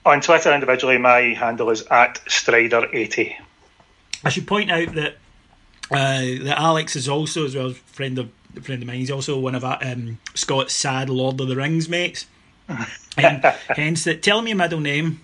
On 0.06 0.20
Twitter 0.20 0.52
individually, 0.52 0.98
my 0.98 1.20
handle 1.34 1.70
is 1.70 1.82
at 1.90 2.14
Strider80. 2.26 3.34
I 4.24 4.28
should 4.28 4.46
point 4.46 4.70
out 4.70 4.94
that 4.94 5.16
uh, 5.90 6.44
that 6.44 6.56
Alex 6.58 6.96
is 6.96 7.08
also, 7.08 7.44
as 7.44 7.56
well 7.56 7.66
as 7.66 7.72
a 7.72 7.76
friend 7.76 8.18
of 8.18 8.30
a 8.56 8.60
friend 8.60 8.82
of 8.82 8.86
mine, 8.86 8.98
he's 8.98 9.10
also 9.10 9.38
one 9.38 9.54
of 9.54 9.64
um, 9.64 10.18
Scott's 10.34 10.72
sad 10.72 11.10
Lord 11.10 11.40
of 11.40 11.48
the 11.48 11.56
Rings 11.56 11.88
mates. 11.88 12.26
and 13.16 13.44
hence, 13.68 14.04
that. 14.04 14.22
Tell 14.22 14.42
me 14.42 14.50
your 14.50 14.58
middle 14.58 14.80
name. 14.80 15.20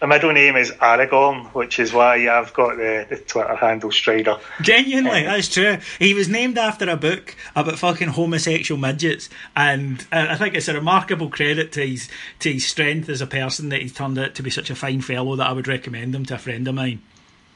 My 0.00 0.08
middle 0.08 0.32
name 0.32 0.56
is 0.56 0.72
Aragorn, 0.72 1.46
which 1.54 1.78
is 1.78 1.90
why 1.90 2.28
I've 2.28 2.52
got 2.52 2.76
the, 2.76 3.06
the 3.08 3.16
Twitter 3.16 3.56
handle 3.56 3.90
Strider. 3.90 4.38
Genuinely, 4.60 5.20
um, 5.20 5.24
that's 5.24 5.48
true. 5.48 5.78
He 5.98 6.12
was 6.12 6.28
named 6.28 6.58
after 6.58 6.88
a 6.90 6.96
book 6.98 7.34
about 7.54 7.78
fucking 7.78 8.08
homosexual 8.08 8.78
midgets, 8.78 9.30
and 9.56 10.06
uh, 10.12 10.26
I 10.28 10.36
think 10.36 10.54
it's 10.54 10.68
a 10.68 10.74
remarkable 10.74 11.30
credit 11.30 11.72
to 11.72 11.86
his 11.86 12.10
to 12.40 12.52
his 12.52 12.66
strength 12.66 13.08
as 13.08 13.22
a 13.22 13.26
person 13.26 13.70
that 13.70 13.80
he's 13.80 13.94
turned 13.94 14.18
out 14.18 14.34
to 14.34 14.42
be 14.42 14.50
such 14.50 14.68
a 14.68 14.74
fine 14.74 15.00
fellow 15.00 15.34
that 15.36 15.46
I 15.46 15.52
would 15.52 15.66
recommend 15.66 16.14
him 16.14 16.26
to 16.26 16.34
a 16.34 16.38
friend 16.38 16.68
of 16.68 16.74
mine. 16.74 17.00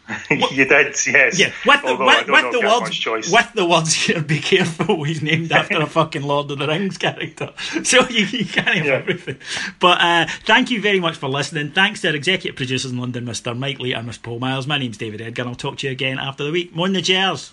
you 0.30 0.64
did, 0.64 0.94
yes. 1.06 1.38
Yeah, 1.38 1.52
with 1.64 1.82
the, 1.82 1.94
with, 1.96 2.28
with 2.28 2.52
the 2.52 2.60
words, 2.60 3.30
with 3.32 3.52
the 3.54 3.64
words 3.66 3.92
here, 3.94 4.20
be 4.34 4.40
careful. 4.40 5.04
He's 5.04 5.22
named 5.22 5.52
after 5.52 5.80
a 5.80 5.86
fucking 5.86 6.22
Lord 6.22 6.50
of 6.50 6.58
the 6.58 6.66
Rings 6.66 6.98
character, 6.98 7.52
so 7.84 8.08
you, 8.08 8.24
you 8.26 8.44
can't 8.44 8.68
have 8.76 8.86
Yeah. 8.86 8.92
everything. 8.94 9.36
But 9.78 10.00
uh, 10.00 10.26
thank 10.44 10.70
you 10.70 10.80
very 10.80 10.98
much 11.00 11.16
for 11.16 11.28
listening. 11.28 11.70
Thanks 11.72 12.00
to 12.02 12.08
our 12.08 12.14
executive 12.16 12.56
producers 12.56 12.90
in 12.90 12.98
London, 12.98 13.24
Mr. 13.24 13.56
Mike 13.56 13.78
Lee 13.78 13.92
and 13.94 14.06
Miss 14.06 14.18
Paul 14.18 14.40
Miles. 14.40 14.66
My 14.66 14.78
name's 14.78 14.98
David 14.98 15.20
Edgar. 15.20 15.42
and 15.42 15.48
I'll 15.50 15.54
talk 15.54 15.78
to 15.78 15.86
you 15.86 15.92
again 15.92 16.18
after 16.18 16.44
the 16.44 16.50
week. 16.52 16.74
Mon 16.74 16.92
the 16.92 17.02
Jers. 17.02 17.52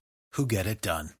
who 0.31 0.45
get 0.45 0.65
it 0.67 0.81
done. 0.81 1.11